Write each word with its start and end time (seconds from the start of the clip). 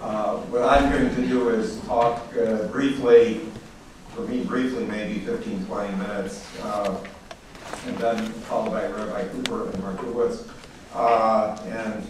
Uh, 0.00 0.36
What 0.50 0.62
I'm 0.62 0.90
going 0.90 1.14
to 1.14 1.26
do 1.26 1.50
is 1.50 1.78
talk 1.80 2.22
uh, 2.36 2.66
briefly, 2.68 3.40
for 4.14 4.22
me 4.22 4.44
briefly, 4.44 4.84
maybe 4.86 5.20
15, 5.20 5.66
20 5.66 5.96
minutes, 5.96 6.46
uh, 6.62 6.96
and 7.86 7.96
then 7.98 8.32
followed 8.48 8.70
by 8.70 8.86
Rabbi 8.86 9.28
Cooper 9.28 9.70
and 9.70 9.82
Markowitz. 9.82 10.44
Uh, 10.94 11.56
And 11.66 12.04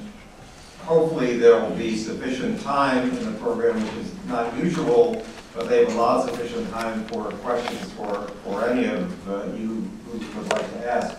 hopefully 0.85 1.37
there 1.39 1.61
will 1.61 1.77
be 1.77 1.97
sufficient 1.97 2.61
time 2.63 3.11
in 3.11 3.25
the 3.25 3.39
program, 3.41 3.75
which 3.83 4.07
is 4.07 4.13
not 4.27 4.57
usual, 4.57 5.23
but 5.55 5.69
they've 5.69 5.89
allowed 5.95 6.29
sufficient 6.31 6.71
time 6.71 7.05
for 7.07 7.25
questions 7.43 7.93
for, 7.93 8.29
for 8.45 8.69
any 8.69 8.87
of 8.87 9.29
uh, 9.29 9.45
you 9.57 9.83
who 10.07 10.19
would 10.39 10.53
like 10.53 10.71
to 10.81 10.93
ask. 10.93 11.17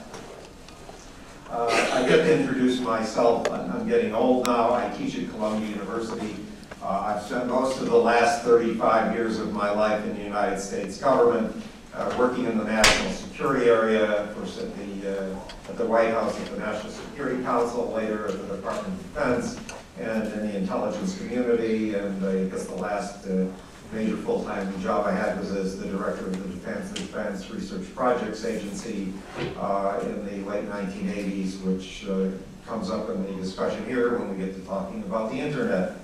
I 1.51 2.07
get 2.07 2.23
to 2.23 2.39
introduce 2.39 2.79
myself. 2.79 3.51
I'm 3.51 3.69
I'm 3.71 3.87
getting 3.87 4.15
old 4.15 4.47
now. 4.47 4.73
I 4.73 4.87
teach 4.97 5.17
at 5.19 5.29
Columbia 5.31 5.67
University. 5.67 6.35
Uh, 6.81 7.13
I've 7.15 7.21
spent 7.21 7.47
most 7.47 7.79
of 7.79 7.85
the 7.85 7.95
last 7.95 8.43
35 8.43 9.13
years 9.13 9.37
of 9.39 9.53
my 9.53 9.69
life 9.69 10.03
in 10.03 10.15
the 10.17 10.23
United 10.23 10.59
States 10.59 10.97
government, 10.97 11.55
uh, 11.93 12.15
working 12.17 12.45
in 12.45 12.57
the 12.57 12.63
national 12.63 13.11
security 13.11 13.67
area, 13.69 14.33
first 14.35 14.59
at 14.59 14.75
the, 14.75 15.35
uh, 15.35 15.39
at 15.69 15.77
the 15.77 15.85
White 15.85 16.09
House, 16.09 16.39
at 16.39 16.47
the 16.47 16.57
National 16.57 16.91
Security 16.91 17.43
Council, 17.43 17.91
later 17.91 18.27
at 18.27 18.31
the 18.31 18.55
Department 18.55 18.87
of 18.87 19.13
Defense, 19.13 19.59
and 19.99 20.33
in 20.33 20.47
the 20.47 20.57
intelligence 20.57 21.19
community. 21.19 21.93
And 21.93 22.25
I 22.25 22.45
guess 22.45 22.65
the 22.65 22.75
last 22.75 23.27
uh, 23.27 23.45
major 23.93 24.17
full-time 24.17 24.81
job 24.81 25.05
I 25.05 25.11
had 25.11 25.37
was 25.37 25.51
as 25.51 25.79
the 25.79 25.85
director 25.85 26.25
of 26.25 26.41
the 26.41 26.49
Defense 26.49 26.89
Defense 26.93 27.47
Research 27.51 27.93
Projects 27.93 28.43
Agency 28.43 29.13
uh, 29.59 29.99
in 30.01 30.25
the 30.25 30.49
late 30.49 30.67
1980s, 30.67 31.61
which 31.61 32.07
uh, 32.09 32.29
comes 32.65 32.89
up 32.89 33.07
in 33.09 33.23
the 33.23 33.33
discussion 33.39 33.85
here 33.85 34.17
when 34.17 34.35
we 34.35 34.43
get 34.43 34.55
to 34.55 34.61
talking 34.61 35.03
about 35.03 35.29
the 35.29 35.37
internet. 35.37 36.00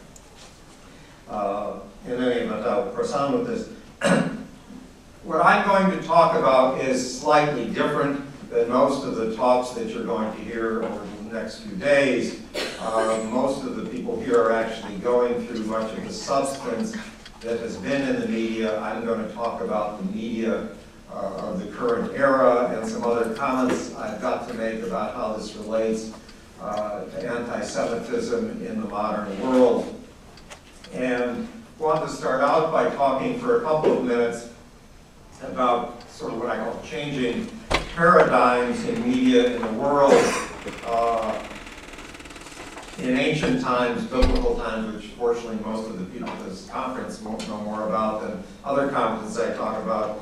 Uh, 1.29 1.79
In 2.05 2.13
any 2.23 2.41
event, 2.41 2.65
I'll 2.65 2.89
press 2.91 3.11
on 3.13 3.33
with 3.33 3.47
this. 3.47 3.69
What 5.23 5.45
I'm 5.45 5.67
going 5.67 5.91
to 5.99 6.07
talk 6.07 6.37
about 6.37 6.79
is 6.79 7.19
slightly 7.19 7.65
different 7.71 8.23
than 8.49 8.69
most 8.69 9.03
of 9.05 9.15
the 9.15 9.35
talks 9.35 9.71
that 9.71 9.89
you're 9.89 10.05
going 10.05 10.33
to 10.33 10.41
hear 10.41 10.83
over 10.83 11.05
the 11.27 11.33
next 11.33 11.59
few 11.63 11.75
days. 11.75 12.39
Uh, 12.79 13.21
Most 13.29 13.65
of 13.65 13.75
the 13.75 13.83
people 13.89 14.17
here 14.21 14.41
are 14.41 14.53
actually 14.53 14.95
going 14.99 15.45
through 15.45 15.65
much 15.65 15.91
of 15.97 16.05
the 16.05 16.13
substance 16.13 16.95
that 17.41 17.59
has 17.59 17.75
been 17.75 18.03
in 18.07 18.21
the 18.21 18.27
media. 18.29 18.79
I'm 18.79 19.03
going 19.05 19.27
to 19.27 19.33
talk 19.33 19.59
about 19.59 19.97
the 19.99 20.05
media 20.15 20.69
uh, 21.11 21.15
of 21.15 21.59
the 21.59 21.69
current 21.75 22.13
era 22.15 22.73
and 22.73 22.89
some 22.89 23.03
other 23.03 23.35
comments 23.35 23.93
I've 23.95 24.21
got 24.21 24.47
to 24.47 24.53
make 24.53 24.81
about 24.81 25.13
how 25.13 25.33
this 25.33 25.53
relates 25.57 26.13
uh, 26.61 27.03
to 27.03 27.29
anti-Semitism 27.29 28.65
in 28.65 28.79
the 28.79 28.87
modern 28.87 29.37
world. 29.41 29.93
And 30.93 31.47
want 31.79 32.07
to 32.07 32.09
start 32.09 32.41
out 32.41 32.71
by 32.71 32.89
talking 32.95 33.39
for 33.39 33.57
a 33.57 33.61
couple 33.61 33.97
of 33.97 34.03
minutes 34.03 34.49
about 35.43 36.09
sort 36.09 36.33
of 36.33 36.39
what 36.39 36.49
I 36.49 36.57
call 36.57 36.81
changing 36.83 37.47
paradigms 37.95 38.83
in 38.85 39.07
media 39.07 39.55
in 39.55 39.61
the 39.61 39.73
world. 39.73 40.13
Uh, 40.85 41.43
in 42.99 43.15
ancient 43.15 43.61
times, 43.61 44.03
biblical 44.05 44.55
times, 44.55 44.95
which 44.95 45.11
fortunately 45.11 45.63
most 45.63 45.87
of 45.87 45.99
the 45.99 46.05
people 46.05 46.29
at 46.29 46.45
this 46.45 46.67
conference 46.67 47.21
won't 47.21 47.47
know 47.47 47.57
more 47.61 47.87
about 47.87 48.21
than 48.21 48.43
other 48.65 48.89
conferences 48.89 49.39
I 49.39 49.55
talk 49.55 49.81
about. 49.83 50.17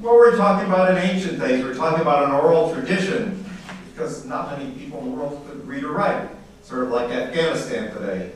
What 0.00 0.14
we're 0.14 0.36
talking 0.36 0.66
about 0.66 0.90
in 0.92 0.98
ancient 0.98 1.38
days, 1.38 1.62
we're 1.62 1.74
talking 1.74 2.00
about 2.00 2.24
an 2.24 2.30
oral 2.32 2.72
tradition, 2.72 3.44
because 3.92 4.24
not 4.24 4.58
many 4.58 4.70
people 4.72 5.00
in 5.00 5.10
the 5.10 5.10
world 5.10 5.44
could 5.46 5.66
read 5.68 5.84
or 5.84 5.92
write, 5.92 6.30
sort 6.62 6.84
of 6.84 6.90
like 6.90 7.10
Afghanistan 7.10 7.92
today. 7.92 8.32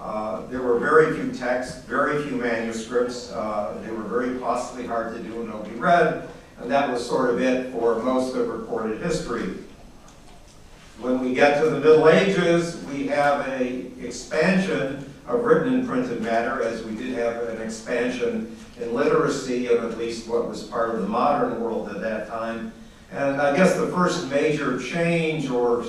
Uh, 0.00 0.46
there 0.46 0.62
were 0.62 0.78
very 0.78 1.14
few 1.14 1.30
texts, 1.30 1.84
very 1.84 2.22
few 2.24 2.36
manuscripts. 2.36 3.30
Uh, 3.32 3.76
they 3.84 3.92
were 3.92 4.02
very 4.02 4.38
costly, 4.38 4.86
hard 4.86 5.14
to 5.14 5.22
do, 5.22 5.40
and 5.40 5.50
nobody 5.50 5.74
read. 5.76 6.28
And 6.58 6.70
that 6.70 6.90
was 6.90 7.06
sort 7.06 7.30
of 7.30 7.40
it 7.40 7.70
for 7.72 8.02
most 8.02 8.34
of 8.34 8.48
recorded 8.48 9.02
history. 9.02 9.54
When 11.00 11.20
we 11.20 11.34
get 11.34 11.62
to 11.62 11.70
the 11.70 11.80
Middle 11.80 12.08
Ages, 12.08 12.82
we 12.84 13.06
have 13.08 13.46
a 13.48 13.86
expansion 14.02 15.10
of 15.26 15.44
written 15.44 15.74
and 15.74 15.88
printed 15.88 16.22
matter, 16.22 16.62
as 16.62 16.82
we 16.82 16.94
did 16.94 17.14
have 17.14 17.42
an 17.48 17.60
expansion 17.60 18.56
in 18.80 18.94
literacy 18.94 19.66
of 19.66 19.84
at 19.84 19.98
least 19.98 20.28
what 20.28 20.48
was 20.48 20.62
part 20.64 20.94
of 20.94 21.02
the 21.02 21.08
modern 21.08 21.60
world 21.60 21.88
at 21.90 22.00
that 22.00 22.28
time. 22.28 22.72
And 23.12 23.40
I 23.40 23.56
guess 23.56 23.76
the 23.76 23.88
first 23.88 24.28
major 24.30 24.78
change, 24.78 25.50
or 25.50 25.84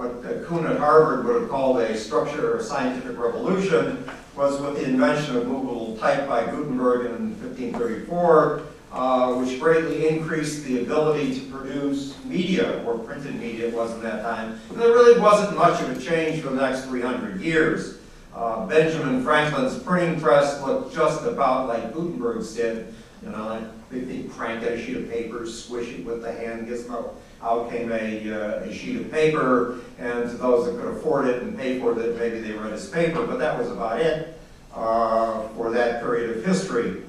what 0.00 0.46
Kuhn 0.46 0.66
at 0.66 0.78
Harvard 0.78 1.26
would 1.26 1.42
have 1.42 1.50
called 1.50 1.78
a 1.78 1.94
structure 1.94 2.56
or 2.56 2.62
scientific 2.62 3.18
revolution, 3.18 4.08
was 4.34 4.58
with 4.58 4.76
the 4.76 4.84
invention 4.84 5.36
of 5.36 5.46
movable 5.46 5.98
type 5.98 6.26
by 6.26 6.46
Gutenberg 6.46 7.04
in 7.04 7.38
1534, 7.42 8.62
uh, 8.92 9.34
which 9.34 9.60
greatly 9.60 10.08
increased 10.08 10.64
the 10.64 10.80
ability 10.80 11.38
to 11.38 11.46
produce 11.50 12.14
media, 12.24 12.82
or 12.86 12.96
printed 12.96 13.34
media 13.34 13.68
it 13.68 13.74
was 13.74 13.92
in 13.92 14.02
that 14.02 14.22
time. 14.22 14.58
And 14.70 14.80
there 14.80 14.88
really 14.88 15.20
wasn't 15.20 15.58
much 15.58 15.82
of 15.82 15.94
a 15.94 16.00
change 16.00 16.42
for 16.42 16.48
the 16.48 16.66
next 16.66 16.86
300 16.86 17.38
years. 17.42 17.98
Uh, 18.34 18.64
Benjamin 18.66 19.22
Franklin's 19.22 19.78
printing 19.82 20.18
press 20.18 20.62
looked 20.62 20.94
just 20.94 21.26
about 21.26 21.68
like 21.68 21.92
Gutenberg's 21.92 22.54
did. 22.54 22.94
You 23.22 23.28
know, 23.32 23.70
they, 23.90 24.22
crank 24.22 24.62
at 24.62 24.72
a 24.72 24.82
sheet 24.82 24.96
of 24.96 25.10
paper, 25.10 25.46
squish 25.46 25.90
it 25.90 26.06
with 26.06 26.22
the 26.22 26.32
hand 26.32 26.66
gizmo. 26.66 27.16
Out 27.42 27.70
came 27.70 27.90
a, 27.90 28.32
uh, 28.32 28.64
a 28.64 28.72
sheet 28.72 29.00
of 29.00 29.10
paper, 29.10 29.78
and 29.98 30.28
to 30.28 30.36
those 30.36 30.66
that 30.66 30.78
could 30.78 30.94
afford 30.94 31.26
it 31.26 31.42
and 31.42 31.56
pay 31.56 31.80
for 31.80 31.98
it, 31.98 32.18
maybe 32.18 32.40
they 32.40 32.52
read 32.52 32.72
his 32.72 32.88
paper, 32.88 33.26
but 33.26 33.38
that 33.38 33.58
was 33.58 33.70
about 33.70 33.98
it 33.98 34.38
uh, 34.74 35.48
for 35.48 35.70
that 35.70 36.02
period 36.02 36.36
of 36.36 36.44
history. 36.44 37.02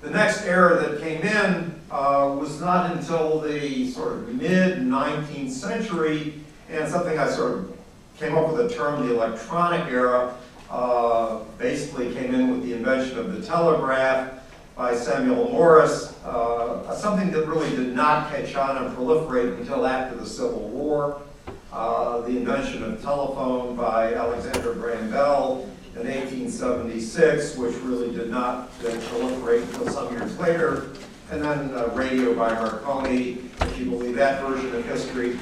The 0.00 0.10
next 0.10 0.44
era 0.44 0.82
that 0.82 1.00
came 1.00 1.22
in 1.22 1.80
uh, 1.90 2.36
was 2.38 2.60
not 2.60 2.90
until 2.90 3.40
the 3.40 3.90
sort 3.90 4.14
of 4.14 4.34
mid-19th 4.34 5.50
century, 5.50 6.34
and 6.68 6.88
something 6.88 7.16
I 7.16 7.28
sort 7.28 7.52
of 7.52 7.78
came 8.18 8.36
up 8.36 8.52
with 8.52 8.60
a 8.60 8.74
term, 8.74 9.06
the 9.06 9.14
electronic 9.14 9.86
era, 9.90 10.34
uh, 10.68 11.38
basically 11.58 12.12
came 12.12 12.34
in 12.34 12.50
with 12.50 12.64
the 12.64 12.72
invention 12.72 13.18
of 13.18 13.32
the 13.34 13.46
telegraph 13.46 14.43
by 14.76 14.94
Samuel 14.94 15.50
Morse, 15.50 16.12
uh, 16.24 16.94
something 16.96 17.30
that 17.30 17.46
really 17.46 17.70
did 17.76 17.94
not 17.94 18.30
catch 18.30 18.54
on 18.56 18.84
and 18.84 18.96
proliferate 18.96 19.58
until 19.58 19.86
after 19.86 20.16
the 20.16 20.26
Civil 20.26 20.68
War. 20.68 21.20
Uh, 21.72 22.20
the 22.22 22.36
invention 22.36 22.82
of 22.82 23.00
telephone 23.02 23.76
by 23.76 24.14
Alexander 24.14 24.74
Graham 24.74 25.10
Bell 25.10 25.68
in 25.94 26.06
1876, 26.06 27.56
which 27.56 27.74
really 27.82 28.12
did 28.14 28.30
not 28.30 28.72
proliferate 28.80 29.62
until 29.62 29.88
some 29.88 30.12
years 30.12 30.36
later. 30.38 30.90
And 31.30 31.42
then 31.42 31.72
uh, 31.74 31.90
radio 31.94 32.34
by 32.34 32.52
Marconi, 32.52 33.50
if 33.60 33.78
you 33.78 33.90
believe 33.90 34.16
that 34.16 34.42
version 34.42 34.74
of 34.74 34.84
history, 34.86 35.38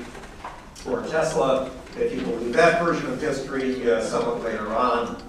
or 0.87 1.03
Tesla, 1.07 1.71
if 1.97 2.15
you 2.15 2.23
believe 2.23 2.53
that 2.53 2.83
version 2.83 3.11
of 3.11 3.21
history, 3.21 3.91
uh, 3.91 4.03
somewhat 4.03 4.43
later 4.43 4.69
on. 4.75 5.23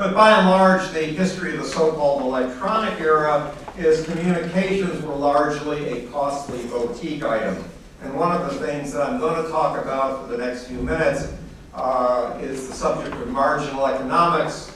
But 0.00 0.14
by 0.14 0.30
and 0.30 0.48
large, 0.48 0.90
the 0.92 1.02
history 1.02 1.52
of 1.52 1.58
the 1.58 1.68
so-called 1.68 2.22
electronic 2.22 2.98
era 3.00 3.54
is 3.76 4.06
communications 4.06 5.04
were 5.04 5.14
largely 5.14 5.88
a 5.90 6.08
costly 6.08 6.66
boutique 6.68 7.22
item. 7.22 7.62
And 8.00 8.16
one 8.16 8.32
of 8.32 8.50
the 8.50 8.66
things 8.66 8.94
that 8.94 9.06
I'm 9.06 9.20
going 9.20 9.44
to 9.44 9.50
talk 9.50 9.76
about 9.76 10.22
for 10.22 10.34
the 10.34 10.38
next 10.38 10.68
few 10.68 10.78
minutes 10.78 11.34
uh, 11.74 12.38
is 12.40 12.66
the 12.66 12.72
subject 12.72 13.14
of 13.14 13.28
marginal 13.28 13.86
economics, 13.86 14.74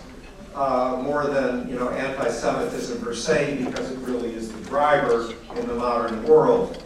uh, 0.55 1.01
more 1.03 1.27
than 1.29 1.71
you 1.71 1.77
know 1.77 1.89
anti-Semitism 1.89 3.01
per 3.01 3.15
se, 3.15 3.65
because 3.65 3.93
it 3.93 3.99
really 4.01 4.35
is 4.35 4.53
the 4.53 4.61
driver 4.65 5.33
in 5.57 5.67
the 5.67 5.75
modern 5.75 6.23
world. 6.25 6.85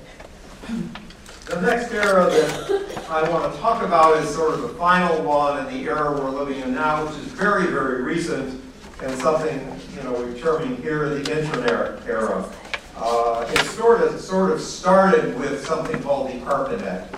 The 1.48 1.62
next 1.62 1.92
era 1.94 2.26
that 2.26 3.08
I 3.08 3.26
want 3.30 3.50
to 3.50 3.58
talk 3.58 3.82
about 3.82 4.22
is 4.22 4.28
sort 4.34 4.52
of 4.52 4.60
the 4.60 4.68
final 4.68 5.22
one 5.22 5.66
in 5.66 5.72
the 5.72 5.88
era 5.88 6.12
we're 6.12 6.28
living 6.28 6.60
in 6.60 6.74
now, 6.74 7.06
which 7.06 7.16
is 7.16 7.24
very, 7.32 7.68
very 7.68 8.02
recent 8.02 8.62
and 9.02 9.18
something 9.18 9.58
you 9.96 10.02
know 10.02 10.12
we're 10.12 10.36
terming 10.38 10.76
here 10.82 11.08
the 11.08 11.20
internet 11.20 12.06
era. 12.06 12.52
Uh, 12.96 13.48
it 13.50 13.64
sort 13.66 14.02
of 14.02 14.20
sort 14.20 14.50
of 14.50 14.60
started 14.60 15.38
with 15.38 15.64
something 15.64 16.02
called 16.02 16.28
the 16.30 16.38
ARPANET, 16.44 17.08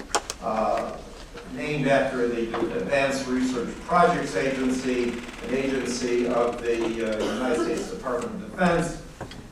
uh, 0.45 0.97
named 1.55 1.89
after 1.89 2.29
the 2.29 2.55
Advanced 2.77 3.27
Research 3.27 3.75
Projects 3.87 4.37
Agency, 4.37 5.11
an 5.49 5.55
agency 5.55 6.29
of 6.29 6.63
the 6.63 7.19
uh, 7.19 7.35
United 7.35 7.65
States 7.65 7.91
Department 7.91 8.45
of 8.45 8.51
Defense. 8.53 9.03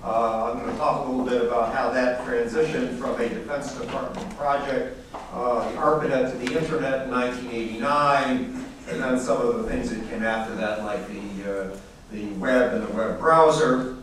Uh, 0.09 0.53
I'm 0.53 0.61
going 0.61 0.73
to 0.73 0.79
talk 0.79 1.07
a 1.07 1.11
little 1.11 1.27
bit 1.27 1.43
about 1.47 1.75
how 1.75 1.91
that 1.91 2.21
transitioned 2.25 2.99
from 2.99 3.21
a 3.21 3.29
Defense 3.29 3.75
Department 3.75 4.35
project, 4.39 4.97
uh, 5.35 5.71
the 5.71 5.77
ARPANET 5.77 6.33
to 6.33 6.39
the 6.39 6.59
Internet 6.59 7.05
in 7.05 7.11
1989, 7.11 8.65
and 8.89 9.03
then 9.03 9.21
some 9.21 9.39
of 9.43 9.59
the 9.59 9.65
things 9.65 9.91
that 9.91 10.09
came 10.09 10.23
after 10.23 10.55
that, 10.55 10.83
like 10.83 11.07
the, 11.09 11.73
uh, 11.73 11.77
the 12.11 12.25
web 12.39 12.73
and 12.73 12.89
the 12.89 12.93
web 12.95 13.21
browser. 13.21 13.99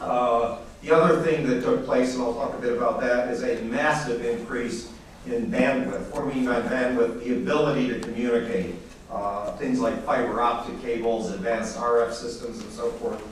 Uh, 0.00 0.60
the 0.80 0.92
other 0.96 1.20
thing 1.20 1.46
that 1.46 1.62
took 1.62 1.84
place, 1.84 2.14
and 2.14 2.22
I'll 2.22 2.32
talk 2.32 2.54
a 2.54 2.58
bit 2.62 2.74
about 2.74 2.98
that, 3.00 3.28
is 3.28 3.42
a 3.42 3.60
massive 3.64 4.24
increase 4.24 4.90
in 5.26 5.50
bandwidth. 5.50 6.10
What 6.10 6.22
do 6.22 6.34
mean 6.34 6.46
by 6.46 6.62
bandwidth? 6.62 7.22
The 7.22 7.34
ability 7.36 7.88
to 7.88 8.00
communicate. 8.00 8.76
uh, 9.10 9.52
things 9.56 9.80
like 9.80 10.04
fiber 10.04 10.40
optic 10.40 10.80
cables, 10.82 11.30
advanced 11.32 11.76
RF 11.78 12.12
systems, 12.12 12.60
and 12.60 12.72
so 12.72 12.90
forth. 12.92 13.22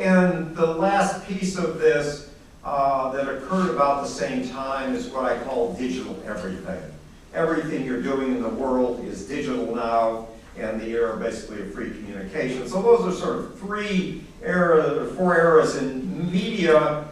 And 0.00 0.56
the 0.56 0.64
last 0.64 1.28
piece 1.28 1.58
of 1.58 1.78
this 1.78 2.30
uh, 2.64 3.12
that 3.12 3.28
occurred 3.28 3.68
about 3.68 4.02
the 4.02 4.08
same 4.08 4.48
time 4.48 4.94
is 4.94 5.08
what 5.08 5.26
I 5.26 5.36
call 5.44 5.74
digital 5.74 6.18
everything. 6.24 6.82
Everything 7.34 7.84
you're 7.84 8.00
doing 8.00 8.28
in 8.28 8.42
the 8.42 8.48
world 8.48 9.04
is 9.04 9.28
digital 9.28 9.74
now, 9.74 10.28
and 10.56 10.80
the 10.80 10.86
era 10.86 11.18
basically 11.18 11.60
of 11.60 11.74
free 11.74 11.90
communication. 11.90 12.66
So 12.66 12.80
those 12.80 13.14
are 13.14 13.18
sort 13.18 13.38
of 13.40 13.58
three 13.58 14.24
eras, 14.42 14.96
or 14.96 15.14
four 15.16 15.36
eras 15.36 15.76
in 15.76 16.32
media. 16.32 17.06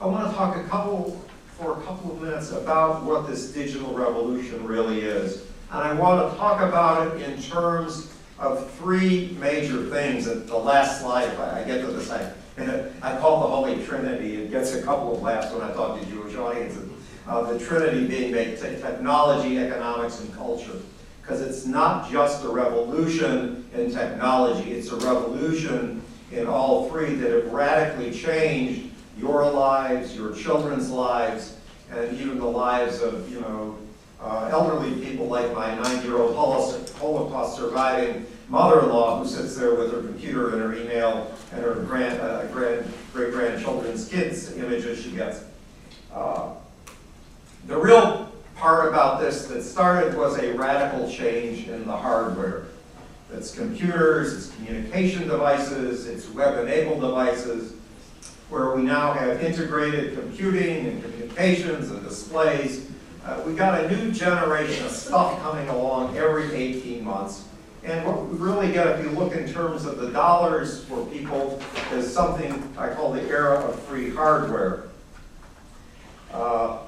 I 0.00 0.06
want 0.06 0.28
to 0.28 0.36
talk 0.36 0.56
a 0.56 0.64
couple, 0.64 1.24
for 1.56 1.78
a 1.78 1.82
couple 1.82 2.10
of 2.10 2.22
minutes 2.22 2.50
about 2.50 3.04
what 3.04 3.28
this 3.28 3.52
digital 3.52 3.94
revolution 3.94 4.66
really 4.66 5.02
is. 5.02 5.44
And 5.70 5.80
I 5.80 5.92
want 5.92 6.28
to 6.28 6.36
talk 6.36 6.60
about 6.60 7.06
it 7.06 7.22
in 7.22 7.40
terms 7.40 8.11
of 8.42 8.68
three 8.72 9.36
major 9.40 9.84
things. 9.88 10.26
At 10.26 10.48
the 10.48 10.56
last 10.56 11.00
slide, 11.00 11.30
I 11.38 11.62
get 11.64 11.80
to 11.80 11.86
this, 11.86 12.10
I, 12.10 12.32
I 13.00 13.16
call 13.18 13.40
the 13.40 13.46
Holy 13.46 13.84
Trinity. 13.86 14.42
It 14.42 14.50
gets 14.50 14.74
a 14.74 14.82
couple 14.82 15.14
of 15.14 15.22
laughs 15.22 15.52
when 15.52 15.62
I 15.62 15.72
talk 15.72 15.98
to 15.98 16.06
Jewish 16.06 16.34
audiences. 16.34 16.90
Uh, 17.26 17.52
the 17.52 17.58
Trinity 17.64 18.06
being 18.06 18.32
made 18.32 18.58
technology, 18.58 19.58
economics, 19.58 20.20
and 20.20 20.34
culture. 20.34 20.76
Because 21.22 21.40
it's 21.40 21.64
not 21.66 22.10
just 22.10 22.44
a 22.44 22.48
revolution 22.48 23.64
in 23.74 23.92
technology, 23.92 24.72
it's 24.72 24.90
a 24.90 24.96
revolution 24.96 26.02
in 26.32 26.48
all 26.48 26.90
three 26.90 27.14
that 27.14 27.30
have 27.30 27.52
radically 27.52 28.10
changed 28.10 28.90
your 29.16 29.48
lives, 29.48 30.16
your 30.16 30.34
children's 30.34 30.90
lives, 30.90 31.56
and 31.92 32.18
even 32.18 32.38
the 32.38 32.44
lives 32.44 33.00
of, 33.00 33.30
you 33.30 33.40
know, 33.40 33.78
uh, 34.22 34.48
elderly 34.50 35.04
people 35.04 35.26
like 35.26 35.52
my 35.54 35.74
nine-year-old 35.74 36.34
Holocaust 36.34 37.56
surviving 37.56 38.26
mother-in-law 38.48 39.22
who 39.22 39.28
sits 39.28 39.56
there 39.56 39.74
with 39.74 39.92
her 39.92 40.02
computer 40.02 40.50
and 40.50 40.60
her 40.60 40.74
email 40.74 41.32
and 41.52 41.62
her 41.62 41.74
grand, 41.74 42.20
uh, 42.20 42.46
grand, 42.46 42.84
great-grandchildren's 43.12 44.08
kids' 44.08 44.56
images 44.56 45.02
she 45.02 45.10
gets. 45.10 45.44
Uh, 46.12 46.52
the 47.66 47.76
real 47.76 48.30
part 48.56 48.88
about 48.88 49.20
this 49.20 49.46
that 49.46 49.62
started 49.62 50.16
was 50.16 50.38
a 50.38 50.52
radical 50.52 51.10
change 51.10 51.66
in 51.68 51.86
the 51.86 51.96
hardware. 51.96 52.66
It's 53.32 53.54
computers, 53.54 54.34
it's 54.34 54.54
communication 54.56 55.26
devices, 55.26 56.06
it's 56.06 56.28
web-enabled 56.28 57.00
devices, 57.00 57.72
where 58.50 58.72
we 58.76 58.82
now 58.82 59.14
have 59.14 59.42
integrated 59.42 60.14
computing 60.14 60.86
and 60.86 61.02
communications 61.02 61.90
and 61.90 62.06
displays. 62.06 62.91
Uh, 63.24 63.40
we 63.46 63.54
got 63.54 63.84
a 63.84 63.88
new 63.88 64.10
generation 64.10 64.84
of 64.84 64.90
stuff 64.90 65.40
coming 65.42 65.68
along 65.68 66.16
every 66.16 66.52
18 66.52 67.04
months. 67.04 67.44
And 67.84 68.04
what 68.04 68.26
we 68.26 68.36
really 68.36 68.72
get, 68.72 68.86
if 68.98 69.04
you 69.04 69.10
look 69.12 69.34
in 69.34 69.52
terms 69.52 69.84
of 69.84 69.98
the 69.98 70.10
dollars 70.10 70.84
for 70.84 71.06
people, 71.06 71.60
is 71.92 72.12
something 72.12 72.72
I 72.76 72.92
call 72.92 73.12
the 73.12 73.22
era 73.22 73.60
of 73.60 73.80
free 73.82 74.10
hardware. 74.10 74.88
Uh, 76.32 76.78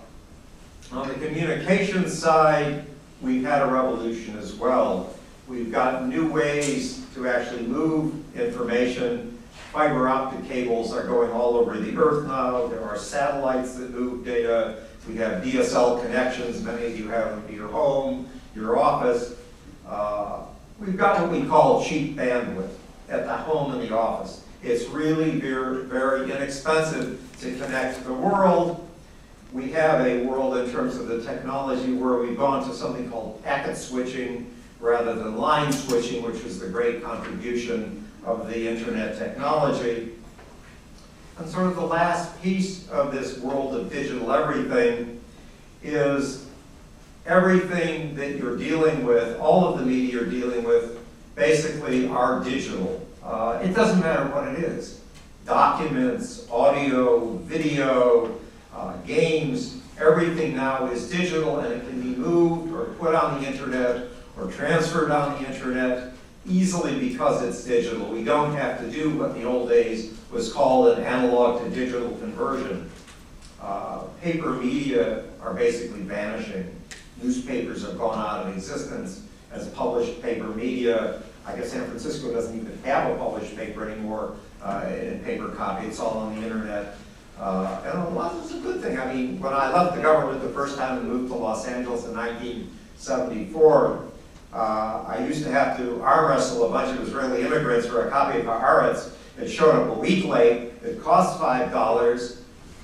on 0.90 1.08
the 1.08 1.14
communication 1.14 2.08
side, 2.08 2.84
we've 3.20 3.44
had 3.44 3.62
a 3.62 3.66
revolution 3.66 4.36
as 4.36 4.54
well. 4.54 5.14
We've 5.46 5.70
got 5.70 6.06
new 6.06 6.30
ways 6.30 7.06
to 7.14 7.28
actually 7.28 7.62
move 7.62 8.12
information. 8.36 9.38
Fiber 9.72 10.08
optic 10.08 10.48
cables 10.48 10.92
are 10.92 11.04
going 11.04 11.30
all 11.30 11.56
over 11.56 11.78
the 11.78 11.96
earth 11.96 12.26
now. 12.26 12.66
There 12.66 12.82
are 12.82 12.96
satellites 12.96 13.76
that 13.76 13.90
move 13.90 14.24
data. 14.24 14.83
We 15.08 15.16
have 15.16 15.42
DSL 15.42 16.02
connections. 16.02 16.62
Many 16.62 16.86
of 16.86 16.98
you 16.98 17.08
have 17.08 17.30
them 17.30 17.46
to 17.46 17.54
your 17.54 17.68
home, 17.68 18.28
your 18.54 18.78
office. 18.78 19.34
Uh, 19.86 20.44
we've 20.78 20.96
got 20.96 21.20
what 21.20 21.30
we 21.30 21.46
call 21.46 21.84
cheap 21.84 22.16
bandwidth 22.16 22.70
at 23.08 23.26
the 23.26 23.36
home 23.36 23.72
and 23.72 23.82
the 23.82 23.94
office. 23.94 24.42
It's 24.62 24.88
really 24.88 25.38
very, 25.38 25.84
very 25.84 26.32
inexpensive 26.32 27.20
to 27.40 27.54
connect 27.58 27.98
to 27.98 28.04
the 28.04 28.14
world 28.14 28.84
we 29.54 29.70
have 29.70 30.04
a 30.04 30.26
world 30.26 30.56
in 30.56 30.68
terms 30.72 30.96
of 30.96 31.06
the 31.06 31.22
technology 31.22 31.92
where 31.92 32.18
we've 32.18 32.36
gone 32.36 32.68
to 32.68 32.74
something 32.74 33.08
called 33.08 33.42
packet 33.44 33.76
switching 33.76 34.52
rather 34.80 35.14
than 35.14 35.36
line 35.36 35.72
switching, 35.72 36.24
which 36.24 36.42
was 36.42 36.58
the 36.58 36.66
great 36.68 37.04
contribution 37.04 38.04
of 38.24 38.48
the 38.48 38.68
internet 38.68 39.16
technology. 39.16 40.10
And 41.36 41.48
sort 41.48 41.66
of 41.66 41.74
the 41.74 41.86
last 41.86 42.40
piece 42.42 42.88
of 42.90 43.12
this 43.12 43.38
world 43.38 43.74
of 43.74 43.90
digital 43.90 44.32
everything 44.32 45.20
is 45.82 46.46
everything 47.26 48.14
that 48.14 48.36
you're 48.36 48.56
dealing 48.56 49.04
with, 49.04 49.38
all 49.40 49.66
of 49.66 49.80
the 49.80 49.84
media 49.84 50.12
you're 50.12 50.30
dealing 50.30 50.64
with, 50.64 50.98
basically 51.34 52.06
are 52.06 52.42
digital. 52.44 53.04
Uh, 53.22 53.58
it 53.62 53.74
doesn't 53.74 54.00
matter 54.00 54.26
what 54.32 54.46
it 54.46 54.60
is. 54.60 55.00
Documents, 55.44 56.48
audio, 56.50 57.36
video, 57.38 58.38
uh, 58.72 58.96
games, 58.98 59.80
everything 59.98 60.54
now 60.54 60.86
is 60.86 61.10
digital 61.10 61.58
and 61.60 61.72
it 61.72 61.88
can 61.88 62.00
be 62.00 62.16
moved 62.16 62.72
or 62.72 62.86
put 62.94 63.14
on 63.14 63.40
the 63.40 63.48
internet 63.48 64.08
or 64.38 64.50
transferred 64.50 65.10
on 65.10 65.42
the 65.42 65.52
internet 65.52 66.12
easily 66.46 66.98
because 66.98 67.42
it's 67.42 67.64
digital. 67.64 68.06
We 68.06 68.22
don't 68.22 68.54
have 68.54 68.78
to 68.80 68.90
do 68.90 69.10
what 69.18 69.34
the 69.34 69.44
old 69.44 69.68
days 69.68 70.16
was 70.34 70.52
called 70.52 70.98
an 70.98 71.04
analog 71.04 71.62
to 71.62 71.70
digital 71.70 72.10
conversion. 72.16 72.90
Uh, 73.62 74.00
paper 74.20 74.50
media 74.50 75.22
are 75.40 75.54
basically 75.54 76.00
vanishing. 76.00 76.76
Newspapers 77.22 77.84
have 77.86 77.96
gone 77.96 78.18
out 78.18 78.44
of 78.44 78.54
existence 78.54 79.22
as 79.52 79.68
published 79.68 80.20
paper 80.20 80.48
media. 80.48 81.22
I 81.46 81.54
guess 81.54 81.70
San 81.70 81.86
Francisco 81.86 82.32
doesn't 82.32 82.58
even 82.58 82.76
have 82.84 83.12
a 83.12 83.16
published 83.16 83.56
paper 83.56 83.88
anymore 83.88 84.34
uh, 84.60 84.84
in 84.88 85.20
paper 85.20 85.50
copy. 85.50 85.86
It's 85.86 86.00
all 86.00 86.18
on 86.18 86.34
the 86.34 86.42
internet. 86.42 86.96
Uh, 87.38 87.80
and 87.84 88.02
a 88.02 88.08
lot 88.10 88.34
was 88.34 88.52
a 88.54 88.58
good 88.58 88.80
thing. 88.82 88.98
I 88.98 89.12
mean, 89.12 89.38
when 89.40 89.52
I 89.52 89.72
left 89.72 89.94
the 89.94 90.02
government 90.02 90.42
the 90.42 90.48
first 90.48 90.76
time 90.76 90.98
and 90.98 91.08
moved 91.08 91.30
to 91.30 91.36
Los 91.36 91.66
Angeles 91.66 92.06
in 92.06 92.14
1974, 92.14 94.04
uh, 94.52 95.04
I 95.06 95.24
used 95.26 95.44
to 95.44 95.50
have 95.50 95.76
to 95.78 96.00
arm 96.02 96.30
wrestle 96.30 96.66
a 96.66 96.70
bunch 96.70 96.96
of 96.96 97.06
Israeli 97.06 97.42
immigrants 97.42 97.86
for 97.86 98.06
a 98.06 98.10
copy 98.10 98.40
of 98.40 98.46
Haaretz. 98.46 99.12
It 99.38 99.48
showed 99.48 99.74
up 99.74 99.96
a 99.96 99.98
week 99.98 100.24
late. 100.24 100.72
It 100.82 101.02
cost 101.02 101.40
$5. 101.40 102.38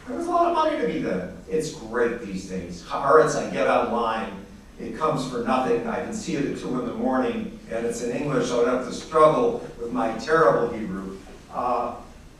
There 0.07 0.17
was 0.17 0.27
a 0.27 0.31
lot 0.31 0.49
of 0.49 0.55
money 0.55 0.81
to 0.81 0.89
me 0.89 0.99
then. 1.01 1.37
It's 1.49 1.73
great 1.73 2.21
these 2.23 2.49
days. 2.49 2.83
Haaretz, 2.83 3.37
I 3.37 3.51
get 3.51 3.69
online. 3.69 4.33
It 4.79 4.97
comes 4.97 5.29
for 5.29 5.45
nothing. 5.45 5.87
I 5.87 5.97
can 5.97 6.15
see 6.15 6.37
it 6.37 6.47
at 6.47 6.59
2 6.59 6.81
in 6.81 6.87
the 6.87 6.95
morning, 6.95 7.59
and 7.71 7.85
it's 7.85 8.03
in 8.03 8.17
English, 8.17 8.49
so 8.49 8.63
I 8.63 8.65
don't 8.65 8.79
have 8.79 8.89
to 8.89 8.95
struggle 8.95 9.67
with 9.79 9.93
my 9.93 10.17
terrible 10.19 10.73
Hebrew. 10.73 11.19
Uh, 11.53 11.97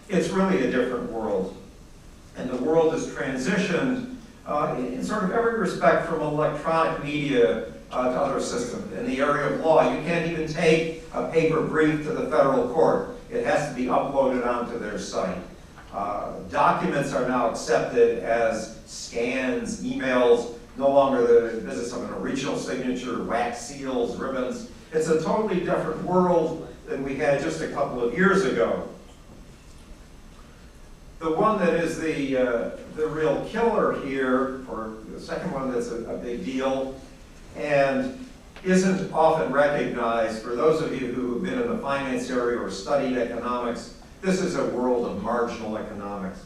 it's 0.09 0.31
really 0.31 0.67
a 0.67 0.71
different 0.71 1.13
world 1.13 1.57
and 2.41 2.51
the 2.51 2.57
world 2.57 2.93
has 2.93 3.07
transitioned 3.09 4.17
uh, 4.47 4.75
in 4.79 5.05
sort 5.05 5.25
of 5.25 5.33
every 5.33 5.59
respect 5.59 6.07
from 6.07 6.21
electronic 6.21 7.03
media 7.05 7.73
uh, 7.91 8.13
to 8.13 8.21
other 8.21 8.41
systems. 8.41 8.93
In 8.93 9.07
the 9.07 9.21
area 9.21 9.53
of 9.53 9.61
law, 9.61 9.93
you 9.93 10.01
can't 10.03 10.31
even 10.31 10.47
take 10.47 11.03
a 11.13 11.29
paper 11.31 11.61
brief 11.61 12.05
to 12.05 12.13
the 12.13 12.31
federal 12.31 12.69
court. 12.69 13.17
It 13.31 13.45
has 13.45 13.69
to 13.69 13.75
be 13.75 13.87
uploaded 13.87 14.47
onto 14.47 14.79
their 14.79 14.99
site. 14.99 15.39
Uh, 15.93 16.33
documents 16.51 17.13
are 17.13 17.27
now 17.29 17.51
accepted 17.51 18.21
as 18.21 18.81
scans, 18.87 19.83
emails, 19.83 20.55
no 20.77 20.89
longer 20.89 21.27
the 21.27 21.61
business 21.61 21.93
of 21.93 22.05
an 22.05 22.11
original 22.15 22.57
signature, 22.57 23.23
wax 23.25 23.61
seals, 23.61 24.17
ribbons. 24.17 24.71
It's 24.93 25.09
a 25.09 25.23
totally 25.23 25.61
different 25.61 26.03
world 26.05 26.69
than 26.87 27.05
we 27.05 27.17
had 27.17 27.41
just 27.41 27.61
a 27.61 27.69
couple 27.69 28.03
of 28.03 28.15
years 28.15 28.45
ago. 28.45 28.89
The 31.21 31.31
one 31.33 31.59
that 31.59 31.75
is 31.75 32.01
the, 32.01 32.37
uh, 32.37 32.71
the 32.97 33.07
real 33.07 33.45
killer 33.47 34.01
here, 34.07 34.65
or 34.69 34.95
the 35.13 35.21
second 35.21 35.53
one 35.53 35.71
that's 35.71 35.91
a, 35.91 36.05
a 36.05 36.17
big 36.17 36.45
deal, 36.45 36.99
and 37.57 38.27
isn't 38.65 39.13
often 39.13 39.53
recognized, 39.53 40.43
for 40.43 40.55
those 40.55 40.83
of 40.83 40.93
you 41.01 41.13
who 41.13 41.35
have 41.35 41.43
been 41.43 41.61
in 41.61 41.69
the 41.69 41.79
finance 41.79 42.31
area 42.31 42.59
or 42.59 42.71
studied 42.71 43.17
economics, 43.17 43.95
this 44.21 44.41
is 44.41 44.57
a 44.57 44.67
world 44.67 45.07
of 45.07 45.23
marginal 45.23 45.79
economics. 45.79 46.41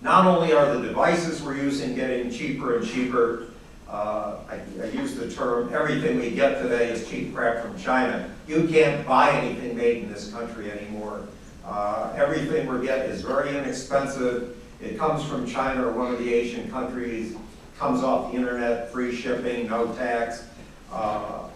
Not 0.00 0.26
only 0.26 0.52
are 0.52 0.74
the 0.74 0.86
devices 0.86 1.42
we're 1.42 1.56
using 1.56 1.94
getting 1.94 2.30
cheaper 2.30 2.76
and 2.76 2.86
cheaper, 2.86 3.48
uh, 3.88 4.38
I, 4.48 4.60
I, 4.82 4.86
use 4.90 5.14
the 5.14 5.30
term, 5.30 5.72
everything 5.72 6.18
we 6.18 6.30
get 6.30 6.62
today 6.62 6.90
is 6.90 7.08
cheap 7.08 7.34
crap 7.34 7.62
from 7.64 7.78
China. 7.78 8.30
You 8.46 8.68
can't 8.68 9.06
buy 9.06 9.30
anything 9.30 9.76
made 9.76 10.04
in 10.04 10.12
this 10.12 10.30
country 10.30 10.70
anymore. 10.70 11.26
Uh, 11.64 12.12
everything 12.14 12.66
we 12.66 12.86
get 12.86 13.06
is 13.06 13.22
very 13.22 13.56
inexpensive. 13.56 14.56
It 14.82 14.98
comes 14.98 15.24
from 15.24 15.46
China 15.46 15.86
or 15.86 15.92
one 15.92 16.12
of 16.12 16.18
the 16.18 16.32
Asian 16.32 16.70
countries, 16.70 17.34
comes 17.78 18.02
off 18.02 18.30
the 18.30 18.38
internet, 18.38 18.92
free 18.92 19.14
shipping, 19.14 19.68
no 19.68 19.92
tax. 19.94 20.44
Uh, 20.92 21.48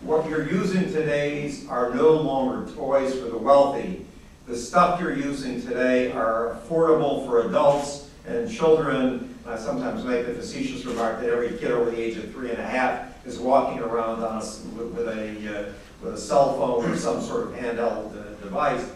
what 0.00 0.28
you're 0.28 0.48
using 0.48 0.84
today 0.92 1.52
are 1.68 1.92
no 1.94 2.12
longer 2.12 2.70
toys 2.72 3.18
for 3.18 3.26
the 3.26 3.36
wealthy. 3.36 4.06
The 4.46 4.56
stuff 4.56 5.00
you're 5.00 5.16
using 5.16 5.60
today 5.60 6.12
are 6.12 6.56
affordable 6.56 7.26
for 7.26 7.48
adults 7.48 8.10
and 8.26 8.50
children. 8.50 9.34
I 9.46 9.56
sometimes 9.56 10.04
make 10.04 10.26
the 10.26 10.34
facetious 10.34 10.84
remark 10.84 11.20
that 11.20 11.30
every 11.30 11.56
kid 11.58 11.70
over 11.72 11.90
the 11.90 12.00
age 12.00 12.16
of 12.16 12.30
three 12.32 12.50
and 12.50 12.58
a 12.58 12.66
half 12.66 13.26
is 13.26 13.38
walking 13.38 13.80
around 13.80 14.22
on 14.22 14.40
a 14.40 14.44
with 14.76 14.92
with 14.92 15.08
a, 15.08 15.68
uh, 15.68 15.72
with 16.02 16.14
a 16.14 16.18
cell 16.18 16.56
phone 16.56 16.88
or 16.88 16.96
some 16.96 17.20
sort 17.20 17.48
of 17.48 17.54
handheld 17.54 18.16
uh, 18.16 18.34
device. 18.40 18.90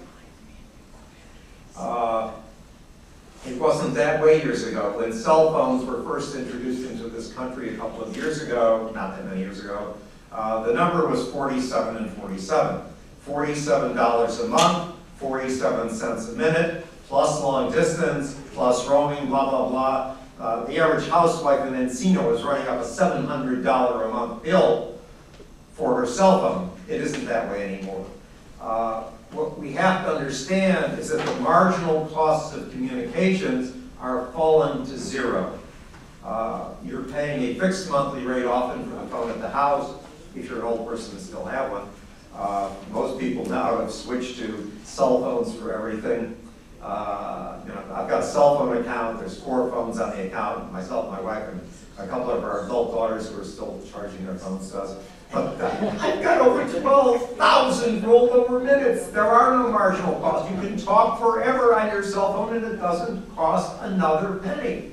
Uh, 1.76 2.32
It 3.46 3.58
wasn't 3.58 3.94
that 3.94 4.22
way 4.22 4.42
years 4.42 4.66
ago. 4.66 4.94
When 4.98 5.12
cell 5.12 5.50
phones 5.52 5.84
were 5.84 6.02
first 6.02 6.34
introduced 6.36 6.90
into 6.90 7.08
this 7.08 7.32
country 7.32 7.74
a 7.74 7.78
couple 7.78 8.02
of 8.02 8.14
years 8.14 8.42
ago, 8.42 8.90
not 8.94 9.16
that 9.16 9.24
many 9.26 9.40
years 9.40 9.60
ago, 9.64 9.94
uh, 10.30 10.62
the 10.64 10.74
number 10.74 11.06
was 11.08 11.26
47 11.30 11.96
and 11.96 12.10
47. 12.12 12.82
$47 13.26 14.44
a 14.44 14.48
month, 14.48 14.94
47 15.18 15.90
cents 15.90 16.28
a 16.28 16.32
minute, 16.32 16.86
plus 17.08 17.42
long 17.42 17.70
distance, 17.72 18.38
plus 18.54 18.86
roaming, 18.88 19.26
blah, 19.26 19.48
blah, 19.50 19.68
blah. 19.68 20.16
Uh, 20.38 20.64
The 20.64 20.78
average 20.78 21.08
housewife 21.08 21.66
in 21.66 21.74
Encino 21.74 22.34
is 22.34 22.42
running 22.42 22.66
up 22.66 22.80
a 22.80 22.84
$700 22.84 23.62
a 23.64 24.08
month 24.08 24.42
bill 24.42 24.98
for 25.74 25.96
her 25.96 26.06
cell 26.06 26.40
phone. 26.40 26.70
It 26.88 27.00
isn't 27.00 27.26
that 27.26 27.50
way 27.50 27.74
anymore. 27.74 28.06
Uh, 28.60 29.04
What 29.32 29.58
we 29.58 29.72
have 29.72 30.04
to 30.06 30.12
understand 30.16 30.98
is 30.98 31.10
that 31.10 31.24
the 31.24 31.40
marginal 31.40 32.06
costs 32.06 32.56
of 32.56 32.70
communications 32.72 33.76
are 34.00 34.26
falling 34.32 34.84
to 34.86 34.98
zero. 34.98 35.56
Uh, 36.24 36.70
You're 36.84 37.04
paying 37.04 37.42
a 37.42 37.60
fixed 37.60 37.90
monthly 37.90 38.24
rate 38.26 38.44
often 38.44 38.84
for 38.84 38.96
the 38.96 39.06
phone 39.06 39.30
at 39.30 39.40
the 39.40 39.48
house, 39.48 39.94
if 40.34 40.48
you're 40.48 40.58
an 40.58 40.64
old 40.64 40.86
person 40.86 41.12
and 41.16 41.20
still 41.20 41.44
have 41.44 41.70
one. 41.70 41.88
Uh, 42.34 42.70
Most 42.90 43.20
people 43.20 43.44
now 43.46 43.78
have 43.78 43.92
switched 43.92 44.38
to 44.38 44.70
cell 44.84 45.20
phones 45.20 45.54
for 45.54 45.72
everything. 45.72 46.36
Uh, 46.82 47.60
You 47.66 47.72
know, 47.72 47.82
I've 47.94 48.08
got 48.08 48.22
a 48.22 48.26
cell 48.26 48.58
phone 48.58 48.76
account, 48.78 49.20
there's 49.20 49.38
four 49.40 49.70
phones 49.70 50.00
on 50.00 50.10
the 50.10 50.26
account, 50.26 50.72
myself, 50.72 51.10
my 51.10 51.20
wife, 51.20 51.44
and 51.48 51.60
a 51.98 52.06
couple 52.06 52.30
of 52.30 52.42
our 52.42 52.64
adult 52.64 52.92
daughters 52.92 53.28
who 53.28 53.40
are 53.40 53.44
still 53.44 53.80
charging 53.92 54.26
their 54.26 54.36
phones 54.36 54.70
to 54.72 54.80
us. 54.82 54.96
I've 55.32 56.22
got 56.22 56.40
over 56.40 56.80
twelve 56.80 57.36
thousand 57.36 58.02
rolled 58.04 58.30
over 58.30 58.58
minutes. 58.60 59.08
There 59.08 59.24
are 59.24 59.56
no 59.56 59.70
marginal 59.70 60.18
costs. 60.20 60.50
You 60.50 60.60
can 60.60 60.76
talk 60.76 61.20
forever 61.20 61.74
on 61.74 61.90
your 61.92 62.02
cell 62.02 62.32
phone 62.32 62.56
and 62.56 62.64
it 62.64 62.76
doesn't 62.76 63.34
cost 63.36 63.80
another 63.82 64.36
penny. 64.38 64.90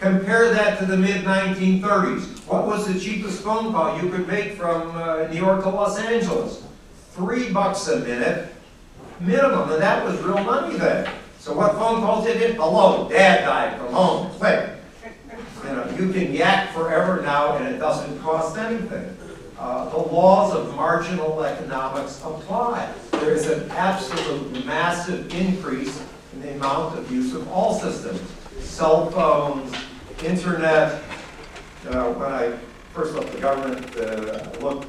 Compare 0.00 0.52
that 0.52 0.78
to 0.80 0.86
the 0.86 0.96
mid-1930s. 0.96 2.46
What 2.46 2.66
was 2.66 2.92
the 2.92 2.98
cheapest 2.98 3.42
phone 3.42 3.72
call 3.72 4.02
you 4.02 4.10
could 4.10 4.26
make 4.28 4.54
from 4.54 4.94
uh, 4.94 5.28
New 5.28 5.38
York 5.38 5.62
to 5.62 5.70
Los 5.70 5.98
Angeles? 5.98 6.62
Three 7.12 7.50
bucks 7.52 7.88
a 7.88 8.00
minute 8.00 8.52
minimum, 9.20 9.70
and 9.70 9.80
that 9.80 10.04
was 10.04 10.20
real 10.20 10.42
money 10.44 10.76
then. 10.76 11.10
So 11.38 11.54
what 11.54 11.72
phone 11.72 12.00
calls 12.00 12.26
did 12.26 12.42
it? 12.42 12.56
Hello, 12.56 13.08
dad 13.08 13.44
died 13.44 13.78
from 13.78 13.92
home, 13.92 14.30
click. 14.32 14.70
You 15.64 15.72
know, 15.72 15.88
you 15.98 16.12
can 16.12 16.32
yak 16.32 16.72
forever 16.72 17.22
now 17.22 17.56
and 17.56 17.74
it 17.74 17.78
doesn't 17.78 18.20
cost 18.20 18.58
anything. 18.58 19.15
Uh, 19.66 19.88
the 19.88 19.98
laws 19.98 20.54
of 20.54 20.72
marginal 20.76 21.42
economics 21.42 22.20
apply. 22.24 22.88
There 23.10 23.32
is 23.32 23.48
an 23.48 23.68
absolute 23.72 24.64
massive 24.64 25.34
increase 25.34 26.00
in 26.32 26.42
the 26.42 26.52
amount 26.52 26.96
of 26.96 27.10
use 27.10 27.34
of 27.34 27.50
all 27.50 27.74
systems. 27.76 28.20
Cell 28.60 29.10
phones, 29.10 29.74
internet. 30.22 31.02
Uh, 31.88 32.12
when 32.12 32.32
I 32.32 32.56
first 32.94 33.16
left 33.16 33.32
the 33.32 33.40
government, 33.40 33.96
uh, 33.96 34.48
looked, 34.60 34.86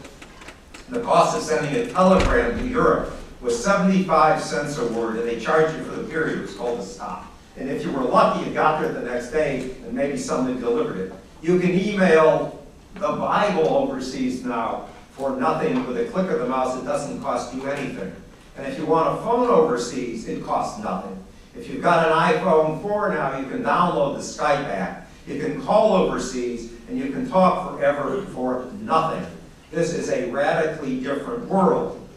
the 0.90 1.02
cost 1.02 1.36
of 1.36 1.42
sending 1.42 1.74
a 1.74 1.92
telegram 1.92 2.60
to 2.60 2.68
Europe 2.68 3.16
was 3.42 3.60
75 3.64 4.40
cents 4.44 4.78
a 4.78 4.88
word, 4.90 5.16
and 5.16 5.28
they 5.28 5.40
charged 5.40 5.76
you 5.76 5.86
for 5.86 5.96
the 5.96 6.08
period, 6.08 6.38
it 6.38 6.42
was 6.44 6.54
called 6.54 6.80
a 6.82 6.84
stop. 6.84 7.36
And 7.58 7.68
if 7.68 7.84
you 7.84 7.92
were 7.92 8.04
lucky, 8.04 8.48
you 8.48 8.54
got 8.54 8.80
there 8.80 8.94
the 8.94 9.02
next 9.02 9.32
day, 9.32 9.72
and 9.86 9.94
maybe 9.94 10.18
somebody 10.18 10.60
delivered 10.60 10.98
it. 10.98 11.14
You 11.42 11.60
can 11.60 11.72
email 11.72 12.64
the 13.00 13.14
Bible 13.14 13.68
overseas 13.68 14.44
now 14.44 14.88
for 15.12 15.36
nothing 15.36 15.86
with 15.88 15.98
a 15.98 16.06
click 16.06 16.30
of 16.32 16.40
the 16.40 16.48
mouse. 16.48 16.82
It 16.82 16.86
doesn't 16.86 17.22
cost 17.22 17.54
you 17.54 17.68
anything. 17.68 18.14
And 18.58 18.66
if 18.66 18.78
you 18.78 18.86
want 18.86 19.18
a 19.18 19.22
phone 19.22 19.50
overseas, 19.50 20.28
it 20.28 20.44
costs 20.44 20.84
nothing. 20.84 21.24
If 21.56 21.70
you've 21.70 21.82
got 21.82 22.08
an 22.08 22.40
iPhone 22.40 22.82
4 22.82 23.10
now, 23.14 23.40
you 23.40 23.46
can 23.48 23.64
download 23.64 24.16
the 24.16 24.22
Skype 24.22 24.66
app. 24.66 25.10
You 25.28 25.40
can 25.40 25.62
call 25.62 25.94
overseas, 25.94 26.72
and 26.88 26.98
you 26.98 27.12
can 27.12 27.30
talk 27.30 27.72
forever 27.72 28.22
for 28.28 28.66
nothing. 28.82 29.26
This 29.72 29.94
is 29.94 30.10
a 30.10 30.30
radically 30.32 31.00
different 31.00 31.46
world. 31.48 32.08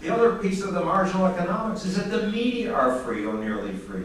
The 0.00 0.10
other 0.14 0.36
piece 0.36 0.62
of 0.62 0.74
the 0.74 0.84
marginal 0.84 1.26
economics 1.26 1.84
is 1.84 1.96
that 1.96 2.10
the 2.10 2.28
media 2.28 2.72
are 2.72 2.98
free 3.00 3.24
or 3.24 3.34
nearly 3.34 3.72
free. 3.72 4.04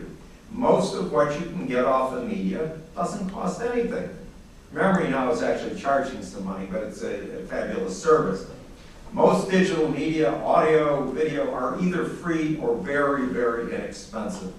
Most 0.52 0.96
of 0.96 1.12
what 1.12 1.40
you 1.40 1.46
can 1.46 1.68
get 1.68 1.86
off 1.86 2.14
the 2.14 2.22
media 2.22 2.78
doesn't 2.96 3.30
cost 3.30 3.62
anything. 3.62 4.10
Memory 4.72 5.10
now 5.10 5.32
is 5.32 5.42
actually 5.42 5.80
charging 5.80 6.22
some 6.22 6.46
money, 6.46 6.68
but 6.72 6.84
it's 6.84 7.02
a, 7.02 7.40
a 7.40 7.46
fabulous 7.48 8.02
service. 8.02 8.46
Most 9.12 9.50
digital 9.50 9.90
media, 9.90 10.36
audio, 10.44 11.10
video, 11.12 11.52
are 11.52 11.82
either 11.82 12.06
free 12.06 12.58
or 12.58 12.76
very, 12.76 13.26
very 13.28 13.74
inexpensive. 13.74 14.54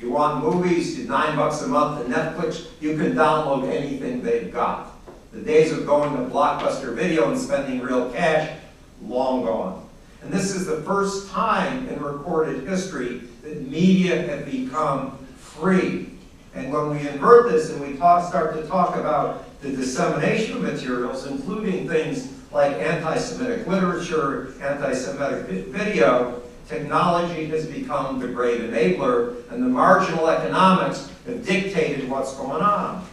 You 0.00 0.10
want 0.10 0.42
movies, 0.42 0.98
you 0.98 1.04
nine 1.04 1.36
bucks 1.36 1.60
a 1.60 1.68
month 1.68 2.04
to 2.04 2.12
Netflix, 2.12 2.66
you 2.80 2.96
can 2.96 3.12
download 3.12 3.70
anything 3.70 4.22
they've 4.22 4.52
got. 4.52 4.90
The 5.32 5.42
days 5.42 5.72
of 5.72 5.86
going 5.86 6.16
to 6.16 6.34
Blockbuster 6.34 6.94
Video 6.94 7.30
and 7.30 7.38
spending 7.38 7.80
real 7.80 8.10
cash, 8.10 8.58
long 9.02 9.44
gone. 9.44 9.86
And 10.22 10.32
this 10.32 10.54
is 10.54 10.66
the 10.66 10.80
first 10.82 11.30
time 11.30 11.88
in 11.88 12.00
recorded 12.00 12.66
history 12.66 13.22
that 13.42 13.68
media 13.68 14.22
have 14.22 14.46
become 14.46 15.18
free. 15.36 16.11
And 16.54 16.72
when 16.72 16.90
we 16.90 17.08
invert 17.08 17.50
this 17.50 17.70
and 17.70 17.80
we 17.80 17.96
talk, 17.96 18.28
start 18.28 18.54
to 18.54 18.66
talk 18.66 18.96
about 18.96 19.60
the 19.60 19.70
dissemination 19.70 20.56
of 20.56 20.62
materials, 20.62 21.26
including 21.26 21.88
things 21.88 22.28
like 22.50 22.72
anti-Semitic 22.72 23.66
literature, 23.66 24.52
anti-Semitic 24.60 25.66
video, 25.68 26.42
technology 26.68 27.46
has 27.46 27.66
become 27.66 28.18
the 28.18 28.28
great 28.28 28.60
enabler, 28.60 29.48
and 29.50 29.62
the 29.62 29.68
marginal 29.68 30.28
economics 30.28 31.10
have 31.26 31.44
dictated 31.44 32.08
what's 32.08 32.34
going 32.34 32.62
on. 32.62 33.06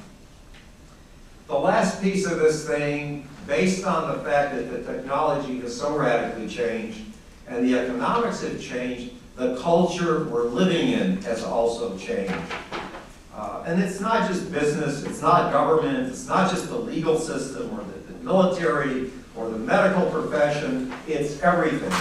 The 1.48 1.58
last 1.58 2.02
piece 2.02 2.26
of 2.26 2.40
this 2.40 2.68
thing, 2.68 3.28
based 3.48 3.86
on 3.86 4.16
the 4.16 4.24
fact 4.24 4.56
that 4.56 4.72
the 4.72 4.84
technology 4.84 5.60
has 5.62 5.76
so 5.76 5.98
radically 5.98 6.48
changed 6.48 7.02
and 7.48 7.68
the 7.68 7.80
economics 7.80 8.42
have 8.42 8.62
changed, 8.62 9.14
the 9.36 9.56
culture 9.56 10.26
we're 10.26 10.44
living 10.44 10.90
in 10.90 11.22
has 11.24 11.44
also 11.44 11.98
changed. 11.98 12.34
Uh, 13.40 13.64
and 13.66 13.82
it's 13.82 14.02
not 14.02 14.28
just 14.28 14.52
business, 14.52 15.04
it's 15.04 15.22
not 15.22 15.50
government, 15.54 16.10
it's 16.10 16.28
not 16.28 16.52
just 16.52 16.68
the 16.68 16.76
legal 16.76 17.18
system 17.18 17.72
or 17.72 17.86
the, 17.86 18.12
the 18.12 18.20
military 18.22 19.12
or 19.34 19.50
the 19.50 19.58
medical 19.58 20.12
profession, 20.12 20.94
it's 21.08 21.42
everything. 21.42 21.94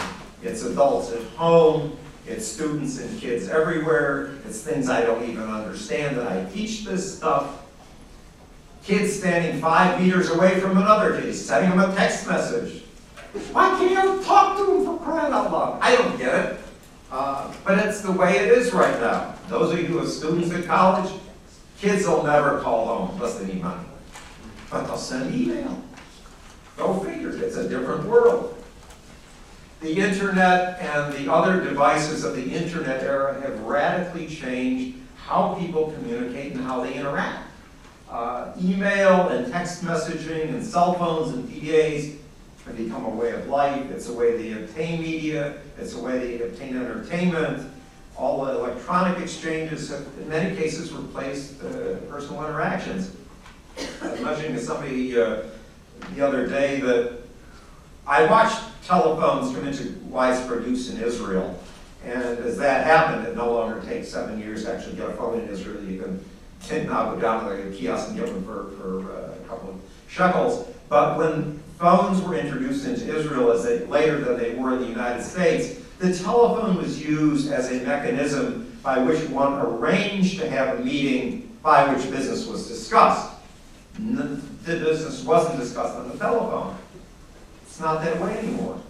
It's 0.42 0.64
adults 0.64 1.12
at 1.12 1.22
home, 1.36 1.96
it's 2.26 2.44
students 2.44 2.98
and 2.98 3.20
kids 3.20 3.48
everywhere, 3.48 4.34
it's 4.46 4.62
things 4.62 4.90
I 4.90 5.02
don't 5.02 5.22
even 5.30 5.44
understand 5.44 6.16
that 6.16 6.26
I 6.26 6.44
teach 6.46 6.84
this 6.84 7.18
stuff. 7.18 7.64
Kids 8.82 9.14
standing 9.14 9.60
five 9.60 10.00
meters 10.00 10.30
away 10.30 10.58
from 10.58 10.76
another 10.76 11.20
kid, 11.20 11.32
sending 11.34 11.70
them 11.70 11.88
a 11.88 11.94
text 11.94 12.26
message. 12.26 12.82
Why 13.52 13.68
can't 13.78 13.92
you 13.92 14.24
talk 14.24 14.56
to 14.56 14.66
them 14.66 14.84
for 14.84 14.98
crying 15.04 15.32
out 15.32 15.52
loud? 15.52 15.78
I 15.82 15.94
don't 15.94 16.18
get 16.18 16.34
it. 16.34 16.60
Uh, 17.12 17.52
but 17.64 17.78
it's 17.78 18.00
the 18.00 18.10
way 18.10 18.38
it 18.38 18.48
is 18.48 18.72
right 18.72 19.00
now. 19.00 19.36
Those 19.46 19.72
of 19.72 19.78
you 19.78 19.86
who 19.86 20.00
are 20.00 20.06
students 20.06 20.50
at 20.50 20.66
college, 20.66 21.10
kids 21.80 22.06
will 22.06 22.24
never 22.24 22.60
call 22.60 22.86
home 22.86 23.10
unless 23.16 23.38
they 23.38 23.46
need 23.46 23.62
money. 23.62 23.84
But 24.70 24.86
they'll 24.86 24.96
send 24.96 25.34
email. 25.34 25.82
Go 26.76 27.00
figure, 27.00 27.36
it's 27.36 27.56
a 27.56 27.68
different 27.68 28.04
world. 28.04 28.54
The 29.80 29.96
internet 29.96 30.80
and 30.80 31.12
the 31.14 31.32
other 31.32 31.62
devices 31.62 32.24
of 32.24 32.34
the 32.34 32.44
internet 32.44 33.02
era 33.02 33.40
have 33.40 33.60
radically 33.60 34.26
changed 34.26 34.98
how 35.16 35.54
people 35.54 35.92
communicate 35.92 36.52
and 36.52 36.64
how 36.64 36.82
they 36.82 36.94
interact. 36.94 37.44
Uh, 38.10 38.52
email 38.60 39.28
and 39.28 39.52
text 39.52 39.84
messaging 39.84 40.48
and 40.48 40.64
cell 40.64 40.94
phones 40.94 41.34
and 41.34 41.48
PDAs 41.48 42.16
have 42.64 42.76
become 42.76 43.04
a 43.04 43.10
way 43.10 43.32
of 43.32 43.46
life. 43.48 43.90
It's 43.90 44.08
a 44.08 44.12
way 44.12 44.36
they 44.36 44.52
obtain 44.52 45.00
media. 45.00 45.58
It's 45.78 45.94
a 45.94 46.00
way 46.00 46.18
they 46.18 46.42
obtain 46.42 46.76
entertainment. 46.76 47.70
All 48.18 48.44
the 48.44 48.58
electronic 48.58 49.20
exchanges 49.20 49.90
have, 49.90 50.04
in 50.20 50.28
many 50.28 50.56
cases, 50.56 50.92
replaced 50.92 51.62
uh, 51.62 51.94
personal 52.10 52.44
interactions. 52.44 53.12
I 54.02 54.10
was 54.10 54.20
mentioning 54.20 54.54
to 54.54 54.60
somebody 54.60 55.16
uh, 55.16 55.42
the 56.14 56.26
other 56.26 56.48
day 56.48 56.80
that 56.80 57.20
I 58.08 58.26
watched 58.26 58.60
telephones 58.84 59.54
come 59.54 59.68
into 59.68 60.00
widespread 60.06 60.66
use 60.66 60.90
in 60.90 61.00
Israel. 61.00 61.62
And 62.04 62.22
as 62.22 62.58
that 62.58 62.84
happened, 62.84 63.28
it 63.28 63.36
no 63.36 63.52
longer 63.52 63.80
takes 63.82 64.08
seven 64.08 64.40
years 64.40 64.64
to 64.64 64.74
actually 64.74 64.96
get 64.96 65.10
a 65.10 65.12
phone 65.12 65.40
in 65.40 65.48
Israel. 65.48 65.82
You 65.84 66.00
can 66.00 66.86
now 66.86 67.14
go 67.14 67.20
down 67.20 67.48
to 67.48 67.62
the 67.62 67.76
kiosk 67.76 68.08
and 68.08 68.18
get 68.18 68.32
one 68.32 68.44
for, 68.44 68.70
for 68.78 69.12
uh, 69.12 69.34
a 69.34 69.48
couple 69.48 69.70
of 69.70 69.80
shekels. 70.08 70.68
But 70.88 71.18
when 71.18 71.58
phones 71.78 72.20
were 72.22 72.34
introduced 72.34 72.84
into 72.84 73.16
Israel 73.16 73.52
as 73.52 73.62
they, 73.62 73.84
later 73.86 74.18
than 74.18 74.38
they 74.38 74.54
were 74.54 74.72
in 74.72 74.80
the 74.80 74.88
United 74.88 75.22
States, 75.22 75.80
the 75.98 76.16
telephone 76.16 76.76
was 76.76 77.02
used 77.02 77.50
as 77.52 77.70
a 77.70 77.84
mechanism 77.84 78.76
by 78.82 78.98
which 78.98 79.28
one 79.30 79.54
arranged 79.54 80.38
to 80.38 80.48
have 80.48 80.78
a 80.78 80.84
meeting 80.84 81.56
by 81.62 81.92
which 81.92 82.10
business 82.10 82.46
was 82.46 82.68
discussed. 82.68 83.34
the 83.98 84.40
business 84.64 85.24
wasn't 85.24 85.58
discussed 85.58 85.96
on 85.96 86.08
the 86.08 86.16
telephone. 86.18 86.76
It's 87.62 87.80
not 87.80 88.04
that 88.04 88.20
way 88.20 88.38
anymore. 88.38 88.80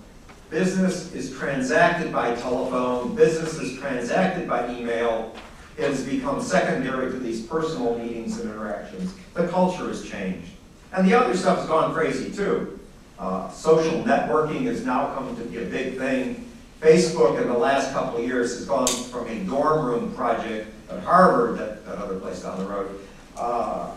Business 0.50 1.12
is 1.12 1.36
transacted 1.36 2.12
by 2.12 2.34
telephone, 2.34 3.14
business 3.14 3.54
is 3.58 3.78
transacted 3.78 4.48
by 4.48 4.74
email. 4.74 5.34
It 5.76 5.84
has 5.84 6.04
become 6.04 6.42
secondary 6.42 7.10
to 7.12 7.18
these 7.18 7.46
personal 7.46 7.98
meetings 7.98 8.40
and 8.40 8.50
interactions. 8.50 9.14
The 9.34 9.46
culture 9.48 9.86
has 9.88 10.08
changed. 10.08 10.50
And 10.92 11.06
the 11.06 11.14
other 11.14 11.36
stuff 11.36 11.58
has 11.58 11.68
gone 11.68 11.94
crazy 11.94 12.32
too. 12.32 12.80
Uh, 13.18 13.50
social 13.50 14.02
networking 14.02 14.64
has 14.64 14.84
now 14.84 15.14
come 15.14 15.36
to 15.36 15.42
be 15.44 15.58
a 15.58 15.64
big 15.64 15.98
thing. 15.98 16.47
Facebook 16.80 17.40
in 17.40 17.48
the 17.48 17.58
last 17.58 17.92
couple 17.92 18.20
of 18.20 18.26
years 18.26 18.56
has 18.56 18.66
gone 18.66 18.86
from 18.86 19.26
a 19.26 19.38
dorm 19.44 19.84
room 19.84 20.14
project 20.14 20.72
at 20.90 21.00
Harvard, 21.00 21.58
that, 21.58 21.84
that 21.84 21.98
other 21.98 22.18
place 22.20 22.42
down 22.42 22.58
the 22.58 22.66
road, 22.66 23.00
uh, 23.36 23.92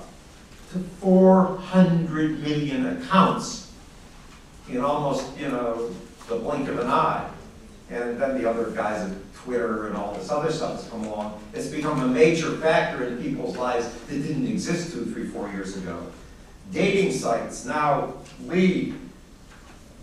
to 0.72 0.80
400 0.80 2.40
million 2.40 2.98
accounts 2.98 3.72
in 4.70 4.82
almost, 4.82 5.38
you 5.38 5.50
know, 5.50 5.94
the 6.28 6.38
blink 6.38 6.68
of 6.70 6.80
an 6.80 6.88
eye. 6.88 7.30
And 7.90 8.20
then 8.20 8.42
the 8.42 8.50
other 8.50 8.72
guys 8.72 9.12
at 9.12 9.34
Twitter 9.34 9.88
and 9.88 9.98
all 9.98 10.14
this 10.14 10.32
other 10.32 10.52
stuff 10.52 10.82
has 10.82 10.90
come 10.90 11.04
along. 11.04 11.42
It's 11.54 11.68
become 11.68 12.00
a 12.02 12.08
major 12.08 12.56
factor 12.58 13.04
in 13.04 13.22
people's 13.22 13.58
lives 13.58 13.92
that 14.08 14.08
didn't 14.08 14.48
exist 14.48 14.94
two, 14.94 15.06
three, 15.14 15.28
four 15.28 15.50
years 15.50 15.76
ago. 15.78 16.08
Dating 16.72 17.12
sites 17.12 17.66
now 17.66 18.14
lead 18.46 18.96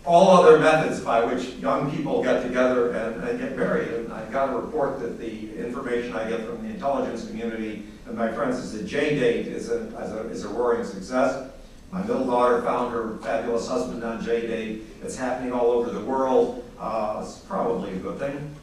all 0.09 0.31
other 0.31 0.57
methods 0.57 0.99
by 1.01 1.23
which 1.23 1.49
young 1.57 1.91
people 1.91 2.23
get 2.23 2.41
together 2.41 2.89
and, 2.93 3.23
and 3.23 3.39
get 3.39 3.55
married. 3.55 3.89
And 3.89 4.11
I 4.11 4.25
got 4.31 4.49
a 4.49 4.57
report 4.57 4.99
that 5.01 5.19
the 5.19 5.55
information 5.55 6.15
I 6.15 6.27
get 6.27 6.47
from 6.47 6.63
the 6.63 6.69
intelligence 6.73 7.27
community 7.27 7.83
and 8.07 8.17
my 8.17 8.31
friends 8.31 8.57
is 8.57 8.73
that 8.73 8.87
J-Date 8.87 9.45
is 9.45 9.69
a, 9.69 9.85
is 9.99 10.11
a, 10.11 10.29
is 10.29 10.43
a 10.45 10.49
roaring 10.49 10.83
success. 10.83 11.51
My 11.91 12.01
middle 12.01 12.25
daughter 12.25 12.63
found 12.63 12.91
her 12.91 13.17
fabulous 13.17 13.67
husband 13.67 14.03
on 14.03 14.23
J-Date. 14.23 14.81
It's 15.03 15.15
happening 15.15 15.53
all 15.53 15.69
over 15.69 15.91
the 15.91 16.03
world. 16.03 16.65
Uh, 16.79 17.21
it's 17.23 17.37
probably 17.37 17.91
a 17.91 17.97
good 17.97 18.17
thing. 18.17 18.55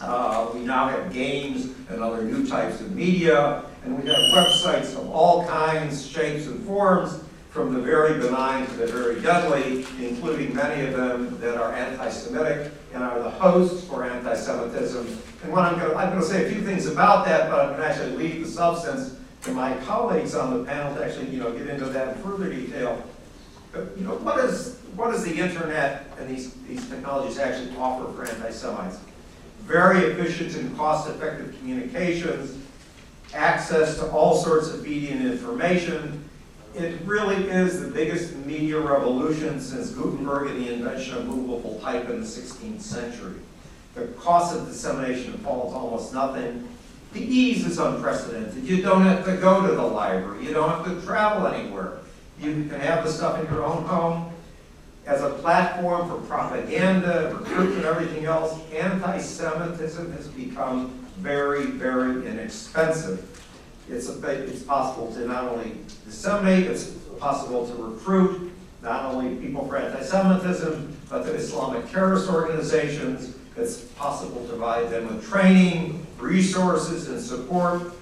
Uh, 0.00 0.50
we 0.52 0.64
now 0.64 0.88
have 0.88 1.12
games 1.12 1.66
and 1.90 2.02
other 2.02 2.24
new 2.24 2.44
types 2.44 2.80
of 2.80 2.90
media, 2.90 3.64
and 3.84 4.02
we 4.02 4.08
have 4.08 4.16
websites 4.34 4.96
of 4.98 5.08
all 5.10 5.46
kinds, 5.46 6.04
shapes, 6.04 6.48
and 6.48 6.66
forms, 6.66 7.22
from 7.52 7.74
the 7.74 7.80
very 7.80 8.18
benign 8.18 8.66
to 8.66 8.72
the 8.72 8.86
very 8.86 9.20
deadly, 9.20 9.84
including 10.00 10.54
many 10.54 10.86
of 10.86 10.94
them 10.94 11.38
that 11.38 11.58
are 11.58 11.74
anti-Semitic 11.74 12.72
and 12.94 13.02
are 13.04 13.22
the 13.22 13.28
hosts 13.28 13.86
for 13.86 14.04
anti-Semitism. 14.04 15.06
And 15.42 15.52
what 15.52 15.64
I'm 15.64 15.78
going 15.78 15.90
to, 15.90 15.96
I'm 15.96 16.08
going 16.08 16.22
to 16.22 16.26
say 16.26 16.46
a 16.46 16.50
few 16.50 16.62
things 16.62 16.86
about 16.86 17.26
that, 17.26 17.50
but 17.50 17.60
I'm 17.60 17.68
going 17.76 17.80
to 17.80 17.86
actually 17.86 18.16
leave 18.16 18.42
the 18.42 18.50
substance 18.50 19.16
to 19.42 19.52
my 19.52 19.76
colleagues 19.84 20.34
on 20.34 20.56
the 20.56 20.64
panel 20.64 20.94
to 20.94 21.04
actually, 21.04 21.28
you 21.28 21.40
know, 21.40 21.52
get 21.52 21.66
into 21.66 21.84
that 21.86 22.16
in 22.16 22.22
further 22.22 22.48
detail. 22.48 23.04
But, 23.70 23.88
you 23.98 24.06
know, 24.06 24.14
what 24.14 24.42
is, 24.46 24.78
what 24.96 25.10
does 25.10 25.22
the 25.22 25.34
internet 25.34 26.06
and 26.18 26.30
these, 26.30 26.54
these 26.66 26.88
technologies 26.88 27.38
actually 27.38 27.76
offer 27.76 28.10
for 28.14 28.24
anti-Semites? 28.30 28.98
Very 29.60 30.04
efficient 30.06 30.56
and 30.56 30.74
cost-effective 30.74 31.54
communications, 31.58 32.56
access 33.34 33.98
to 33.98 34.10
all 34.10 34.36
sorts 34.36 34.70
of 34.70 34.82
media 34.82 35.12
and 35.12 35.30
information. 35.30 36.24
It 36.74 37.00
really 37.04 37.50
is 37.50 37.82
the 37.82 37.88
biggest 37.88 38.34
media 38.34 38.78
revolution 38.80 39.60
since 39.60 39.90
Gutenberg 39.90 40.50
and 40.50 40.64
the 40.64 40.72
invention 40.72 41.18
of 41.18 41.26
movable 41.26 41.78
type 41.80 42.08
in 42.08 42.20
the 42.20 42.26
16th 42.26 42.80
century. 42.80 43.34
The 43.94 44.06
cost 44.08 44.56
of 44.56 44.66
dissemination 44.66 45.34
falls 45.38 45.74
almost 45.74 46.14
nothing. 46.14 46.66
The 47.12 47.20
ease 47.20 47.66
is 47.66 47.78
unprecedented. 47.78 48.64
You 48.64 48.80
don't 48.80 49.02
have 49.02 49.26
to 49.26 49.36
go 49.36 49.66
to 49.66 49.74
the 49.74 49.82
library. 49.82 50.46
You 50.46 50.54
don't 50.54 50.70
have 50.70 50.84
to 50.86 51.06
travel 51.06 51.46
anywhere. 51.46 51.98
You 52.40 52.52
can 52.52 52.80
have 52.80 53.04
the 53.04 53.12
stuff 53.12 53.38
in 53.38 53.52
your 53.52 53.64
own 53.64 53.84
home. 53.84 54.32
As 55.04 55.22
a 55.22 55.30
platform 55.30 56.08
for 56.08 56.26
propaganda, 56.26 57.36
recruitment, 57.38 57.84
everything 57.84 58.24
else, 58.24 58.58
anti-Semitism 58.72 60.10
has 60.12 60.28
become 60.28 60.88
very, 61.18 61.66
very 61.66 62.26
inexpensive. 62.26 63.28
It's, 63.88 64.08
a, 64.08 64.44
it's 64.44 64.62
possible 64.62 65.12
to 65.12 65.26
not 65.26 65.44
only 65.44 65.76
disseminate, 66.04 66.66
it's 66.66 66.90
possible 67.18 67.66
to 67.66 67.74
recruit 67.74 68.52
not 68.82 69.14
only 69.14 69.36
people 69.36 69.66
for 69.66 69.76
anti-Semitism, 69.76 70.96
but 71.08 71.22
to 71.24 71.34
Islamic 71.34 71.90
terrorist 71.90 72.28
organizations. 72.28 73.36
It's 73.56 73.80
possible 73.80 74.42
to 74.42 74.48
provide 74.48 74.90
them 74.90 75.06
with 75.08 75.28
training, 75.28 76.04
resources, 76.18 77.08
and 77.08 77.20
support. 77.20 77.92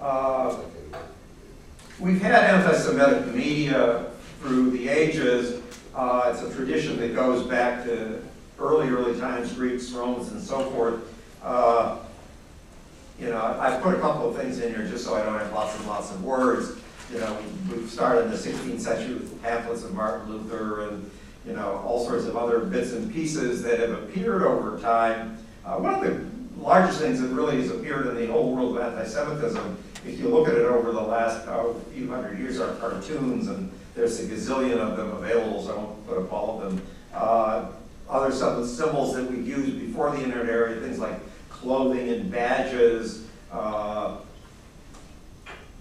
Uh, 0.00 0.58
we've 1.98 2.20
had 2.20 2.44
anti-Semitic 2.44 3.34
media 3.34 4.06
through 4.40 4.70
the 4.70 4.88
ages. 4.88 5.62
Uh, 5.94 6.30
it's 6.32 6.42
a 6.42 6.54
tradition 6.54 6.98
that 6.98 7.14
goes 7.14 7.46
back 7.46 7.84
to 7.84 8.22
early, 8.58 8.88
early 8.88 9.18
times, 9.18 9.52
Greeks, 9.54 9.90
Romans, 9.92 10.30
and 10.30 10.40
so 10.40 10.70
forth. 10.70 11.00
Uh, 11.42 11.98
you 13.18 13.28
know, 13.28 13.56
I've 13.58 13.82
put 13.82 13.94
a 13.94 14.00
couple 14.00 14.28
of 14.28 14.36
things 14.36 14.58
in 14.60 14.74
here 14.74 14.86
just 14.86 15.04
so 15.04 15.14
I 15.14 15.24
don't 15.24 15.38
have 15.38 15.52
lots 15.52 15.76
and 15.78 15.86
lots 15.86 16.10
of 16.10 16.22
words. 16.22 16.78
You 17.12 17.20
know, 17.20 17.38
we've 17.70 17.88
started 17.88 18.24
in 18.24 18.30
the 18.30 18.36
16th 18.36 18.80
century 18.80 19.14
with 19.14 19.42
pamphlets 19.42 19.84
of 19.84 19.94
Martin 19.94 20.30
Luther 20.30 20.88
and, 20.88 21.10
you 21.46 21.52
know, 21.52 21.82
all 21.86 22.04
sorts 22.04 22.26
of 22.26 22.36
other 22.36 22.60
bits 22.60 22.92
and 22.92 23.12
pieces 23.12 23.62
that 23.62 23.78
have 23.78 23.90
appeared 23.90 24.42
over 24.42 24.78
time. 24.80 25.38
Uh, 25.64 25.76
one 25.76 25.94
of 25.94 26.00
the 26.00 26.60
largest 26.60 27.00
things 27.00 27.20
that 27.20 27.28
really 27.28 27.60
has 27.60 27.70
appeared 27.70 28.06
in 28.08 28.16
the 28.16 28.26
whole 28.26 28.54
world 28.54 28.76
of 28.76 28.82
anti-Semitism, 28.82 29.78
if 30.04 30.18
you 30.18 30.28
look 30.28 30.48
at 30.48 30.54
it 30.54 30.66
over 30.66 30.92
the 30.92 31.00
last 31.00 31.46
oh, 31.48 31.80
few 31.94 32.08
hundred 32.08 32.38
years, 32.38 32.60
are 32.60 32.74
cartoons, 32.74 33.48
and 33.48 33.70
there's 33.94 34.20
a 34.20 34.24
gazillion 34.24 34.78
of 34.78 34.96
them 34.96 35.10
available, 35.12 35.62
so 35.62 35.72
I 35.72 35.76
won't 35.76 36.06
put 36.06 36.18
up 36.18 36.32
all 36.32 36.60
of 36.60 36.68
them. 36.68 36.86
Uh, 37.14 37.66
other 38.08 38.30
symbols 38.30 39.14
that 39.14 39.28
we've 39.28 39.46
used 39.46 39.80
before 39.80 40.10
the 40.10 40.22
internet 40.22 40.48
area, 40.48 40.80
things 40.80 40.98
like 40.98 41.18
clothing 41.66 42.08
and 42.10 42.30
badges. 42.30 43.26
Uh, 43.50 44.18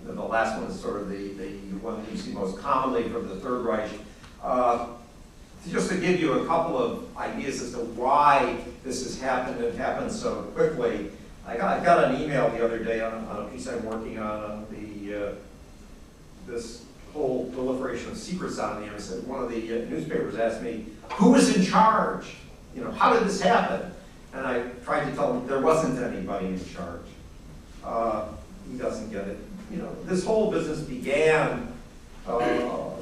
the 0.04 0.14
last 0.14 0.60
one 0.60 0.70
is 0.70 0.80
sort 0.80 1.00
of 1.00 1.10
the, 1.10 1.34
the 1.34 1.50
one 1.78 2.04
that 2.04 2.12
you 2.12 2.18
see 2.18 2.32
most 2.32 2.58
commonly 2.58 3.04
from 3.04 3.30
the 3.30 3.36
Third 3.36 3.64
Reich. 3.64 3.92
Uh, 4.44 4.88
just 5.70 5.90
to 5.90 5.98
give 5.98 6.20
you 6.20 6.40
a 6.40 6.48
couple 6.48 6.76
of 6.76 7.16
ideas 7.18 7.62
as 7.62 7.74
to 7.74 7.80
why 7.80 8.58
this 8.84 9.04
has 9.04 9.22
happened 9.22 9.64
and 9.64 9.78
happened 9.78 10.12
so 10.12 10.42
quickly, 10.56 11.12
I 11.46 11.56
got, 11.56 11.80
I 11.80 11.86
got 11.86 12.04
an 12.06 12.20
email 12.20 12.50
the 12.50 12.66
other 12.66 12.80
day 12.80 13.02
on, 13.02 13.14
on 13.26 13.46
a 13.46 13.50
piece 13.50 13.68
I'm 13.68 13.86
working 13.86 14.18
on 14.18 14.44
on 14.44 14.66
the 14.72 15.28
uh, 15.28 15.34
this 16.48 16.84
whole 17.14 17.46
proliferation 17.52 18.10
of 18.10 18.18
secrets 18.18 18.58
on 18.58 18.82
the 18.82 18.88
internet. 18.88 19.28
One 19.28 19.44
of 19.44 19.52
the 19.52 19.84
uh, 19.84 19.90
newspapers 19.90 20.36
asked 20.36 20.64
me, 20.64 20.88
"Who 21.14 21.32
was 21.32 21.56
in 21.56 21.64
charge? 21.64 22.38
You 22.76 22.84
know, 22.84 22.92
how 22.92 23.14
did 23.14 23.28
this 23.28 23.42
happen?" 23.42 23.92
And 24.36 24.46
I 24.46 24.64
tried 24.84 25.10
to 25.10 25.16
tell 25.16 25.34
him 25.34 25.48
there 25.48 25.62
wasn't 25.62 25.98
anybody 25.98 26.48
in 26.48 26.66
charge. 26.74 27.08
Uh, 27.84 28.26
he 28.70 28.78
doesn't 28.78 29.10
get 29.10 29.28
it. 29.28 29.38
You 29.72 29.78
know, 29.78 29.96
this 30.04 30.26
whole 30.26 30.52
business 30.52 30.82
began, 30.82 31.72
uh, 32.28 32.40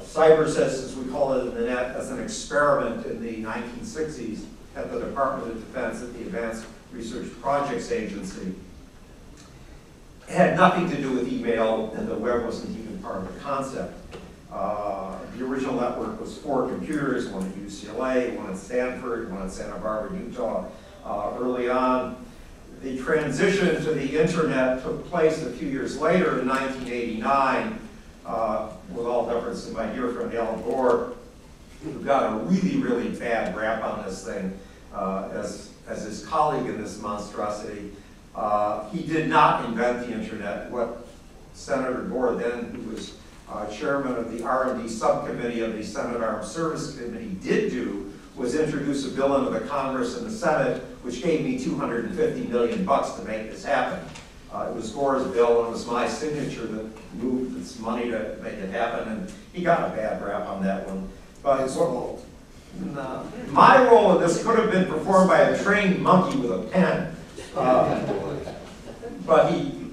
CyberSys, 0.02 0.84
as 0.84 0.94
we 0.94 1.10
call 1.10 1.34
it 1.34 1.48
in 1.48 1.54
the 1.54 1.62
net, 1.62 1.96
as 1.96 2.10
an 2.12 2.22
experiment 2.22 3.04
in 3.06 3.20
the 3.20 3.42
1960s 3.42 4.44
at 4.76 4.92
the 4.92 5.00
Department 5.00 5.50
of 5.50 5.58
Defense 5.58 6.02
at 6.02 6.14
the 6.14 6.20
Advanced 6.20 6.66
Research 6.92 7.28
Projects 7.40 7.90
Agency. 7.90 8.54
It 10.28 10.34
had 10.34 10.56
nothing 10.56 10.88
to 10.90 10.96
do 10.96 11.12
with 11.12 11.30
email, 11.30 11.92
and 11.96 12.06
the 12.06 12.14
web 12.14 12.44
wasn't 12.44 12.78
even 12.78 12.98
part 12.98 13.16
of 13.16 13.34
the 13.34 13.40
concept. 13.40 13.92
Uh, 14.52 15.18
the 15.36 15.44
original 15.44 15.74
network 15.74 16.20
was 16.20 16.38
four 16.38 16.68
computers, 16.68 17.28
one 17.28 17.44
at 17.44 17.54
UCLA, 17.56 18.36
one 18.36 18.50
at 18.50 18.56
Stanford, 18.56 19.32
one 19.32 19.42
at 19.42 19.50
Santa 19.50 19.78
Barbara, 19.78 20.16
Utah, 20.16 20.64
uh, 21.04 21.36
early 21.38 21.68
on. 21.68 22.16
The 22.82 22.98
transition 22.98 23.82
to 23.82 23.94
the 23.94 24.20
internet 24.20 24.82
took 24.82 25.08
place 25.08 25.42
a 25.42 25.50
few 25.50 25.68
years 25.68 25.98
later 25.98 26.40
in 26.40 26.48
1989, 26.48 27.78
uh, 28.26 28.70
with 28.90 29.06
all 29.06 29.26
deference 29.26 29.66
to 29.66 29.72
my 29.72 29.86
dear 29.86 30.08
friend 30.08 30.34
Al 30.34 30.56
Gore, 30.58 31.14
who 31.82 31.92
got 32.04 32.32
a 32.32 32.44
really, 32.44 32.76
really 32.76 33.08
bad 33.10 33.56
rap 33.56 33.82
on 33.84 34.04
this 34.04 34.24
thing 34.24 34.58
uh, 34.92 35.28
as, 35.32 35.70
as 35.88 36.04
his 36.04 36.26
colleague 36.26 36.66
in 36.66 36.80
this 36.80 37.00
monstrosity. 37.00 37.92
Uh, 38.34 38.88
he 38.90 39.06
did 39.06 39.28
not 39.28 39.64
invent 39.64 40.06
the 40.06 40.12
internet. 40.12 40.70
What 40.70 41.06
Senator 41.54 42.02
Gore 42.02 42.34
then, 42.34 42.74
who 42.74 42.90
was 42.90 43.16
uh, 43.48 43.66
chairman 43.68 44.16
of 44.16 44.36
the 44.36 44.44
R&D 44.44 44.88
subcommittee 44.88 45.60
of 45.60 45.74
the 45.74 45.82
Senate 45.82 46.20
Armed 46.20 46.46
Service 46.46 46.98
Committee, 46.98 47.36
did 47.42 47.70
do 47.70 48.12
was 48.36 48.54
introduce 48.54 49.06
a 49.06 49.10
bill 49.10 49.36
into 49.36 49.58
the 49.58 49.66
Congress 49.66 50.16
and 50.16 50.26
the 50.26 50.30
Senate, 50.30 50.82
which 51.02 51.22
gave 51.22 51.44
me 51.44 51.58
250 51.58 52.48
million 52.48 52.84
bucks 52.84 53.12
to 53.12 53.22
make 53.22 53.50
this 53.50 53.64
happen. 53.64 54.04
Uh, 54.52 54.68
it 54.70 54.74
was 54.74 54.90
Gore's 54.90 55.26
bill, 55.32 55.60
and 55.60 55.68
it 55.68 55.72
was 55.72 55.86
my 55.86 56.08
signature 56.08 56.66
that 56.66 57.14
moved 57.14 57.60
this 57.60 57.78
money 57.78 58.10
to 58.10 58.36
make 58.42 58.54
it 58.54 58.70
happen, 58.70 59.08
and 59.08 59.32
he 59.52 59.62
got 59.62 59.92
a 59.92 59.96
bad 59.96 60.24
rap 60.24 60.46
on 60.46 60.62
that 60.62 60.86
one. 60.86 61.08
But 61.42 61.60
it's 61.60 61.76
no, 62.80 63.26
my 63.50 63.84
role 63.84 64.16
in 64.16 64.22
this 64.22 64.42
could 64.42 64.58
have 64.58 64.70
been 64.70 64.86
performed 64.86 65.28
by 65.28 65.40
a 65.40 65.62
trained 65.62 66.00
monkey 66.02 66.38
with 66.38 66.50
a 66.50 66.62
pen. 66.70 67.14
Uh, 67.56 68.12
but 69.26 69.52
he, 69.52 69.90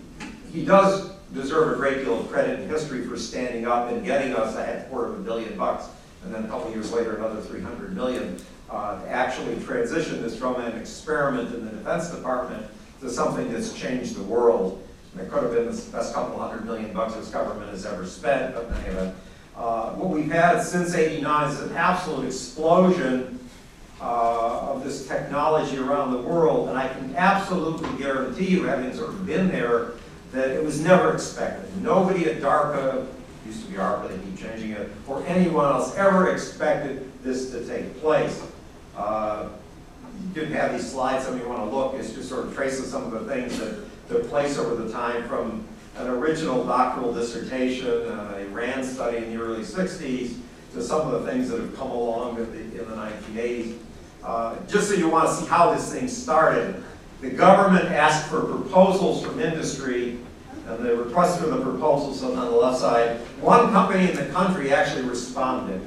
he 0.52 0.66
does 0.66 1.12
deserve 1.34 1.74
a 1.74 1.76
great 1.76 2.04
deal 2.04 2.20
of 2.20 2.30
credit 2.32 2.60
in 2.60 2.68
history 2.68 3.06
for 3.06 3.18
standing 3.18 3.68
up 3.68 3.90
and 3.92 4.04
getting 4.04 4.36
us 4.36 4.56
a 4.56 4.86
quarter 4.90 5.14
of 5.14 5.20
a 5.20 5.24
billion 5.24 5.58
bucks, 5.58 5.86
and 6.24 6.34
then 6.34 6.46
a 6.46 6.48
couple 6.48 6.72
years 6.72 6.92
later, 6.92 7.16
another 7.16 7.42
300 7.42 7.96
million, 7.96 8.38
uh, 8.70 9.02
to 9.02 9.10
actually 9.10 9.62
transition 9.64 10.22
this 10.22 10.38
from 10.38 10.56
an 10.62 10.78
experiment 10.78 11.54
in 11.54 11.66
the 11.66 11.72
Defense 11.72 12.10
Department 12.10 12.66
to 13.02 13.10
something 13.10 13.52
that's 13.52 13.74
changed 13.74 14.16
the 14.16 14.24
world. 14.24 14.82
And 15.14 15.22
it 15.22 15.32
could 15.32 15.44
have 15.44 15.52
been 15.52 15.66
the 15.66 15.82
best 15.92 16.14
couple 16.14 16.40
hundred 16.40 16.66
million 16.66 16.94
bucks 16.94 17.16
this 17.16 17.30
government 17.30 17.70
has 17.72 17.86
ever 17.86 18.06
spent, 18.06 18.56
but 18.56 18.66
in 18.66 18.74
any 18.76 18.88
event. 18.90 19.16
Uh, 19.58 19.92
what 19.92 20.10
we've 20.10 20.32
had 20.32 20.62
since 20.62 20.96
89 20.96 21.52
is 21.52 21.60
an 21.62 21.76
absolute 21.76 22.26
explosion 22.26 23.40
uh, 24.00 24.72
of 24.72 24.84
this 24.84 25.08
technology 25.08 25.78
around 25.78 26.12
the 26.12 26.22
world, 26.22 26.70
and 26.70 26.78
I 26.78 26.88
can 26.88 27.14
absolutely 27.16 27.90
guarantee 28.02 28.48
you, 28.48 28.64
having 28.64 28.94
sort 28.94 29.10
of 29.10 29.26
been 29.26 29.50
there, 29.50 29.92
that 30.32 30.50
it 30.50 30.64
was 30.64 30.80
never 30.80 31.14
expected. 31.14 31.70
Nobody 31.84 32.26
at 32.26 32.42
DARPA, 32.42 33.06
used 33.52 33.66
to 33.66 33.72
be 33.72 33.78
ARPA, 33.78 34.08
they 34.08 34.18
keep 34.24 34.38
changing 34.38 34.72
it, 34.72 34.90
or 35.08 35.24
anyone 35.28 35.66
else 35.66 35.96
ever 35.98 36.32
expected 36.32 37.12
this 37.22 37.52
to 37.52 37.66
take 37.68 38.00
place. 38.00 38.42
Uh, 38.96 39.50
you 40.22 40.34
didn't 40.34 40.54
have 40.54 40.72
these 40.72 40.90
slides, 40.90 41.26
some 41.26 41.34
of 41.34 41.42
you 41.42 41.50
want 41.50 41.70
to 41.70 41.76
look, 41.76 41.96
it's 41.96 42.14
just 42.14 42.30
sort 42.30 42.46
of 42.46 42.56
traces 42.56 42.90
some 42.90 43.04
of 43.04 43.12
the 43.12 43.34
things 43.34 43.60
that 43.60 43.84
took 44.08 44.30
place 44.30 44.58
over 44.58 44.76
the 44.76 44.92
time 44.92 45.28
from 45.28 45.66
an 45.98 46.08
original 46.08 46.64
doctoral 46.64 47.14
dissertation, 47.14 47.88
uh, 47.88 48.38
a 48.38 48.46
RAND 48.48 48.86
study 48.86 49.18
in 49.18 49.36
the 49.36 49.42
early 49.42 49.64
60s, 49.64 50.38
to 50.74 50.82
some 50.82 51.14
of 51.14 51.22
the 51.22 51.30
things 51.30 51.50
that 51.50 51.60
have 51.60 51.76
come 51.76 51.92
along 51.92 52.38
in 52.38 52.52
the, 52.52 52.82
in 52.82 52.90
the 52.90 52.96
1980s. 52.96 53.78
Uh, 54.24 54.56
just 54.68 54.88
so 54.88 54.94
you 54.94 55.10
want 55.10 55.28
to 55.28 55.36
see 55.36 55.46
how 55.48 55.74
this 55.74 55.92
thing 55.92 56.08
started, 56.08 56.82
the 57.20 57.30
government 57.30 57.86
asked 57.86 58.30
for 58.30 58.46
proposals 58.46 59.26
from 59.26 59.42
industry, 59.42 60.20
the 60.78 60.96
request 60.96 61.40
for 61.40 61.48
the 61.48 61.62
proposals 61.62 62.24
on 62.24 62.36
the 62.36 62.50
left 62.50 62.80
side. 62.80 63.18
One 63.40 63.72
company 63.72 64.10
in 64.10 64.16
the 64.16 64.26
country 64.28 64.74
actually 64.74 65.04
responded, 65.04 65.82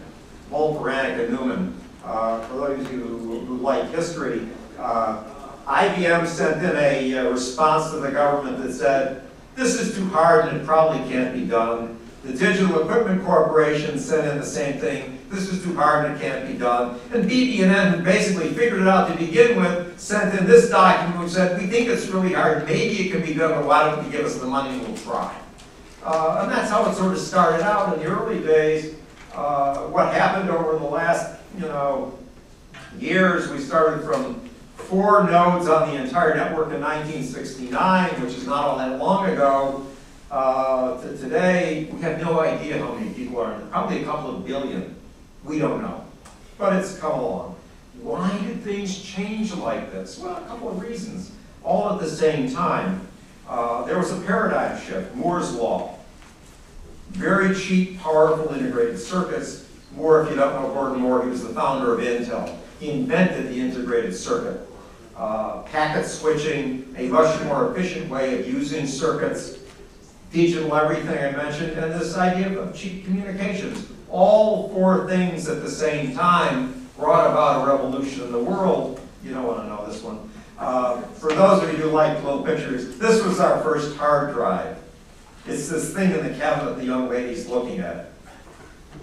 Bolt, 0.50 0.80
Beranek, 0.80 1.24
and 1.24 1.32
Newman. 1.32 1.74
Uh, 2.04 2.40
for 2.42 2.54
those 2.54 2.80
of 2.80 2.92
you 2.92 3.00
who, 3.00 3.40
who 3.40 3.56
like 3.58 3.90
history, 3.90 4.46
uh, 4.78 5.24
IBM 5.66 6.26
sent 6.26 6.62
in 6.62 6.76
a 6.76 7.18
uh, 7.18 7.30
response 7.30 7.90
to 7.90 7.96
the 7.96 8.10
government 8.10 8.62
that 8.62 8.72
said, 8.72 9.22
this 9.56 9.80
is 9.80 9.94
too 9.94 10.08
hard 10.08 10.46
and 10.46 10.60
it 10.60 10.66
probably 10.66 10.98
can't 11.10 11.34
be 11.34 11.46
done. 11.46 11.98
The 12.24 12.32
Digital 12.32 12.82
Equipment 12.82 13.24
Corporation 13.24 13.98
sent 13.98 14.26
in 14.26 14.38
the 14.38 14.46
same 14.46 14.78
thing. 14.78 15.18
This 15.30 15.50
is 15.50 15.62
too 15.62 15.74
hard 15.74 16.06
and 16.06 16.16
it 16.16 16.20
can't 16.20 16.46
be 16.46 16.54
done. 16.54 16.98
And 17.12 17.28
BB&N, 17.30 17.94
who 17.94 18.04
basically 18.04 18.48
figured 18.48 18.82
it 18.82 18.88
out 18.88 19.10
to 19.10 19.16
begin 19.16 19.60
with, 19.60 19.83
sent 19.96 20.38
in 20.38 20.46
this 20.46 20.70
document 20.70 21.22
which 21.22 21.32
said, 21.32 21.60
we 21.60 21.66
think 21.66 21.88
it's 21.88 22.06
really 22.08 22.32
hard, 22.32 22.64
maybe 22.66 23.08
it 23.08 23.12
can 23.12 23.22
be 23.22 23.34
done, 23.34 23.52
but 23.52 23.66
why 23.66 23.90
don't 23.90 24.04
you 24.04 24.10
give 24.10 24.24
us 24.24 24.38
the 24.38 24.46
money 24.46 24.70
and 24.70 24.86
we'll 24.86 24.96
try. 24.98 25.34
Uh, 26.02 26.40
and 26.42 26.52
that's 26.52 26.70
how 26.70 26.88
it 26.90 26.94
sort 26.94 27.12
of 27.12 27.18
started 27.18 27.62
out 27.62 27.94
in 27.94 28.02
the 28.02 28.06
early 28.06 28.40
days. 28.40 28.94
Uh, 29.34 29.86
what 29.88 30.12
happened 30.12 30.50
over 30.50 30.78
the 30.78 30.84
last, 30.84 31.40
you 31.56 31.62
know, 31.62 32.16
years, 32.98 33.50
we 33.50 33.58
started 33.58 34.04
from 34.04 34.48
four 34.76 35.24
nodes 35.24 35.68
on 35.68 35.88
the 35.88 36.02
entire 36.02 36.34
network 36.34 36.72
in 36.72 36.80
1969, 36.80 38.22
which 38.22 38.34
is 38.34 38.46
not 38.46 38.64
all 38.64 38.78
that 38.78 38.98
long 38.98 39.30
ago, 39.30 39.86
uh, 40.30 41.00
to 41.00 41.16
today, 41.16 41.88
we 41.92 42.00
have 42.00 42.20
no 42.20 42.40
idea 42.40 42.78
how 42.78 42.92
many 42.94 43.12
people 43.14 43.40
are. 43.40 43.58
Probably 43.70 44.02
a 44.02 44.04
couple 44.04 44.34
of 44.34 44.44
billion. 44.44 44.96
We 45.44 45.58
don't 45.58 45.80
know. 45.80 46.04
But 46.58 46.74
it's 46.74 46.98
come 46.98 47.18
along. 47.18 47.56
Why 48.04 48.38
did 48.40 48.62
things 48.62 49.00
change 49.00 49.54
like 49.54 49.90
this? 49.90 50.18
Well, 50.18 50.36
a 50.36 50.42
couple 50.42 50.68
of 50.68 50.78
reasons, 50.78 51.32
all 51.62 51.94
at 51.94 52.00
the 52.00 52.10
same 52.10 52.52
time. 52.52 53.00
Uh, 53.48 53.82
there 53.86 53.96
was 53.96 54.12
a 54.12 54.20
paradigm 54.20 54.78
shift, 54.78 55.14
Moore's 55.14 55.54
Law. 55.54 55.96
Very 57.12 57.54
cheap, 57.54 57.98
powerful 57.98 58.54
integrated 58.54 58.98
circuits. 58.98 59.66
Moore, 59.96 60.22
if 60.22 60.28
you 60.28 60.36
don't 60.36 60.52
know 60.60 60.68
Gordon 60.74 61.00
Moore, 61.00 61.22
he 61.24 61.30
was 61.30 61.44
the 61.44 61.54
founder 61.54 61.94
of 61.94 62.00
Intel. 62.00 62.54
He 62.78 62.90
invented 62.90 63.48
the 63.48 63.58
integrated 63.58 64.14
circuit. 64.14 64.68
Uh, 65.16 65.62
packet 65.62 66.04
switching, 66.06 66.94
a 66.98 67.08
much 67.08 67.42
more 67.44 67.70
efficient 67.70 68.10
way 68.10 68.38
of 68.38 68.46
using 68.46 68.86
circuits, 68.86 69.56
digital 70.30 70.76
everything 70.76 71.24
I 71.24 71.30
mentioned, 71.30 71.72
and 71.78 71.98
this 71.98 72.18
idea 72.18 72.58
of 72.58 72.76
cheap 72.76 73.06
communications. 73.06 73.86
All 74.10 74.68
four 74.74 75.08
things 75.08 75.48
at 75.48 75.62
the 75.62 75.70
same 75.70 76.14
time 76.14 76.83
brought 76.96 77.30
about 77.30 77.62
a 77.62 77.72
revolution 77.72 78.22
in 78.24 78.32
the 78.32 78.38
world. 78.38 79.00
You 79.22 79.34
don't 79.34 79.46
want 79.46 79.60
to 79.60 79.68
know 79.68 79.86
this 79.86 80.02
one. 80.02 80.30
Uh, 80.58 81.00
for 81.02 81.32
those 81.32 81.62
of 81.62 81.72
you 81.72 81.76
who 81.76 81.90
like 81.90 82.22
little 82.22 82.42
pictures, 82.42 82.96
this 82.98 83.22
was 83.24 83.40
our 83.40 83.60
first 83.62 83.96
hard 83.96 84.32
drive. 84.32 84.78
It's 85.46 85.68
this 85.68 85.92
thing 85.92 86.12
in 86.12 86.24
the 86.24 86.38
cabinet 86.38 86.76
the 86.76 86.84
young 86.84 87.08
lady's 87.08 87.48
looking 87.48 87.80
at. 87.80 88.10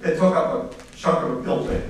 It 0.04 0.18
took 0.18 0.36
up 0.36 0.74
a 0.74 0.96
chunk 0.98 1.24
of 1.24 1.38
a 1.38 1.42
building. 1.42 1.84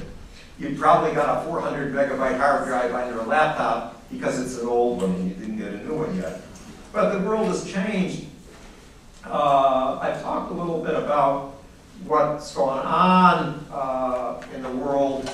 You 0.60 0.76
probably 0.78 1.14
got 1.14 1.44
a 1.44 1.46
400 1.48 1.94
megabyte 1.94 2.38
hard 2.38 2.66
drive 2.66 2.94
on 2.94 3.14
your 3.14 3.24
laptop 3.24 4.02
because 4.12 4.40
it's 4.40 4.62
an 4.62 4.68
old 4.68 5.02
one 5.02 5.12
and 5.12 5.30
you 5.30 5.36
didn't 5.36 5.58
get 5.58 5.74
a 5.74 5.84
new 5.86 5.96
one 5.96 6.16
yet. 6.16 6.42
But 6.92 7.14
the 7.14 7.20
world 7.20 7.48
has 7.48 7.72
changed. 7.72 8.26
Uh, 9.26 10.00
I've 10.02 10.22
talked 10.22 10.52
a 10.52 10.54
little 10.54 10.84
bit 10.84 10.96
about 10.96 11.56
what's 12.06 12.54
going 12.54 12.80
on 12.80 13.66
uh, 13.72 14.42
in 14.54 14.64
the 14.64 14.70
world. 14.70 15.32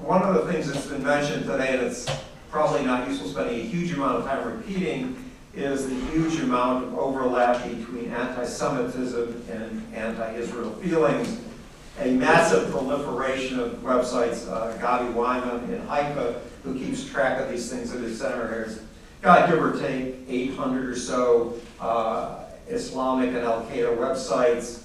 One 0.00 0.22
of 0.22 0.34
the 0.34 0.52
things 0.52 0.72
that's 0.72 0.86
been 0.86 1.02
mentioned 1.02 1.44
today, 1.44 1.76
and 1.76 1.86
it's 1.86 2.06
probably 2.50 2.84
not 2.84 3.08
useful 3.08 3.28
spending 3.28 3.60
a 3.60 3.64
huge 3.64 3.92
amount 3.92 4.18
of 4.18 4.24
time 4.24 4.46
repeating, 4.46 5.30
is 5.54 5.88
the 5.88 5.94
huge 6.12 6.40
amount 6.40 6.84
of 6.84 6.98
overlap 6.98 7.64
between 7.64 8.12
anti-Semitism 8.12 9.44
and 9.50 9.94
anti-Israel 9.94 10.70
feelings. 10.74 11.40
A 12.00 12.12
massive 12.12 12.70
proliferation 12.70 13.58
of 13.58 13.72
websites, 13.82 14.48
uh, 14.48 14.72
Gabi 14.78 15.12
Weimann 15.12 15.68
in 15.68 15.84
Haifa, 15.88 16.40
who 16.62 16.78
keeps 16.78 17.04
track 17.04 17.40
of 17.40 17.50
these 17.50 17.68
things 17.70 17.92
at 17.92 18.00
his 18.00 18.20
center 18.20 18.48
here, 18.48 18.78
got 19.20 19.50
give 19.50 19.60
or 19.60 19.78
take 19.80 20.14
800 20.28 20.90
or 20.90 20.96
so 20.96 21.54
uh, 21.80 22.44
Islamic 22.68 23.30
and 23.30 23.38
Al-Qaeda 23.38 23.96
websites, 23.96 24.84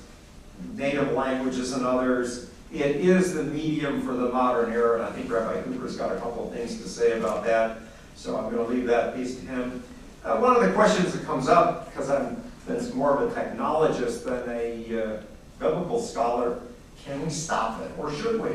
native 0.74 1.12
languages 1.12 1.74
and 1.74 1.86
others. 1.86 2.50
It 2.74 2.96
is 2.96 3.36
the 3.36 3.44
medium 3.44 4.02
for 4.02 4.14
the 4.14 4.30
modern 4.30 4.74
era, 4.74 4.96
and 4.96 5.04
I 5.04 5.12
think 5.12 5.32
Rabbi 5.32 5.62
Cooper's 5.62 5.96
got 5.96 6.12
a 6.12 6.20
couple 6.20 6.48
of 6.48 6.56
things 6.56 6.82
to 6.82 6.90
say 6.90 7.20
about 7.20 7.44
that, 7.46 7.78
so 8.16 8.36
I'm 8.36 8.52
going 8.52 8.66
to 8.66 8.74
leave 8.74 8.88
that 8.88 9.16
piece 9.16 9.36
to 9.36 9.46
him. 9.46 9.84
Uh, 10.26 10.40
one 10.40 10.56
of 10.56 10.64
the 10.64 10.72
questions 10.72 11.14
that 11.14 11.24
comes 11.24 11.48
up, 11.48 11.86
because 11.92 12.10
I'm 12.10 12.44
been 12.66 12.96
more 12.96 13.16
of 13.16 13.32
a 13.32 13.40
technologist 13.40 14.24
than 14.24 14.50
a 14.50 15.04
uh, 15.04 15.22
biblical 15.60 16.02
scholar, 16.02 16.62
can 17.06 17.22
we 17.22 17.30
stop 17.30 17.80
it, 17.82 17.92
or 18.00 18.12
should 18.12 18.42
we? 18.42 18.52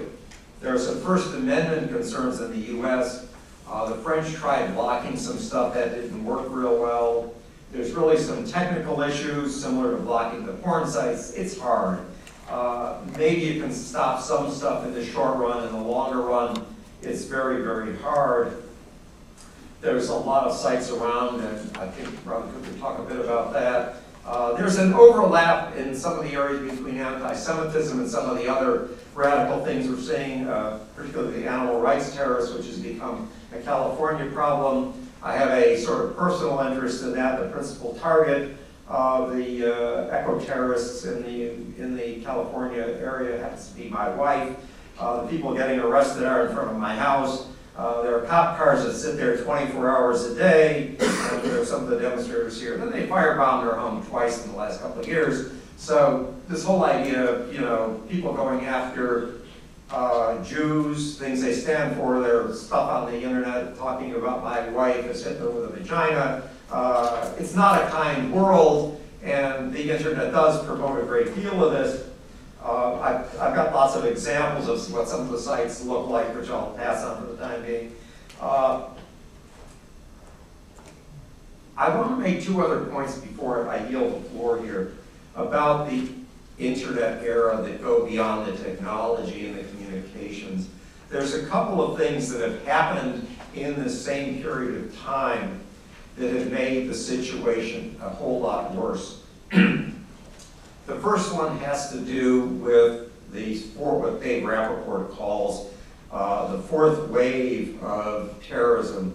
There 0.61 0.75
are 0.75 0.79
some 0.79 1.01
First 1.03 1.35
Amendment 1.35 1.93
concerns 1.93 2.41
in 2.41 2.51
the 2.51 2.73
U.S. 2.73 3.29
Uh, 3.69 3.89
the 3.89 3.97
French 3.97 4.33
tried 4.35 4.75
blocking 4.75 5.17
some 5.17 5.39
stuff 5.39 5.75
that 5.75 5.95
didn't 5.95 6.25
work 6.25 6.47
real 6.49 6.81
well. 6.81 7.35
There's 7.71 7.93
really 7.93 8.17
some 8.17 8.45
technical 8.45 9.01
issues 9.03 9.63
similar 9.63 9.93
to 9.93 10.03
blocking 10.03 10.45
the 10.45 10.55
porn 10.55 10.89
sites. 10.89 11.35
It's 11.35 11.57
hard. 11.57 12.01
Uh, 12.49 12.99
maybe 13.19 13.43
you 13.43 13.61
can 13.61 13.73
stop 13.73 14.23
some 14.23 14.51
stuff 14.51 14.87
in 14.87 14.95
the 14.95 15.05
short 15.05 15.37
run. 15.37 15.67
In 15.67 15.73
the 15.73 15.83
longer 15.83 16.21
run, 16.21 16.65
it's 17.03 17.25
very, 17.25 17.63
very 17.63 17.97
hard. 17.97 18.63
There's 19.81 20.09
a 20.09 20.15
lot 20.15 20.47
of 20.47 20.57
sites 20.57 20.91
around, 20.91 21.41
and 21.41 21.77
I 21.77 21.89
think 21.89 22.09
Robert 22.25 22.51
could 22.65 22.81
talk 22.81 22.99
a 22.99 23.03
bit 23.03 23.21
about 23.21 23.53
that. 23.53 23.97
Uh, 24.25 24.55
there's 24.55 24.79
an 24.79 24.93
overlap 24.95 25.77
in 25.77 25.95
some 25.95 26.19
of 26.19 26.25
the 26.25 26.33
areas 26.33 26.71
between 26.71 26.99
anti-Semitism 26.99 28.01
and 28.01 28.11
some 28.11 28.29
of 28.29 28.37
the 28.37 28.49
other 28.49 28.89
radical 29.15 29.65
things 29.65 29.89
we're 29.89 29.97
seeing, 29.97 30.47
uh, 30.47 30.81
particularly 30.97 31.41
the 31.41 31.49
animal 31.49 31.81
rights 31.81 32.15
terrorists, 32.15 32.55
which 32.55 32.67
has 32.67 32.79
become 32.79 33.31
a 33.53 33.59
California 33.61 34.31
problem. 34.33 34.93
I 35.23 35.37
have 35.37 35.51
a 35.51 35.79
sort 35.79 36.05
of 36.05 36.17
personal 36.17 36.61
interest 36.61 37.03
in 37.03 37.13
that. 37.15 37.41
The 37.41 37.49
principal 37.49 37.95
target 37.95 38.57
of 38.89 39.37
the 39.37 40.11
uh, 40.11 40.21
eco-terrorists 40.21 41.05
in 41.05 41.23
the, 41.23 41.51
in 41.83 41.97
the 41.97 42.21
California 42.23 42.83
area 42.83 43.39
happens 43.39 43.69
to 43.69 43.77
be 43.77 43.89
my 43.89 44.09
wife. 44.09 44.57
Uh, 44.99 45.23
the 45.23 45.29
people 45.29 45.55
getting 45.55 45.79
arrested 45.79 46.25
are 46.25 46.47
in 46.47 46.55
front 46.55 46.71
of 46.71 46.77
my 46.77 46.95
house. 46.95 47.49
Uh, 47.77 48.03
there 48.03 48.19
are 48.19 48.27
cop 48.27 48.57
cars 48.57 48.85
that 48.85 48.95
sit 48.95 49.17
there 49.17 49.37
24 49.37 49.91
hours 49.91 50.25
a 50.25 50.35
day. 50.35 50.97
Uh, 50.99 51.41
there 51.43 51.61
are 51.61 51.65
some 51.65 51.85
of 51.85 51.91
the 51.91 51.99
demonstrators 52.01 52.61
here. 52.61 52.77
Then 52.77 52.91
they 52.91 53.07
firebombed 53.07 53.71
our 53.71 53.77
home 53.77 54.05
twice 54.07 54.45
in 54.45 54.51
the 54.51 54.57
last 54.57 54.81
couple 54.81 55.01
of 55.01 55.07
years. 55.07 55.53
So 55.77 56.35
this 56.49 56.65
whole 56.65 56.85
idea 56.85 57.25
of, 57.25 57.53
you 57.53 57.61
know, 57.61 58.03
people 58.09 58.33
going 58.33 58.65
after 58.65 59.35
uh, 59.91 60.43
Jews, 60.43 61.19
things 61.19 61.41
they 61.41 61.55
stand 61.55 61.97
for, 61.97 62.21
there's 62.21 62.61
stuff 62.61 62.91
on 62.91 63.13
the 63.13 63.23
internet 63.23 63.79
talking 63.79 64.15
about 64.15 64.43
my 64.43 64.69
wife 64.71 65.07
as 65.07 65.25
Hitler 65.25 65.51
with 65.51 65.65
a 65.71 65.77
vagina. 65.77 66.51
Uh, 66.71 67.33
it's 67.39 67.55
not 67.55 67.83
a 67.83 67.87
kind 67.89 68.33
world, 68.33 69.01
and 69.23 69.73
the 69.73 69.91
internet 69.91 70.33
does 70.33 70.65
promote 70.67 71.03
a 71.03 71.07
great 71.07 71.35
deal 71.35 71.65
of 71.65 71.73
this. 71.73 72.09
Uh, 72.63 73.01
I've, 73.01 73.41
I've, 73.41 73.55
got 73.55 73.73
lots 73.73 73.97
of 73.97 74.05
examples 74.05 74.69
of 74.69 74.93
what 74.93 75.09
some 75.09 75.21
of 75.21 75.31
the 75.31 75.39
sites 75.39 75.83
look 75.85 76.09
like, 76.09 76.35
which 76.35 76.51
I'll 76.51 76.73
pass 76.73 77.03
on 77.05 77.21
for 77.21 77.33
the 77.33 77.37
time 77.37 77.65
being. 77.65 77.95
Uh, 78.41 78.89
I 81.77 81.97
want 81.97 82.11
to 82.11 82.17
make 82.17 82.43
two 82.43 82.61
other 82.61 82.85
points 82.87 83.17
before 83.19 83.69
I 83.69 83.87
yield 83.89 84.13
the 84.13 84.29
floor 84.31 84.61
here 84.61 84.93
about 85.37 85.89
the 85.89 86.09
internet 86.59 87.23
era 87.23 87.63
that 87.63 87.81
go 87.81 88.05
beyond 88.05 88.49
the 88.49 88.57
technology 88.63 89.47
and 89.47 89.57
the 89.57 89.63
communications. 89.63 90.69
There's 91.09 91.35
a 91.35 91.47
couple 91.47 91.81
of 91.81 91.97
things 91.97 92.29
that 92.31 92.41
have 92.43 92.67
happened 92.67 93.27
in 93.55 93.83
the 93.83 93.89
same 93.89 94.43
period 94.43 94.85
of 94.85 94.99
time 94.99 95.61
that 96.19 96.33
have 96.33 96.51
made 96.51 96.89
the 96.89 96.95
situation 96.95 97.97
a 98.03 98.09
whole 98.09 98.41
lot 98.41 98.75
worse. 98.75 99.23
the 99.51 100.97
first 101.01 101.35
one 101.35 101.59
has 101.59 101.91
to 101.93 102.01
do 102.01 102.43
with 102.43 103.33
the 103.33 103.59
what 103.77 104.21
Dave 104.21 104.45
Rapoport 104.45 105.11
calls 105.13 105.73
uh, 106.11 106.57
the 106.57 106.63
fourth 106.63 107.09
wave 107.09 107.83
of 107.83 108.43
terrorism. 108.43 109.15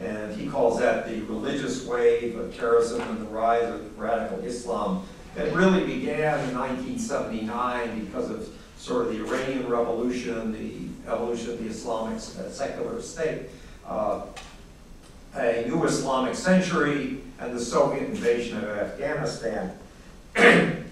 And 0.00 0.34
he 0.36 0.48
calls 0.48 0.78
that 0.80 1.08
the 1.08 1.20
religious 1.22 1.86
wave 1.86 2.36
of 2.38 2.56
terrorism 2.56 3.00
and 3.00 3.20
the 3.20 3.30
rise 3.30 3.68
of 3.68 3.98
radical 3.98 4.38
Islam. 4.40 5.06
It 5.36 5.52
really 5.54 5.84
began 5.84 6.40
in 6.48 6.54
1979 6.54 8.04
because 8.04 8.30
of 8.30 8.48
sort 8.76 9.06
of 9.06 9.12
the 9.12 9.24
Iranian 9.24 9.68
Revolution, 9.68 10.52
the 10.52 11.10
evolution 11.10 11.50
of 11.50 11.62
the 11.62 11.70
Islamic 11.70 12.20
secular 12.20 13.00
state, 13.00 13.48
uh, 13.86 14.22
a 15.36 15.64
new 15.68 15.84
Islamic 15.84 16.34
century, 16.34 17.18
and 17.40 17.54
the 17.54 17.60
Soviet 17.60 18.08
invasion 18.08 18.58
of 18.58 18.64
Afghanistan. 18.64 19.76
there 20.34 20.86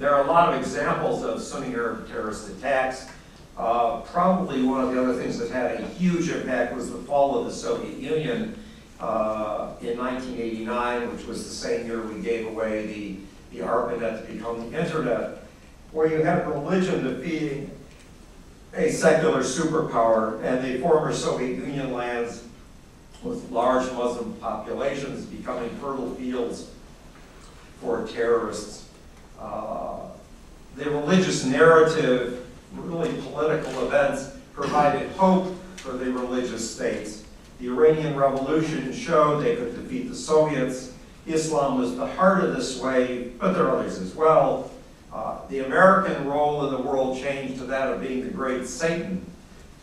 are 0.00 0.22
a 0.22 0.26
lot 0.26 0.52
of 0.52 0.60
examples 0.60 1.24
of 1.24 1.42
Sunni 1.42 1.74
Arab 1.74 2.08
terrorist 2.08 2.48
attacks. 2.50 3.08
Uh, 3.56 4.00
probably 4.02 4.62
one 4.62 4.82
of 4.82 4.92
the 4.92 5.02
other 5.02 5.14
things 5.14 5.38
that 5.38 5.50
had 5.50 5.80
a 5.80 5.82
huge 5.88 6.28
impact 6.28 6.74
was 6.74 6.92
the 6.92 6.98
fall 6.98 7.38
of 7.38 7.46
the 7.46 7.52
Soviet 7.52 7.98
Union 7.98 8.54
uh, 9.00 9.72
in 9.80 9.98
1989, 9.98 11.12
which 11.12 11.26
was 11.26 11.44
the 11.44 11.54
same 11.54 11.86
year 11.86 12.00
we 12.02 12.20
gave 12.20 12.46
away 12.46 12.86
the, 12.86 13.16
the 13.56 13.64
ARPANET 13.64 14.26
to 14.26 14.32
become 14.32 14.70
the 14.70 14.78
Internet, 14.78 15.42
where 15.92 16.06
you 16.06 16.22
had 16.22 16.46
religion 16.46 17.02
defeating 17.04 17.70
a 18.76 18.90
secular 18.92 19.40
superpower 19.42 20.42
and 20.44 20.62
the 20.62 20.78
former 20.80 21.12
Soviet 21.12 21.56
Union 21.56 21.92
lands 21.92 22.44
with 23.22 23.50
large 23.50 23.90
Muslim 23.92 24.34
populations 24.34 25.24
becoming 25.24 25.70
fertile 25.80 26.14
fields 26.14 26.70
for 27.80 28.06
terrorists. 28.06 28.88
Uh, 29.40 30.00
the 30.76 30.90
religious 30.90 31.44
narrative 31.44 32.46
really 32.72 33.20
political 33.22 33.86
events 33.86 34.36
provided 34.52 35.10
hope 35.12 35.54
for 35.76 35.92
the 35.92 36.12
religious 36.12 36.74
states. 36.74 37.24
The 37.58 37.68
Iranian 37.68 38.14
Revolution 38.14 38.92
showed 38.92 39.40
they 39.40 39.56
could 39.56 39.74
defeat 39.74 40.10
the 40.10 40.14
Soviets. 40.14 40.92
Islam 41.26 41.78
was 41.78 41.96
the 41.96 42.06
heart 42.06 42.44
of 42.44 42.54
this 42.54 42.78
wave, 42.78 43.38
but 43.38 43.52
there 43.52 43.66
are 43.66 43.78
others 43.78 43.98
as 43.98 44.14
well. 44.14 44.70
Uh, 45.16 45.38
the 45.48 45.60
American 45.60 46.26
role 46.26 46.66
in 46.66 46.74
the 46.74 46.82
world 46.82 47.18
changed 47.18 47.56
to 47.56 47.64
that 47.64 47.90
of 47.90 48.02
being 48.02 48.22
the 48.22 48.30
great 48.30 48.66
Satan. 48.66 49.24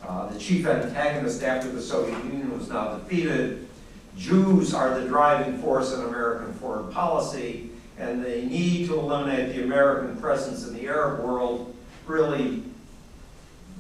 Uh, 0.07 0.27
the 0.27 0.37
chief 0.37 0.67
antagonist 0.67 1.41
after 1.41 1.71
the 1.71 1.81
Soviet 1.81 2.23
Union 2.25 2.55
was 2.55 2.69
now 2.69 2.95
defeated. 2.95 3.67
Jews 4.15 4.75
are 4.75 4.99
the 4.99 5.07
driving 5.07 5.57
force 5.57 5.91
in 5.91 6.01
American 6.01 6.53
foreign 6.53 6.91
policy, 6.91 7.71
and 7.97 8.23
the 8.23 8.43
need 8.43 8.85
to 8.89 8.93
eliminate 8.93 9.55
the 9.55 9.63
American 9.63 10.15
presence 10.17 10.67
in 10.67 10.75
the 10.75 10.87
Arab 10.87 11.25
world 11.25 11.75
really 12.05 12.61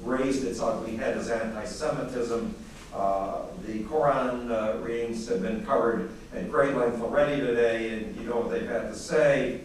raised 0.01 0.43
its 0.45 0.59
ugly 0.59 0.95
head 0.95 1.15
as 1.15 1.29
anti-Semitism. 1.29 2.55
Uh, 2.95 3.41
the 3.67 3.83
Koran 3.83 4.51
uh, 4.51 4.79
readings 4.81 5.27
have 5.27 5.43
been 5.43 5.63
covered 5.67 6.09
at 6.33 6.49
great 6.49 6.75
length 6.75 6.99
already 6.99 7.41
today, 7.41 7.89
and 7.89 8.15
you 8.15 8.23
know 8.23 8.37
what 8.37 8.49
they've 8.49 8.67
had 8.67 8.91
to 8.91 8.95
say. 8.95 9.61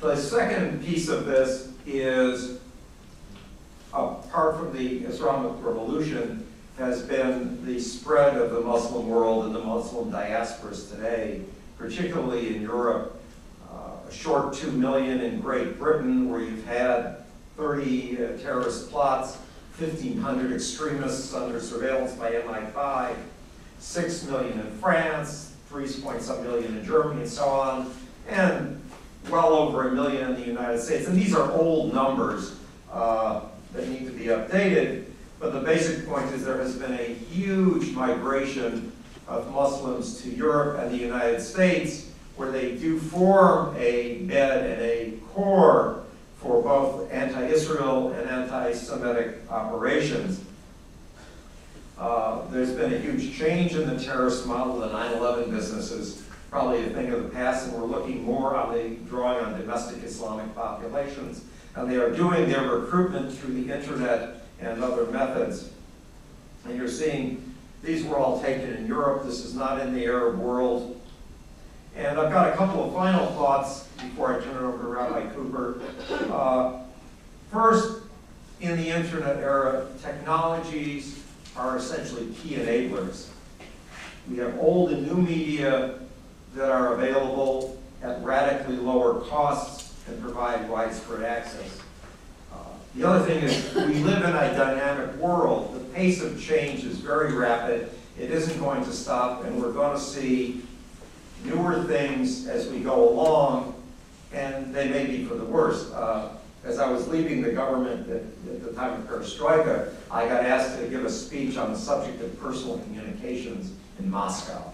The 0.00 0.16
second 0.16 0.82
piece 0.82 1.10
of 1.10 1.26
this 1.26 1.68
is, 1.84 2.58
apart 3.92 4.56
from 4.56 4.72
the 4.72 5.04
Islamic 5.04 5.52
Revolution, 5.62 6.46
has 6.78 7.02
been 7.02 7.62
the 7.66 7.78
spread 7.78 8.38
of 8.38 8.50
the 8.50 8.62
Muslim 8.62 9.08
world 9.10 9.44
and 9.44 9.54
the 9.54 9.62
Muslim 9.62 10.10
diasporas 10.10 10.90
today, 10.90 11.42
particularly 11.76 12.56
in 12.56 12.62
Europe. 12.62 13.20
Uh, 13.70 14.08
a 14.08 14.10
short 14.10 14.54
two 14.54 14.72
million 14.72 15.20
in 15.20 15.38
Great 15.38 15.78
Britain, 15.78 16.30
where 16.30 16.40
you've 16.40 16.64
had 16.64 17.16
30 17.58 18.14
uh, 18.14 18.38
terrorist 18.38 18.90
plots, 18.90 19.36
1,500 19.76 20.50
extremists 20.50 21.34
under 21.34 21.60
surveillance 21.60 22.14
by 22.14 22.32
MI5, 22.32 23.16
6 23.80 24.26
million 24.28 24.60
in 24.60 24.70
France, 24.78 25.56
3 25.68 25.86
point 26.00 26.22
some 26.22 26.42
million 26.42 26.78
in 26.78 26.84
Germany, 26.86 27.20
and 27.20 27.30
so 27.30 27.44
on, 27.44 27.92
and 28.26 28.79
well 29.30 29.54
over 29.54 29.88
a 29.88 29.92
million 29.92 30.30
in 30.30 30.34
the 30.34 30.46
United 30.46 30.80
States. 30.80 31.06
And 31.06 31.16
these 31.16 31.34
are 31.34 31.50
old 31.52 31.94
numbers 31.94 32.56
uh, 32.92 33.42
that 33.72 33.88
need 33.88 34.06
to 34.06 34.12
be 34.12 34.26
updated, 34.26 35.04
but 35.38 35.52
the 35.52 35.60
basic 35.60 36.06
point 36.06 36.26
is 36.32 36.44
there 36.44 36.58
has 36.58 36.76
been 36.76 36.92
a 36.92 37.14
huge 37.14 37.92
migration 37.92 38.92
of 39.28 39.50
Muslims 39.52 40.20
to 40.22 40.30
Europe 40.30 40.80
and 40.80 40.90
the 40.90 40.96
United 40.96 41.40
States, 41.40 42.10
where 42.36 42.50
they 42.50 42.76
do 42.76 42.98
form 42.98 43.74
a 43.78 44.18
bed 44.22 44.70
and 44.70 44.82
a 44.82 45.18
core 45.32 46.02
for 46.38 46.62
both 46.62 47.10
anti-Israel 47.12 48.12
and 48.12 48.28
anti-Semitic 48.28 49.36
operations. 49.50 50.42
Uh, 51.98 52.40
there's 52.50 52.72
been 52.72 52.94
a 52.94 52.98
huge 52.98 53.36
change 53.36 53.74
in 53.74 53.86
the 53.86 54.02
terrorist 54.02 54.46
model. 54.46 54.80
The 54.80 54.88
9-11 54.88 55.50
business 55.50 55.90
is 55.90 56.24
probably 56.50 56.84
a 56.84 56.90
thing 56.90 57.10
of 57.12 57.22
the 57.22 57.28
past, 57.28 57.68
and 57.68 57.80
we're 57.80 57.86
looking 57.86 58.24
more 58.24 58.56
on 58.56 58.74
the 58.74 58.96
drawing 59.08 59.44
on 59.44 59.58
domestic 59.58 60.02
Islamic 60.02 60.52
populations. 60.54 61.44
And 61.76 61.88
they 61.88 61.96
are 61.96 62.10
doing 62.10 62.48
their 62.48 62.68
recruitment 62.68 63.32
through 63.32 63.54
the 63.62 63.72
internet 63.72 64.42
and 64.60 64.82
other 64.82 65.06
methods. 65.06 65.70
And 66.64 66.76
you're 66.76 66.88
seeing 66.88 67.54
these 67.82 68.04
were 68.04 68.18
all 68.18 68.42
taken 68.42 68.74
in 68.74 68.86
Europe. 68.86 69.24
This 69.24 69.44
is 69.44 69.54
not 69.54 69.80
in 69.80 69.94
the 69.94 70.04
Arab 70.04 70.38
world. 70.38 71.00
And 71.96 72.18
I've 72.18 72.32
got 72.32 72.52
a 72.52 72.56
couple 72.56 72.84
of 72.84 72.92
final 72.94 73.26
thoughts 73.28 73.84
before 74.02 74.36
I 74.36 74.44
turn 74.44 74.56
it 74.56 74.66
over 74.66 74.82
to 74.82 74.88
Rabbi 74.88 75.32
Cooper. 75.32 75.80
Uh, 76.30 76.80
first, 77.52 78.02
in 78.60 78.76
the 78.76 78.88
internet 78.88 79.38
era, 79.38 79.86
technologies 80.02 81.22
are 81.56 81.76
essentially 81.76 82.26
key 82.34 82.56
enablers. 82.56 83.28
We 84.28 84.36
have 84.38 84.58
old 84.58 84.90
and 84.90 85.06
new 85.06 85.16
media 85.16 86.00
that 86.54 86.70
are 86.70 86.94
available 86.94 87.80
at 88.02 88.22
radically 88.22 88.76
lower 88.76 89.20
costs 89.20 89.94
and 90.08 90.20
provide 90.20 90.68
widespread 90.68 91.22
access. 91.22 91.80
Uh, 92.52 92.56
the 92.94 93.06
other 93.06 93.24
thing 93.24 93.42
is 93.44 93.74
we 93.74 94.02
live 94.02 94.24
in 94.24 94.30
a 94.30 94.54
dynamic 94.56 95.14
world. 95.16 95.74
The 95.74 95.84
pace 95.94 96.22
of 96.22 96.40
change 96.40 96.84
is 96.84 96.98
very 96.98 97.34
rapid. 97.34 97.90
It 98.18 98.30
isn't 98.30 98.58
going 98.58 98.84
to 98.84 98.92
stop, 98.92 99.44
and 99.44 99.60
we're 99.60 99.72
going 99.72 99.96
to 99.96 100.02
see 100.02 100.62
newer 101.44 101.84
things 101.84 102.46
as 102.48 102.68
we 102.68 102.80
go 102.80 103.08
along, 103.08 103.74
and 104.32 104.74
they 104.74 104.88
may 104.88 105.06
be 105.06 105.24
for 105.24 105.34
the 105.34 105.44
worse. 105.44 105.90
Uh, 105.92 106.36
as 106.64 106.78
I 106.78 106.90
was 106.90 107.08
leaving 107.08 107.40
the 107.40 107.52
government 107.52 108.08
at, 108.10 108.16
at, 108.16 108.62
the 108.62 108.72
time 108.72 109.00
of 109.00 109.08
perestroika, 109.08 109.94
I 110.10 110.26
got 110.26 110.44
asked 110.44 110.78
to 110.78 110.86
give 110.88 111.04
a 111.06 111.10
speech 111.10 111.56
on 111.56 111.72
the 111.72 111.78
subject 111.78 112.20
of 112.20 112.38
personal 112.38 112.78
communications 112.80 113.72
in 113.98 114.10
Moscow. 114.10 114.70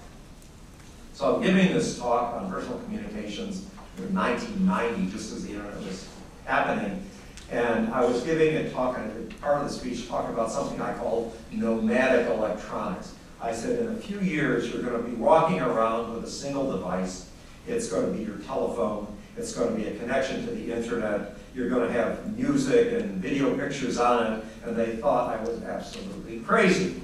So 1.17 1.35
I'm 1.35 1.43
giving 1.43 1.73
this 1.73 1.99
talk 1.99 2.35
on 2.35 2.51
personal 2.51 2.79
communications 2.81 3.65
in 3.97 4.15
1990, 4.15 5.11
just 5.11 5.33
as 5.33 5.47
the 5.47 5.55
internet 5.55 5.79
was 5.79 6.07
happening. 6.45 7.03
And 7.51 7.89
I 7.89 8.05
was 8.05 8.23
giving 8.23 8.55
a 8.55 8.69
talk, 8.69 8.99
and 8.99 9.41
part 9.41 9.63
of 9.63 9.67
the 9.67 9.73
speech 9.73 10.09
talking 10.09 10.35
about 10.35 10.53
something 10.53 10.79
I 10.79 10.93
call 10.93 11.35
nomadic 11.51 12.27
electronics. 12.27 13.15
I 13.41 13.55
said, 13.55 13.79
in 13.81 13.95
a 13.95 13.97
few 13.97 14.21
years, 14.21 14.71
you're 14.71 14.83
going 14.83 15.03
to 15.03 15.09
be 15.09 15.17
walking 15.17 15.63
around 15.63 16.13
with 16.13 16.25
a 16.25 16.31
single 16.31 16.71
device. 16.71 17.31
It's 17.67 17.89
going 17.89 18.13
to 18.13 18.13
be 18.13 18.23
your 18.23 18.37
telephone. 18.41 19.07
It's 19.39 19.55
going 19.55 19.75
to 19.75 19.75
be 19.75 19.89
a 19.89 19.97
connection 19.97 20.45
to 20.45 20.51
the 20.51 20.71
internet. 20.71 21.39
You're 21.55 21.71
going 21.71 21.87
to 21.87 21.93
have 21.95 22.37
music 22.37 22.93
and 22.93 23.23
video 23.23 23.57
pictures 23.57 23.99
on 23.99 24.35
it. 24.35 24.45
And 24.67 24.77
they 24.77 24.97
thought 24.97 25.35
I 25.35 25.43
was 25.43 25.63
absolutely 25.63 26.41
crazy. 26.41 27.01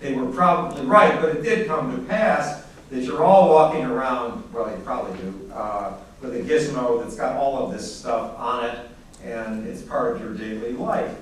They 0.00 0.12
were 0.12 0.30
probably 0.30 0.84
right, 0.84 1.18
but 1.18 1.36
it 1.36 1.42
did 1.42 1.66
come 1.66 1.96
to 1.96 2.02
pass 2.02 2.63
that 2.94 3.02
you're 3.02 3.24
all 3.24 3.50
walking 3.50 3.84
around, 3.84 4.42
well, 4.52 4.70
you 4.70 4.82
probably 4.84 5.16
do, 5.18 5.52
uh, 5.52 5.94
with 6.22 6.34
a 6.36 6.40
gizmo 6.40 7.02
that's 7.02 7.16
got 7.16 7.36
all 7.36 7.64
of 7.64 7.72
this 7.72 8.00
stuff 8.00 8.38
on 8.38 8.64
it, 8.64 8.78
and 9.22 9.66
it's 9.66 9.82
part 9.82 10.14
of 10.14 10.22
your 10.22 10.34
daily 10.34 10.72
life 10.72 11.14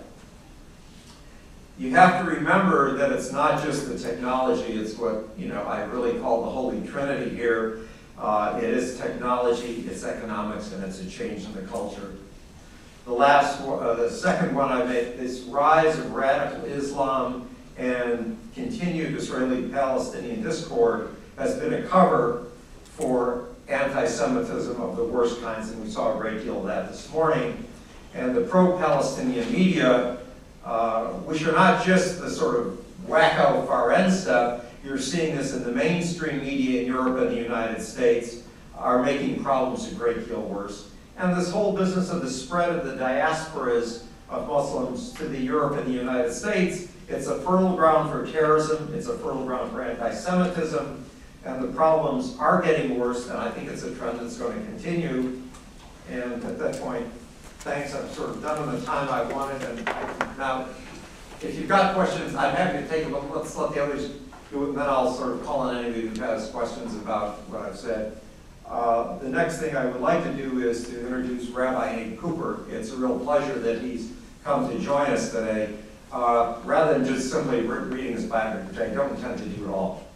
you 1.79 1.91
have 1.91 2.25
to 2.25 2.31
remember 2.31 2.97
that 2.97 3.11
it's 3.13 3.33
not 3.33 3.63
just 3.63 3.89
the 3.89 3.99
technology, 3.99 4.75
it's 4.75 4.97
what 4.97 5.29
you 5.37 5.49
know 5.49 5.63
I 5.63 5.83
really 5.85 6.19
call 6.21 6.45
the 6.45 6.51
Holy 6.51 6.87
Trinity 6.87 7.35
here. 7.35 7.81
Uh, 8.19 8.61
it 8.63 8.71
is 8.71 8.99
technology, 8.99 9.85
it's 9.89 10.05
economics, 10.05 10.71
and 10.73 10.85
it's 10.85 11.01
a 11.01 11.09
change 11.09 11.45
in 11.45 11.53
the 11.55 11.63
culture. 11.63 12.13
The 13.05 13.13
last, 13.13 13.61
uh, 13.63 13.95
the 13.95 14.11
second 14.11 14.55
one 14.55 14.71
I 14.71 14.85
made, 14.85 15.19
this 15.19 15.41
rise 15.41 15.99
of 15.99 16.13
radical 16.13 16.65
Islam 16.67 17.49
and 17.77 18.39
continued 18.55 19.17
Israeli-Palestinian 19.17 20.43
discord 20.43 21.17
has 21.43 21.59
been 21.59 21.75
a 21.75 21.83
cover 21.83 22.47
for 22.85 23.49
anti-Semitism 23.67 24.81
of 24.81 24.97
the 24.97 25.05
worst 25.05 25.43
kinds, 25.43 25.71
and 25.71 25.83
we 25.83 25.91
saw 25.91 26.17
a 26.17 26.21
great 26.21 26.45
deal 26.45 26.61
of 26.61 26.67
that 26.67 26.89
this 26.89 27.11
morning. 27.13 27.65
And 28.15 28.35
the 28.35 28.43
pro-Palestinian 28.43 29.51
media, 29.51 30.19
uh, 30.65 31.07
which 31.25 31.45
are 31.45 31.53
not 31.53 31.85
just 31.85 32.21
the 32.21 32.31
sort 32.31 32.61
of 32.61 32.85
wacko 33.07 33.67
far 33.67 33.93
end 33.93 34.13
stuff, 34.13 34.65
you're 34.85 34.99
seeing 34.99 35.37
this 35.37 35.53
in 35.53 35.65
the 35.65 35.73
mainstream 35.73 36.39
media 36.39 36.83
in 36.83 36.87
Europe 36.87 37.19
and 37.19 37.31
the 37.31 37.43
United 37.43 37.83
States, 37.83 38.43
are 38.77 39.03
making 39.03 39.43
problems 39.43 39.91
a 39.91 39.95
great 39.97 40.29
deal 40.29 40.43
worse. 40.43 40.91
And 41.19 41.37
this 41.37 41.51
whole 41.51 41.77
business 41.77 42.11
of 42.11 42.23
the 42.23 42.31
spread 42.31 42.69
of 42.69 42.85
the 42.87 42.95
diasporas 42.95 44.05
of 44.29 44.47
Muslims 44.47 45.13
to 45.15 45.25
the 45.25 45.39
Europe 45.39 45.77
and 45.77 45.87
the 45.87 45.99
United 45.99 46.33
States, 46.33 46.89
it's 47.09 47.27
a 47.27 47.39
fertile 47.41 47.75
ground 47.75 48.11
for 48.11 48.31
terrorism, 48.31 48.93
it's 48.95 49.09
a 49.09 49.19
fertile 49.19 49.45
ground 49.45 49.73
for 49.73 49.83
anti-Semitism, 49.83 51.05
and 51.45 51.63
the 51.63 51.69
problems 51.69 52.37
are 52.39 52.63
getting 52.63 52.99
worse, 52.99 53.29
and 53.29 53.39
I 53.39 53.51
think 53.51 53.69
it's 53.69 53.83
a 53.83 53.95
trend 53.95 54.21
that's 54.21 54.37
going 54.37 54.59
to 54.59 54.67
continue. 54.67 55.43
And 56.11 56.45
at 56.45 56.59
that 56.59 56.81
point, 56.81 57.07
thanks, 57.61 57.95
I'm 57.95 58.09
sort 58.11 58.31
of 58.31 58.43
done 58.43 58.67
with 58.67 58.81
the 58.81 58.87
time 58.87 59.09
I 59.09 59.23
wanted, 59.33 59.63
and 59.63 59.85
now, 60.39 60.67
if 61.41 61.59
you've 61.59 61.69
got 61.69 61.95
questions, 61.95 62.35
I'm 62.35 62.55
happy 62.55 62.79
to 62.79 62.89
take 62.89 63.05
them, 63.05 63.13
but 63.13 63.37
let's 63.37 63.57
let 63.57 63.75
the 63.75 63.83
others 63.83 64.11
do 64.51 64.65
it, 64.65 64.69
and 64.69 64.79
then 64.79 64.87
I'll 64.89 65.13
sort 65.13 65.33
of 65.33 65.45
call 65.45 65.61
on 65.61 65.77
any 65.77 65.89
of 65.89 65.97
you 65.97 66.09
who 66.09 66.21
has 66.21 66.49
questions 66.51 66.95
about 66.95 67.49
what 67.49 67.63
I've 67.63 67.77
said. 67.77 68.19
Uh, 68.67 69.19
the 69.19 69.29
next 69.29 69.59
thing 69.59 69.77
I 69.77 69.87
would 69.87 70.01
like 70.01 70.23
to 70.25 70.33
do 70.33 70.61
is 70.61 70.89
to 70.89 71.01
introduce 71.01 71.49
Rabbi 71.49 71.89
Hank 71.89 72.21
Cooper. 72.21 72.65
It's 72.71 72.91
a 72.93 72.97
real 72.97 73.19
pleasure 73.19 73.59
that 73.59 73.83
he's 73.83 74.13
come 74.45 74.69
to 74.71 74.79
join 74.79 75.11
us 75.11 75.31
today, 75.33 75.75
uh, 76.13 76.57
rather 76.65 76.99
than 76.99 77.07
just 77.07 77.31
simply 77.31 77.63
re 77.63 77.79
reading 77.81 78.13
his 78.13 78.27
background, 78.27 78.69
which 78.69 78.79
I 78.79 78.89
don't 78.95 79.17
intend 79.17 79.39
to 79.39 79.45
do 79.45 79.65
at 79.67 79.71
all. 79.71 80.07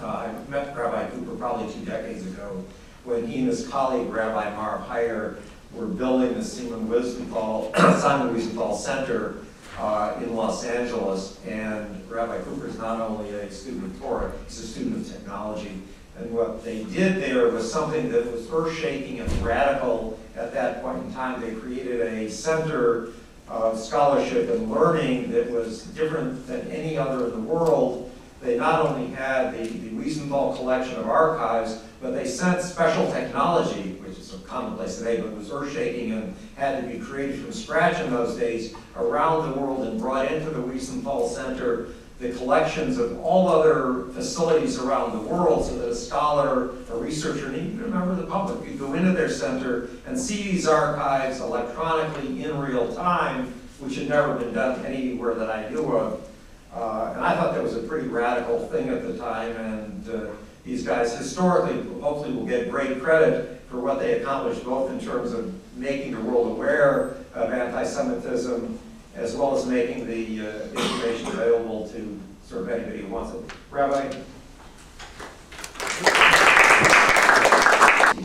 Uh, 0.00 0.06
I 0.06 0.50
met 0.50 0.76
Rabbi 0.76 1.10
Cooper 1.10 1.34
probably 1.34 1.72
two 1.72 1.84
decades 1.84 2.24
ago 2.24 2.64
when 3.04 3.26
he 3.26 3.40
and 3.40 3.48
his 3.48 3.66
colleague 3.66 4.08
Rabbi 4.08 4.54
Marv 4.54 4.86
Hier 4.86 5.38
were 5.72 5.86
building 5.86 6.34
the 6.34 6.44
Simon 6.44 6.88
Wiesenthal, 6.88 7.74
Simon 8.00 8.34
Wiesenthal 8.34 8.76
Center 8.76 9.36
uh, 9.78 10.14
in 10.22 10.36
Los 10.36 10.64
Angeles. 10.64 11.40
And 11.46 12.08
Rabbi 12.08 12.38
Cooper 12.42 12.68
is 12.68 12.78
not 12.78 13.00
only 13.00 13.30
a 13.30 13.50
student 13.50 13.86
of 13.86 14.00
Torah, 14.00 14.32
he's 14.46 14.60
a 14.60 14.66
student 14.66 14.96
of 14.96 15.12
technology. 15.12 15.82
And 16.16 16.32
what 16.32 16.64
they 16.64 16.84
did 16.84 17.16
there 17.22 17.48
was 17.48 17.70
something 17.70 18.10
that 18.10 18.30
was 18.32 18.48
earth-shaking 18.52 19.20
and 19.20 19.30
radical 19.42 20.18
at 20.36 20.52
that 20.52 20.82
point 20.82 21.04
in 21.04 21.12
time. 21.12 21.40
They 21.40 21.52
created 21.52 22.00
a 22.00 22.30
center 22.30 23.10
of 23.48 23.78
scholarship 23.78 24.50
and 24.50 24.70
learning 24.70 25.30
that 25.32 25.50
was 25.50 25.84
different 25.84 26.46
than 26.46 26.70
any 26.70 26.96
other 26.96 27.26
in 27.26 27.30
the 27.30 27.40
world. 27.40 28.10
They 28.40 28.56
not 28.56 28.86
only 28.86 29.08
had 29.08 29.54
the, 29.54 29.66
the 29.66 29.90
Wiesenthal 29.90 30.56
collection 30.56 30.96
of 30.96 31.08
archives, 31.08 31.82
but 32.00 32.12
they 32.12 32.26
sent 32.26 32.62
special 32.62 33.10
technology, 33.10 33.94
which 34.04 34.18
is 34.18 34.28
so 34.28 34.38
commonplace 34.38 34.98
today, 34.98 35.20
but 35.20 35.36
was 35.36 35.50
earth-shaking 35.50 36.12
and 36.12 36.36
had 36.56 36.80
to 36.80 36.88
be 36.88 36.98
created 36.98 37.40
from 37.40 37.52
scratch 37.52 37.98
in 38.00 38.10
those 38.10 38.36
days, 38.36 38.74
around 38.96 39.50
the 39.50 39.60
world 39.60 39.86
and 39.86 39.98
brought 39.98 40.30
into 40.30 40.50
the 40.50 40.60
Wiesenthal 40.60 41.28
Center 41.28 41.88
the 42.20 42.32
collections 42.32 42.98
of 42.98 43.20
all 43.20 43.48
other 43.48 44.10
facilities 44.12 44.78
around 44.78 45.12
the 45.12 45.28
world 45.28 45.64
so 45.64 45.78
that 45.78 45.88
a 45.88 45.94
scholar, 45.94 46.70
a 46.90 46.96
researcher, 46.96 47.46
and 47.46 47.56
even 47.56 47.84
a 47.84 47.88
member 47.88 48.10
of 48.10 48.16
the 48.18 48.26
public 48.26 48.64
could 48.64 48.78
go 48.78 48.94
into 48.94 49.12
their 49.12 49.28
center 49.28 49.88
and 50.06 50.18
see 50.18 50.42
these 50.42 50.66
archives 50.66 51.40
electronically 51.40 52.42
in 52.42 52.58
real 52.58 52.92
time, 52.94 53.54
which 53.78 53.96
had 53.96 54.08
never 54.08 54.34
been 54.34 54.52
done 54.52 54.84
anywhere 54.84 55.34
that 55.34 55.48
I 55.48 55.68
knew 55.70 55.96
of. 55.96 56.28
Uh, 56.74 57.12
and 57.14 57.24
I 57.24 57.34
thought 57.34 57.54
that 57.54 57.62
was 57.62 57.76
a 57.76 57.80
pretty 57.80 58.08
radical 58.08 58.66
thing 58.68 58.88
at 58.90 59.02
the 59.02 59.16
time, 59.16 59.52
and 59.56 60.08
uh, 60.08 60.30
these 60.64 60.84
guys 60.84 61.16
historically 61.16 61.82
hopefully 62.00 62.34
will 62.34 62.46
get 62.46 62.70
great 62.70 63.00
credit 63.02 63.62
for 63.70 63.80
what 63.80 63.98
they 63.98 64.20
accomplished 64.20 64.64
both 64.64 64.90
in 64.90 65.00
terms 65.00 65.32
of 65.32 65.52
making 65.76 66.12
the 66.12 66.20
world 66.20 66.48
aware 66.48 67.16
of 67.34 67.52
anti-Semitism 67.52 68.78
as 69.14 69.34
well 69.34 69.56
as 69.56 69.66
making 69.66 70.06
the 70.06 70.46
uh, 70.46 70.62
information 70.80 71.26
available 71.28 71.88
to 71.88 72.20
sort 72.44 72.62
of 72.62 72.68
anybody 72.68 73.02
who 73.02 73.08
wants 73.08 73.34
it. 73.34 73.40
Rabbi? 73.70 74.10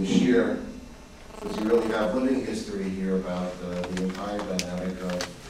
Share, 0.05 0.59
because 1.39 1.57
you 1.57 1.63
really 1.65 1.87
have 1.89 2.15
living 2.15 2.45
history 2.45 2.89
here 2.89 3.15
about 3.15 3.53
uh, 3.65 3.81
the 3.81 4.03
entire 4.03 4.37
dynamic 4.39 5.01
of, 5.01 5.42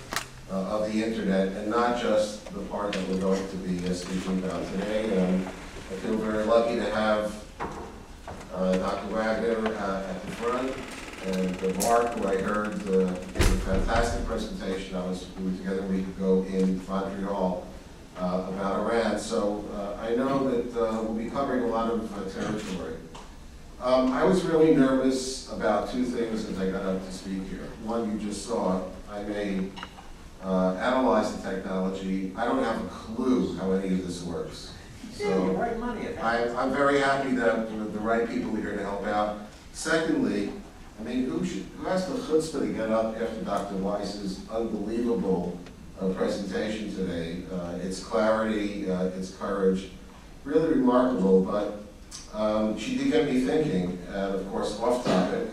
uh, 0.53 0.77
of 0.77 0.93
the 0.93 1.03
internet, 1.03 1.47
and 1.53 1.69
not 1.69 1.99
just 1.99 2.45
the 2.53 2.59
part 2.61 2.93
that 2.93 3.09
we're 3.09 3.19
going 3.19 3.47
to 3.49 3.55
be 3.57 3.87
uh, 3.87 3.93
speaking 3.93 4.37
about 4.43 4.63
today. 4.71 5.17
And 5.17 5.47
I 5.47 5.95
feel 5.95 6.15
very 6.17 6.43
lucky 6.43 6.75
to 6.75 6.89
have 6.91 7.43
uh, 8.53 8.77
Dr. 8.77 9.07
Wagner 9.07 9.67
uh, 9.67 10.09
at 10.09 10.21
the 10.21 10.31
front, 10.33 10.71
and 11.25 11.77
Mark, 11.79 12.13
who 12.13 12.27
I 12.27 12.37
heard 12.37 12.75
uh, 12.87 13.05
gave 13.33 13.53
a 13.53 13.57
fantastic 13.65 14.25
presentation. 14.25 14.95
I 14.95 15.05
was, 15.07 15.25
we 15.39 15.49
were 15.49 15.57
together 15.57 15.79
a 15.79 15.87
week 15.87 16.05
ago 16.07 16.45
in 16.47 16.79
Montreal 16.87 17.65
uh, 18.19 18.45
about 18.49 18.81
Iran. 18.81 19.17
So 19.17 19.65
uh, 19.75 20.05
I 20.05 20.15
know 20.15 20.49
that 20.51 20.73
we'll 20.75 21.15
be 21.15 21.31
covering 21.31 21.63
a 21.63 21.67
lot 21.67 21.89
of 21.89 22.33
territory. 22.33 22.97
Um, 23.81 24.13
I 24.13 24.23
was 24.23 24.45
really 24.45 24.75
nervous 24.75 25.51
about 25.51 25.91
two 25.91 26.05
things 26.05 26.45
as 26.45 26.59
I 26.59 26.69
got 26.69 26.83
up 26.83 27.05
to 27.05 27.11
speak 27.11 27.47
here. 27.49 27.67
One 27.83 28.11
you 28.11 28.25
just 28.25 28.45
saw, 28.45 28.81
I 29.11 29.23
may 29.23 29.69
uh, 30.43 30.75
analyze 30.75 31.35
the 31.35 31.49
technology. 31.49 32.31
I 32.35 32.45
don't 32.45 32.63
have 32.63 32.83
a 32.83 32.87
clue 32.87 33.55
how 33.57 33.71
any 33.71 33.93
of 33.93 34.05
this 34.05 34.23
works. 34.23 34.73
Yeah, 35.17 35.35
you 35.35 35.51
write 35.51 35.79
money. 35.79 36.17
I, 36.17 36.53
I'm 36.55 36.71
very 36.71 36.99
happy 36.99 37.35
that 37.35 37.69
the 37.69 37.99
right 37.99 38.27
people 38.27 38.55
are 38.57 38.61
here 38.61 38.75
to 38.75 38.83
help 38.83 39.05
out. 39.05 39.37
Secondly, 39.71 40.51
I 40.99 41.03
mean, 41.03 41.25
who 41.25 41.45
should, 41.45 41.65
who 41.77 41.85
has 41.85 42.07
the 42.07 42.15
chutzpah 42.15 42.59
to 42.61 42.73
get 42.73 42.89
up 42.89 43.15
after 43.19 43.41
Dr. 43.41 43.75
Weiss's 43.75 44.41
unbelievable 44.49 45.59
uh, 45.99 46.09
presentation 46.09 46.93
today? 46.95 47.43
Uh, 47.51 47.77
its 47.81 48.03
clarity, 48.03 48.89
uh, 48.89 49.05
its 49.05 49.35
courage, 49.35 49.89
really 50.43 50.69
remarkable, 50.69 51.41
but 51.41 51.83
um, 52.33 52.77
she 52.77 52.97
did 52.97 53.11
get 53.11 53.31
me 53.31 53.41
thinking, 53.41 53.99
and 54.07 54.35
of 54.35 54.49
course 54.49 54.79
off 54.79 55.05
topic, 55.05 55.49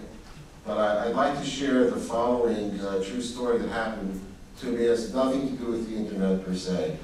but 0.67 0.79
I, 0.79 1.07
would 1.07 1.17
like 1.17 1.39
to 1.39 1.45
share 1.45 1.91
the 1.91 1.97
following 1.97 2.79
uh, 2.81 3.03
true 3.03 3.21
story 3.21 3.59
that 3.59 3.69
happened 3.69 4.21
to 4.61 4.67
me. 4.67 4.85
Has 4.85 5.13
nothing 5.15 5.49
to 5.49 5.65
do 5.65 5.73
with 5.73 5.89
the 5.89 5.97
internet 5.97 6.45
per 6.45 6.55
se. 6.55 6.97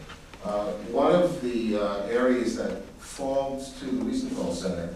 Uh, 0.44 0.66
one 0.92 1.12
of 1.12 1.40
the 1.40 1.76
uh, 1.76 2.02
areas 2.04 2.56
that 2.56 2.82
falls 2.98 3.72
to 3.80 3.86
the 3.86 4.04
Wiesenthal 4.04 4.54
Center 4.54 4.94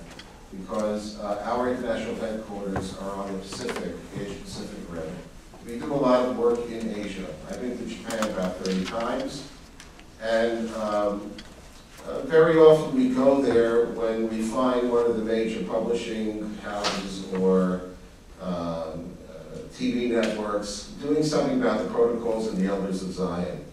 because 0.53 1.19
uh, 1.21 1.43
our 1.47 1.71
international 1.73 2.15
headquarters 2.17 2.97
are 2.99 3.17
on 3.17 3.33
the 3.33 3.39
Pacific, 3.39 3.95
Asia 4.19 4.35
Pacific 4.35 4.79
Rim. 4.91 5.03
We 5.67 5.79
do 5.79 5.93
a 5.93 5.95
lot 5.95 6.29
of 6.29 6.37
work 6.37 6.69
in 6.71 6.95
Asia. 6.95 7.27
I've 7.49 7.61
been 7.61 7.79
to 7.79 7.87
Japan 7.87 8.25
about 8.31 8.57
30 8.59 8.85
times, 8.85 9.49
and 10.21 10.69
um, 10.75 11.33
uh, 12.07 12.23
very 12.23 12.59
often 12.59 12.97
we 12.97 13.11
go 13.15 13.41
there 13.41 13.87
when 13.87 14.29
we 14.29 14.43
find 14.43 14.91
one 14.91 15.07
of 15.07 15.17
the 15.17 15.25
major 15.25 15.65
publishing 15.65 16.55
houses 16.59 17.33
or 17.35 17.83
uh, 18.41 18.90
TV 19.81 20.11
networks 20.11 20.93
doing 21.01 21.23
something 21.23 21.59
about 21.59 21.83
the 21.83 21.89
protocols 21.91 22.49
and 22.49 22.59
the 22.59 22.67
elders 22.67 23.03
of 23.03 23.13
Zion. 23.13 23.65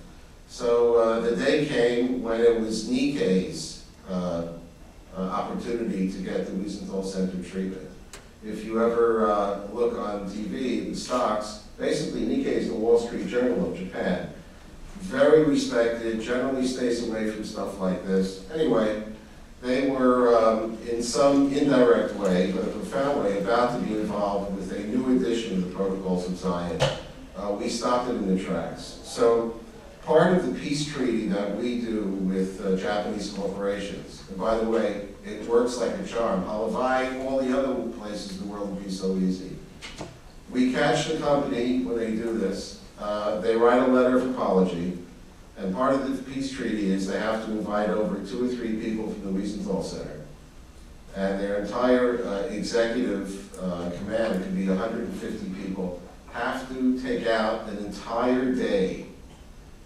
So 0.47 0.95
uh, 0.95 1.19
the 1.19 1.35
day 1.35 1.65
came 1.65 2.23
when 2.23 2.39
it 2.39 2.61
was 2.61 2.87
Nikkei's 2.87 3.83
uh, 4.09 4.47
uh, 5.17 5.21
opportunity 5.21 6.09
to 6.09 6.17
get 6.19 6.45
the 6.45 6.53
Wiesenthal 6.53 7.05
Center 7.05 7.43
treatment. 7.43 7.89
If 8.45 8.63
you 8.63 8.81
ever 8.81 9.29
uh, 9.29 9.67
look 9.73 9.97
on 9.97 10.29
TV, 10.29 10.89
the 10.89 10.95
stocks, 10.95 11.65
basically 11.77 12.21
Nikkei 12.21 12.45
is 12.45 12.69
the 12.69 12.75
Wall 12.75 12.97
Street 12.97 13.27
Journal 13.27 13.69
of 13.69 13.77
Japan. 13.77 14.29
Very 14.99 15.43
respected, 15.43 16.21
generally 16.21 16.65
stays 16.65 17.05
away 17.07 17.29
from 17.29 17.43
stuff 17.43 17.79
like 17.81 18.07
this. 18.07 18.49
Anyway, 18.53 19.03
they 19.61 19.89
were 19.89 20.37
um, 20.37 20.77
in 20.89 21.01
some 21.01 21.51
indirect 21.51 22.15
way, 22.15 22.51
but 22.51 22.63
a 22.63 22.67
profound 22.67 23.23
way, 23.23 23.39
about 23.39 23.79
to 23.79 23.85
be 23.85 23.93
involved 23.93 24.55
with 24.55 24.71
a 24.71 24.83
new 24.85 25.17
edition 25.17 25.57
of 25.57 25.69
the 25.69 25.75
Protocols 25.75 26.27
of 26.27 26.37
Zion. 26.37 26.79
Uh, 27.35 27.51
we 27.51 27.69
stopped 27.69 28.09
it 28.09 28.15
in 28.15 28.35
the 28.35 28.43
tracks. 28.43 28.99
So 29.03 29.59
part 30.03 30.37
of 30.37 30.45
the 30.45 30.59
peace 30.59 30.91
treaty 30.91 31.27
that 31.27 31.57
we 31.57 31.81
do 31.81 32.03
with 32.03 32.65
uh, 32.65 32.75
Japanese 32.77 33.31
corporations, 33.31 34.23
and 34.29 34.37
by 34.37 34.57
the 34.57 34.69
way, 34.69 35.09
it 35.25 35.47
works 35.47 35.77
like 35.77 35.91
a 35.97 36.05
charm. 36.05 36.43
Halavai, 36.45 37.25
all 37.25 37.39
the 37.43 37.57
other 37.57 37.73
places 37.97 38.39
in 38.39 38.47
the 38.47 38.53
world 38.53 38.73
would 38.73 38.83
be 38.83 38.91
so 38.91 39.17
easy. 39.17 39.55
We 40.49 40.71
catch 40.71 41.07
the 41.07 41.17
company 41.17 41.83
when 41.83 41.97
they 41.97 42.11
do 42.11 42.37
this. 42.37 42.81
Uh, 42.99 43.41
they 43.41 43.55
write 43.55 43.83
a 43.83 43.91
letter 43.91 44.17
of 44.17 44.29
apology, 44.31 44.97
and 45.57 45.73
part 45.73 45.95
of 45.95 46.15
the 46.15 46.31
peace 46.31 46.51
treaty 46.51 46.91
is 46.91 47.07
they 47.07 47.19
have 47.19 47.45
to 47.45 47.51
invite 47.51 47.89
over 47.89 48.23
two 48.23 48.45
or 48.45 48.47
three 48.47 48.75
people 48.77 49.11
from 49.11 49.33
the 49.33 49.39
Wiesenthal 49.39 49.83
Center. 49.83 50.21
And 51.15 51.39
their 51.39 51.63
entire 51.63 52.23
uh, 52.23 52.41
executive 52.43 53.57
uh, 53.59 53.89
command 53.97 54.43
could 54.43 54.55
be 54.55 54.67
150 54.67 55.49
people, 55.61 55.99
have 56.31 56.69
to 56.69 57.01
take 57.01 57.25
out 57.25 57.67
an 57.69 57.77
entire 57.79 58.53
day 58.53 59.07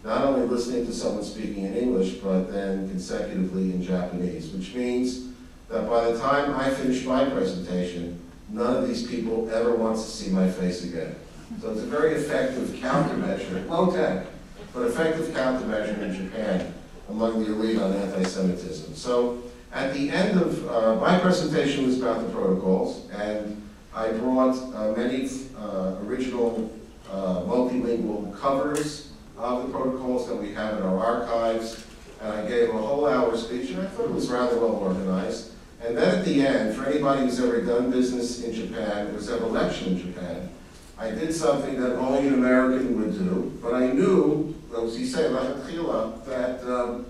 not 0.03 0.23
only 0.23 0.47
listening 0.47 0.85
to 0.87 0.93
someone 0.93 1.23
speaking 1.23 1.65
in 1.65 1.75
English, 1.75 2.15
but 2.15 2.51
then 2.51 2.89
consecutively 2.89 3.71
in 3.71 3.83
Japanese, 3.83 4.49
which 4.49 4.73
means 4.73 5.27
that 5.69 5.87
by 5.87 6.11
the 6.11 6.19
time 6.19 6.55
I 6.55 6.71
finish 6.71 7.05
my 7.05 7.25
presentation, 7.25 8.19
none 8.49 8.77
of 8.77 8.87
these 8.87 9.07
people 9.07 9.49
ever 9.51 9.75
wants 9.75 10.03
to 10.03 10.09
see 10.09 10.31
my 10.31 10.49
face 10.49 10.83
again. 10.83 11.15
So 11.61 11.71
it's 11.71 11.81
a 11.81 11.85
very 11.85 12.13
effective 12.13 12.69
countermeasure, 12.69 13.69
low 13.69 13.91
tech, 13.91 14.25
but 14.73 14.87
effective 14.87 15.27
countermeasure 15.27 16.01
in 16.01 16.13
Japan 16.13 16.73
among 17.09 17.43
the 17.43 17.51
elite 17.51 17.79
on 17.79 17.93
anti-Semitism. 17.93 18.95
So 18.95 19.43
at 19.73 19.93
the 19.93 20.09
end 20.09 20.39
of, 20.39 20.67
uh, 20.69 20.95
my 20.95 21.17
presentation 21.19 21.85
was 21.85 21.99
about 21.99 22.21
the 22.21 22.29
protocols, 22.29 23.09
and 23.11 23.61
I 23.93 24.11
brought 24.11 24.57
uh, 24.73 24.93
many 24.95 25.29
uh, 25.57 25.95
original 26.05 26.71
uh, 27.11 27.41
multilingual 27.41 28.37
covers 28.39 29.11
of 29.37 29.63
the 29.63 29.69
protocols 29.69 30.27
that 30.27 30.35
we 30.35 30.53
have 30.53 30.77
in 30.77 30.83
our 30.83 30.99
archives, 30.99 31.85
and 32.21 32.31
I 32.31 32.47
gave 32.47 32.69
a 32.69 32.73
whole 32.73 33.07
hour 33.07 33.35
speech, 33.35 33.71
and 33.71 33.81
I 33.81 33.85
thought 33.87 34.05
it 34.05 34.13
was 34.13 34.29
rather 34.29 34.57
well 34.57 34.75
organized. 34.75 35.51
And 35.83 35.97
then 35.97 36.19
at 36.19 36.25
the 36.25 36.45
end, 36.45 36.75
for 36.75 36.85
anybody 36.85 37.21
who's 37.21 37.39
ever 37.39 37.61
done 37.61 37.89
business 37.89 38.43
in 38.43 38.53
Japan, 38.53 39.07
who's 39.07 39.29
ever 39.29 39.47
lectured 39.47 39.87
in 39.87 39.97
Japan, 39.97 40.49
I 40.97 41.09
did 41.09 41.33
something 41.33 41.81
that 41.81 41.95
only 41.95 42.27
an 42.27 42.35
American 42.35 42.99
would 42.99 43.13
do, 43.13 43.57
but 43.61 43.73
I 43.73 43.87
knew, 43.87 44.50
as 44.91 44.97
he 44.97 45.05
said, 45.05 45.31
that 45.31 46.63
um, 46.67 47.05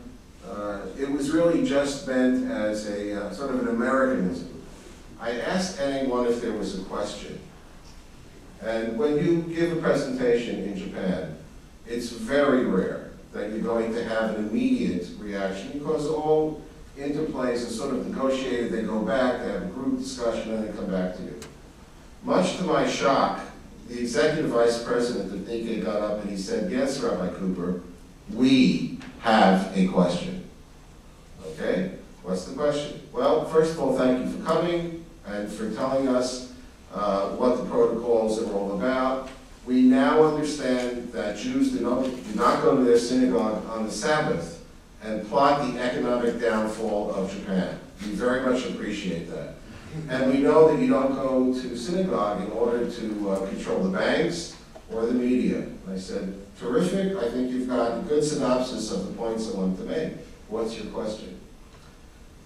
uh, 0.47 0.81
it 0.99 1.09
was 1.11 1.31
really 1.31 1.65
just 1.65 2.07
meant 2.07 2.49
as 2.51 2.87
a 2.87 3.25
uh, 3.25 3.33
sort 3.33 3.49
of 3.49 3.61
an 3.61 3.69
Americanism. 3.69 4.63
I 5.19 5.39
asked 5.39 5.79
anyone 5.79 6.27
if 6.27 6.41
there 6.41 6.53
was 6.53 6.79
a 6.79 6.83
question. 6.83 7.39
And 8.61 8.99
when 8.99 9.17
you 9.17 9.41
give 9.41 9.75
a 9.75 9.81
presentation 9.81 10.63
in 10.63 10.77
Japan, 10.77 11.35
it's 11.87 12.09
very 12.09 12.65
rare 12.65 13.13
that 13.33 13.49
you're 13.49 13.61
going 13.61 13.93
to 13.95 14.03
have 14.03 14.35
an 14.35 14.47
immediate 14.47 15.07
reaction 15.17 15.71
because 15.73 16.07
all 16.07 16.61
interplays 16.97 17.65
are 17.67 17.71
sort 17.71 17.95
of 17.95 18.07
negotiated, 18.07 18.71
they 18.71 18.83
go 18.83 18.99
back, 18.99 19.39
they 19.41 19.51
have 19.51 19.63
a 19.63 19.65
group 19.67 19.97
discussion, 19.97 20.53
and 20.53 20.67
they 20.67 20.77
come 20.77 20.91
back 20.91 21.15
to 21.15 21.23
you. 21.23 21.39
Much 22.23 22.57
to 22.57 22.63
my 22.63 22.87
shock, 22.87 23.39
the 23.91 23.99
executive 23.99 24.51
vice 24.51 24.81
president 24.83 25.33
of 25.33 25.39
Nikkei 25.39 25.83
got 25.83 26.01
up 26.01 26.21
and 26.21 26.29
he 26.29 26.37
said, 26.37 26.71
yes, 26.71 26.99
Rabbi 27.01 27.33
Cooper, 27.33 27.81
we 28.33 28.99
have 29.19 29.75
a 29.77 29.87
question. 29.87 30.49
Okay, 31.45 31.95
what's 32.23 32.45
the 32.45 32.55
question? 32.55 33.01
Well, 33.11 33.45
first 33.45 33.73
of 33.73 33.81
all, 33.81 33.97
thank 33.97 34.25
you 34.25 34.31
for 34.31 34.43
coming 34.45 35.03
and 35.25 35.51
for 35.51 35.71
telling 35.71 36.07
us 36.07 36.53
uh, 36.93 37.31
what 37.31 37.57
the 37.57 37.65
protocols 37.65 38.41
are 38.41 38.51
all 38.53 38.79
about. 38.79 39.29
We 39.65 39.81
now 39.81 40.23
understand 40.23 41.11
that 41.11 41.37
Jews 41.37 41.73
do 41.73 41.81
not, 41.81 42.03
do 42.03 42.35
not 42.35 42.63
go 42.63 42.77
to 42.77 42.83
their 42.83 42.97
synagogue 42.97 43.65
on 43.69 43.85
the 43.85 43.91
Sabbath 43.91 44.65
and 45.03 45.27
plot 45.27 45.71
the 45.71 45.79
economic 45.79 46.39
downfall 46.39 47.13
of 47.13 47.31
Japan. 47.31 47.77
We 48.01 48.11
very 48.11 48.41
much 48.41 48.65
appreciate 48.65 49.29
that. 49.31 49.55
And 50.09 50.31
we 50.31 50.39
know 50.39 50.71
that 50.71 50.81
you 50.81 50.89
don't 50.89 51.15
go 51.15 51.53
to 51.53 51.77
synagogue 51.77 52.41
in 52.41 52.51
order 52.51 52.89
to 52.89 53.29
uh, 53.29 53.47
control 53.47 53.83
the 53.83 53.97
banks 53.97 54.55
or 54.91 55.05
the 55.05 55.13
media. 55.13 55.65
I 55.89 55.97
said, 55.97 56.35
terrific, 56.59 57.17
I 57.17 57.29
think 57.29 57.51
you've 57.51 57.67
got 57.67 57.97
a 57.97 58.01
good 58.01 58.23
synopsis 58.23 58.91
of 58.91 59.07
the 59.07 59.13
points 59.13 59.49
I 59.51 59.57
wanted 59.57 59.77
to 59.77 59.83
make. 59.83 60.13
What's 60.47 60.77
your 60.77 60.91
question? 60.91 61.39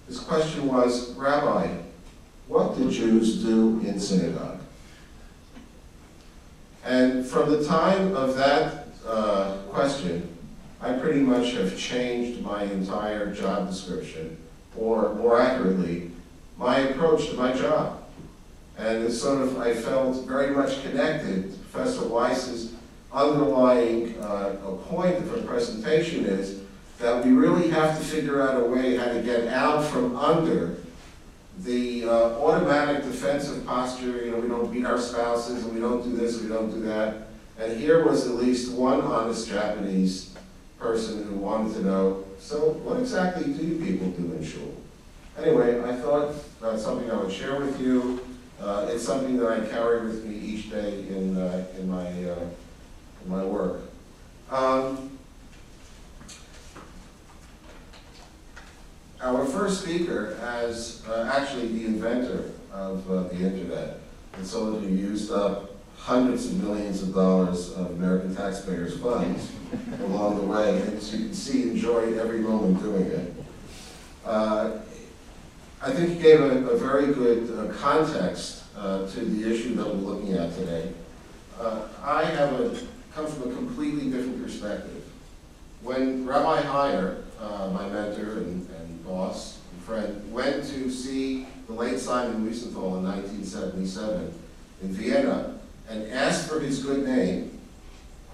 His 0.08 0.20
question 0.20 0.68
was, 0.68 1.14
Rabbi, 1.14 1.68
what 2.48 2.78
do 2.78 2.92
Jews 2.92 3.44
do 3.44 3.82
in 3.86 4.00
synagogue? 4.00 4.60
And 6.84 7.26
from 7.26 7.50
the 7.50 7.66
time 7.66 8.16
of 8.16 8.36
that 8.38 8.88
uh, 9.06 9.58
question, 9.70 10.30
I 10.80 10.94
pretty 10.94 11.22
much 11.22 11.54
have 11.54 11.78
changed 11.78 12.42
my 12.42 12.64
entire 12.64 13.34
job 13.34 13.68
description, 13.68 14.38
or 14.78 15.16
more 15.16 15.42
accurately, 15.42 16.12
my 16.58 16.80
approach 16.80 17.30
to 17.30 17.36
my 17.36 17.54
job. 17.54 18.04
And 18.78 19.04
it's 19.04 19.22
sort 19.22 19.42
of, 19.42 19.58
I 19.60 19.74
felt 19.74 20.26
very 20.26 20.54
much 20.54 20.82
connected 20.84 21.54
Professor 21.72 22.08
Weiss's 22.08 22.74
underlying 23.12 24.22
uh, 24.22 24.56
point 24.88 25.16
of 25.18 25.30
her 25.30 25.42
presentation 25.42 26.26
is 26.26 26.62
that 27.00 27.24
we 27.24 27.32
really 27.32 27.70
have 27.70 27.98
to 27.98 28.04
figure 28.04 28.42
out 28.42 28.62
a 28.62 28.66
way 28.66 28.96
how 28.96 29.06
to 29.06 29.22
get 29.22 29.48
out 29.48 29.84
from 29.86 30.16
under 30.16 30.78
the 31.60 32.04
uh, 32.04 32.40
automatic 32.40 33.04
defensive 33.04 33.66
posture, 33.66 34.26
you 34.26 34.32
know, 34.32 34.40
we 34.40 34.48
don't 34.48 34.72
beat 34.72 34.86
our 34.86 35.00
spouses, 35.00 35.64
and 35.64 35.74
we 35.74 35.80
don't 35.80 36.04
do 36.04 36.16
this, 36.16 36.42
we 36.42 36.50
don't 36.50 36.70
do 36.70 36.82
that. 36.82 37.28
And 37.58 37.80
here 37.80 38.06
was 38.06 38.28
at 38.28 38.36
least 38.36 38.74
one 38.74 39.02
honest 39.02 39.48
Japanese 39.48 40.34
person 40.78 41.24
who 41.24 41.36
wanted 41.36 41.74
to 41.76 41.84
know, 41.84 42.26
so 42.40 42.72
what 42.84 43.00
exactly 43.00 43.54
do 43.54 43.66
you 43.66 43.86
people 43.86 44.10
do 44.12 44.34
in 44.34 44.44
shul? 44.44 44.76
Anyway, 45.38 45.82
I 45.84 45.96
thought 45.96 46.34
that's 46.62 46.84
something 46.84 47.12
I 47.12 47.18
would 47.18 47.32
share 47.32 47.60
with 47.60 47.80
you. 47.80 48.22
Uh, 48.60 48.88
it's 48.90 49.04
something 49.04 49.38
that 49.38 49.48
I 49.48 49.66
carry 49.66 50.06
with 50.08 50.24
me 50.26 50.36
each 50.36 50.70
day 50.70 51.08
in, 51.10 51.38
uh, 51.38 51.66
in 51.78 51.90
my, 51.90 52.08
uh, 52.08 52.40
in 53.24 53.30
my 53.30 53.44
work. 53.44 53.82
Um, 54.50 55.12
Our 59.22 59.44
first 59.46 59.82
speaker, 59.82 60.38
as 60.40 61.04
uh, 61.10 61.32
actually 61.34 61.70
the 61.70 61.86
inventor 61.86 62.52
of 62.72 63.10
uh, 63.10 63.24
the 63.24 63.38
internet, 63.38 64.02
and 64.34 64.46
someone 64.46 64.84
who 64.84 64.90
used 64.90 65.32
up 65.32 65.72
hundreds 65.98 66.46
of 66.46 66.62
millions 66.62 67.02
of 67.02 67.16
dollars 67.16 67.72
of 67.74 67.92
American 67.92 68.36
taxpayers' 68.36 69.00
funds 69.00 69.52
along 70.02 70.36
the 70.36 70.44
way, 70.44 70.80
and 70.80 70.98
as 70.98 71.12
you 71.12 71.26
can 71.26 71.34
see, 71.34 71.64
enjoyed 71.64 72.18
every 72.20 72.40
moment 72.40 72.80
doing 72.84 73.06
it. 73.06 73.34
Uh, 74.24 74.74
I 75.86 75.92
think 75.92 76.14
he 76.14 76.20
gave 76.20 76.42
a, 76.42 76.68
a 76.70 76.78
very 76.78 77.14
good 77.14 77.52
uh, 77.56 77.72
context 77.74 78.64
uh, 78.76 79.06
to 79.06 79.20
the 79.20 79.54
issue 79.54 79.76
that 79.76 79.86
we're 79.86 80.14
looking 80.14 80.34
at 80.34 80.52
today. 80.56 80.92
Uh, 81.60 81.84
I 82.02 82.24
have 82.24 82.60
a, 82.60 82.76
come 83.14 83.28
from 83.28 83.52
a 83.52 83.56
completely 83.56 84.10
different 84.10 84.44
perspective. 84.44 85.04
When 85.84 86.26
Rabbi 86.26 86.64
Hier, 86.64 87.24
uh, 87.40 87.70
my 87.72 87.88
mentor 87.88 88.40
and, 88.40 88.68
and 88.68 89.06
boss 89.06 89.60
and 89.72 89.84
friend, 89.84 90.34
went 90.34 90.64
to 90.72 90.90
see 90.90 91.46
the 91.68 91.74
late 91.74 92.00
Simon 92.00 92.50
Wiesenthal 92.50 92.98
in 92.98 93.04
1977 93.04 94.34
in 94.82 94.88
Vienna 94.88 95.60
and 95.88 96.12
asked 96.12 96.50
for 96.50 96.60
his 96.60 96.84
good 96.84 97.06
name, 97.06 97.60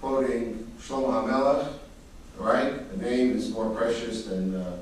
quoting 0.00 0.72
Shlomo 0.80 1.28
HaMelech, 1.28 1.70
right? 2.38 2.72
A 2.94 2.96
name 2.96 3.36
is 3.36 3.50
more 3.50 3.68
precious 3.68 4.24
than, 4.24 4.54
uh, 4.54 4.78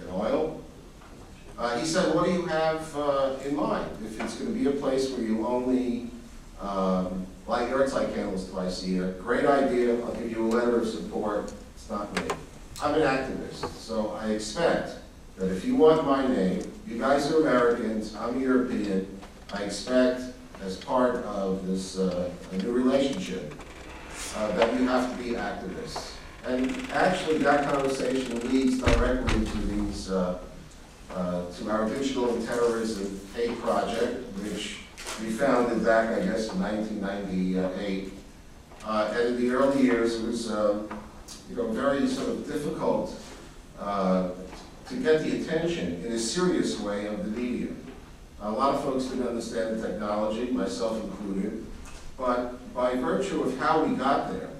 than 0.00 0.10
oil. 0.12 0.64
Uh, 1.58 1.78
he 1.78 1.86
said, 1.86 2.14
what 2.14 2.26
do 2.26 2.32
you 2.32 2.44
have 2.46 2.96
uh, 2.96 3.36
in 3.44 3.56
mind? 3.56 3.90
If 4.04 4.20
it's 4.20 4.36
going 4.36 4.52
to 4.52 4.58
be 4.58 4.68
a 4.68 4.78
place 4.78 5.10
where 5.10 5.22
you 5.22 5.46
only 5.46 6.10
um, 6.60 7.26
light 7.46 7.70
yahrzeit 7.70 8.14
candles 8.14 8.50
twice 8.50 8.82
a 8.82 8.86
year, 8.86 9.12
great 9.22 9.46
idea. 9.46 9.94
I'll 10.04 10.14
give 10.14 10.30
you 10.30 10.46
a 10.46 10.50
letter 10.50 10.80
of 10.80 10.88
support. 10.88 11.52
It's 11.74 11.88
not 11.88 12.14
me. 12.14 12.28
I'm 12.82 12.94
an 12.94 13.00
activist, 13.00 13.74
so 13.76 14.10
I 14.20 14.32
expect 14.32 14.96
that 15.36 15.50
if 15.50 15.64
you 15.64 15.76
want 15.76 16.04
my 16.04 16.26
name, 16.26 16.70
you 16.86 16.98
guys 16.98 17.32
are 17.32 17.40
Americans, 17.40 18.14
I'm 18.14 18.38
European, 18.38 19.06
I 19.52 19.62
expect 19.62 20.22
as 20.62 20.76
part 20.76 21.16
of 21.24 21.66
this 21.66 21.98
uh, 21.98 22.30
new 22.52 22.72
relationship 22.72 23.54
uh, 24.36 24.52
that 24.56 24.78
you 24.78 24.86
have 24.86 25.10
to 25.10 25.22
be 25.22 25.30
activists. 25.30 26.12
And 26.44 26.70
actually, 26.92 27.38
that 27.38 27.64
conversation 27.70 28.40
leads 28.52 28.78
directly 28.78 29.44
to 29.44 29.58
these 29.58 30.10
uh, 31.10 31.18
uh, 31.18 31.50
to 31.52 31.70
our 31.70 31.88
Digital 31.88 32.40
Terrorism 32.44 33.20
Hate 33.34 33.58
Project, 33.60 34.24
which 34.38 34.78
we 35.20 35.30
founded 35.30 35.84
back, 35.84 36.10
I 36.10 36.24
guess, 36.24 36.52
in 36.52 36.60
1998. 36.60 38.12
Uh, 38.84 39.14
and 39.14 39.28
in 39.28 39.40
the 39.40 39.54
early 39.54 39.82
years, 39.82 40.16
it 40.16 40.26
was, 40.26 40.50
um, 40.50 40.88
you 41.50 41.56
know, 41.56 41.68
very 41.68 42.06
sort 42.06 42.28
of 42.28 42.46
difficult 42.46 43.18
uh, 43.80 44.30
to 44.88 44.96
get 44.96 45.22
the 45.22 45.42
attention 45.42 46.04
in 46.04 46.12
a 46.12 46.18
serious 46.18 46.78
way 46.80 47.06
of 47.06 47.24
the 47.24 47.40
media. 47.40 47.68
A 48.42 48.50
lot 48.50 48.74
of 48.74 48.84
folks 48.84 49.06
didn't 49.06 49.26
understand 49.26 49.80
the 49.80 49.88
technology, 49.88 50.50
myself 50.50 51.02
included, 51.02 51.66
but 52.16 52.74
by 52.74 52.94
virtue 52.94 53.42
of 53.42 53.58
how 53.58 53.84
we 53.84 53.96
got 53.96 54.30
there, 54.32 54.50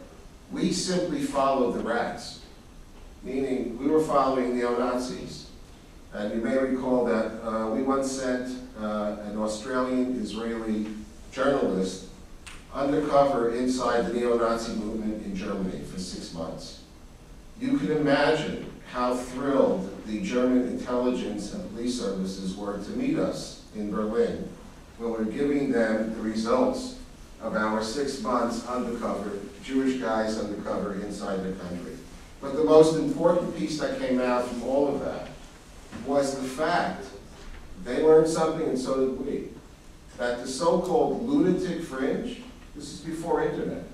we 0.51 0.73
simply 0.73 1.21
followed 1.21 1.73
the 1.73 1.81
rats, 1.81 2.41
meaning 3.23 3.79
we 3.79 3.87
were 3.87 4.03
following 4.03 4.57
neo-Nazis. 4.57 5.46
And 6.17 6.33
you 6.33 6.41
may 6.41 6.57
recall 6.57 7.05
that 7.05 7.47
uh, 7.47 7.69
we 7.69 7.83
once 7.83 8.11
sent 8.11 8.59
uh, 8.81 9.17
an 9.27 9.37
Australian 9.37 10.19
Israeli 10.19 10.87
journalist 11.31 12.07
undercover 12.73 13.55
inside 13.55 14.07
the 14.07 14.15
neo-Nazi 14.15 14.77
movement 14.77 15.27
in 15.27 15.37
Germany 15.37 15.85
for 15.85 16.01
six 16.01 16.33
months. 16.33 16.81
You 17.61 17.77
can 17.77 17.93
imagine 17.93 18.73
how 18.91 19.15
thrilled 19.15 19.91
the 20.07 20.23
German 20.23 20.69
intelligence 20.69 21.53
and 21.53 21.71
police 21.75 22.01
services 22.01 22.57
were 22.57 22.79
to 22.79 22.91
meet 22.93 23.19
us 23.19 23.65
in 23.75 23.91
Berlin 23.91 24.49
when 24.97 25.11
we 25.11 25.19
were 25.19 25.25
giving 25.31 25.71
them 25.71 26.15
the 26.15 26.23
results 26.23 26.99
of 27.43 27.55
our 27.55 27.83
six 27.83 28.23
months 28.23 28.67
undercover 28.67 29.33
Jewish 29.63 30.01
guys 30.01 30.39
undercover 30.39 30.95
inside 30.95 31.45
the 31.45 31.53
country. 31.63 31.93
But 32.41 32.57
the 32.57 32.65
most 32.65 32.97
important 32.97 33.55
piece 33.59 33.79
that 33.81 33.99
came 33.99 34.19
out 34.19 34.49
from 34.49 34.63
all 34.63 34.95
of 34.95 35.01
that 35.01 35.26
was 36.07 36.41
the 36.41 36.49
fact, 36.49 37.05
they 37.85 38.03
learned 38.03 38.29
something 38.29 38.69
and 38.69 38.79
so 38.79 39.09
did 39.09 39.27
we, 39.27 39.49
that 40.19 40.41
the 40.41 40.49
so-called 40.49 41.29
lunatic 41.29 41.83
fringe, 41.83 42.43
this 42.75 42.93
is 42.93 43.01
before 43.01 43.43
internet, 43.43 43.85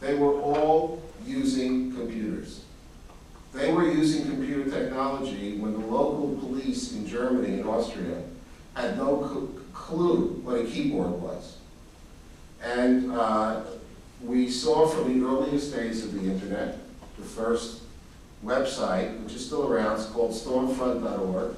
they 0.00 0.14
were 0.14 0.40
all 0.40 1.02
using 1.24 1.94
computers. 1.94 2.64
They 3.52 3.72
were 3.72 3.88
using 3.88 4.24
computer 4.24 4.70
technology 4.70 5.58
when 5.58 5.72
the 5.72 5.86
local 5.86 6.36
police 6.36 6.92
in 6.92 7.06
Germany 7.06 7.60
and 7.60 7.68
Austria 7.68 8.22
had 8.74 8.96
no 8.96 9.20
cl- 9.28 9.48
clue 9.74 10.40
what 10.42 10.58
a 10.58 10.64
keyboard 10.64 11.12
was. 11.20 11.58
And 12.62 13.12
uh, 13.12 13.62
we 14.22 14.48
saw 14.50 14.88
from 14.88 15.20
the 15.20 15.26
earliest 15.26 15.74
days 15.74 16.04
of 16.04 16.14
the 16.14 16.30
internet, 16.30 16.78
the 17.18 17.24
first 17.24 17.81
website, 18.44 19.22
which 19.22 19.34
is 19.34 19.44
still 19.46 19.72
around, 19.72 20.00
it's 20.00 20.06
called 20.06 20.32
stormfront.org, 20.32 21.54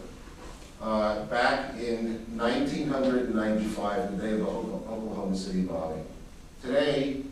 uh, 0.82 1.24
back 1.26 1.74
in 1.78 2.26
1995, 2.36 4.16
the 4.16 4.26
day 4.26 4.32
of 4.34 4.38
the 4.38 4.44
Oklahoma 4.44 5.36
City 5.36 5.62
bombing. 5.62 6.04
Today, 6.62 7.22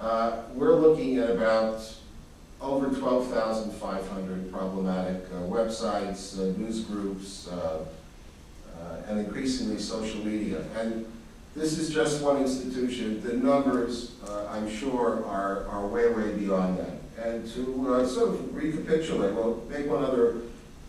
uh, 0.00 0.42
we're 0.54 0.74
looking 0.74 1.18
at 1.18 1.30
about 1.30 1.80
over 2.60 2.88
12,500 2.88 4.52
problematic 4.52 5.24
uh, 5.32 5.42
websites, 5.42 6.38
uh, 6.38 6.58
news 6.58 6.80
groups, 6.80 7.48
uh, 7.48 7.84
uh, 8.76 8.96
and 9.06 9.20
increasingly 9.20 9.78
social 9.78 10.24
media. 10.24 10.64
And 10.76 11.06
this 11.54 11.78
is 11.78 11.90
just 11.90 12.22
one 12.22 12.38
institution. 12.38 13.20
The 13.22 13.34
numbers, 13.34 14.12
I'm 14.50 14.68
sure, 14.70 15.24
are, 15.24 15.66
are 15.68 15.86
way, 15.86 16.08
way 16.12 16.36
beyond 16.36 16.78
that. 16.78 16.97
And 17.22 17.50
to 17.52 17.94
uh, 17.94 18.06
sort 18.06 18.28
of 18.28 18.54
recapitulate, 18.54 19.34
well, 19.34 19.62
make 19.68 19.86
one 19.86 20.04
other 20.04 20.36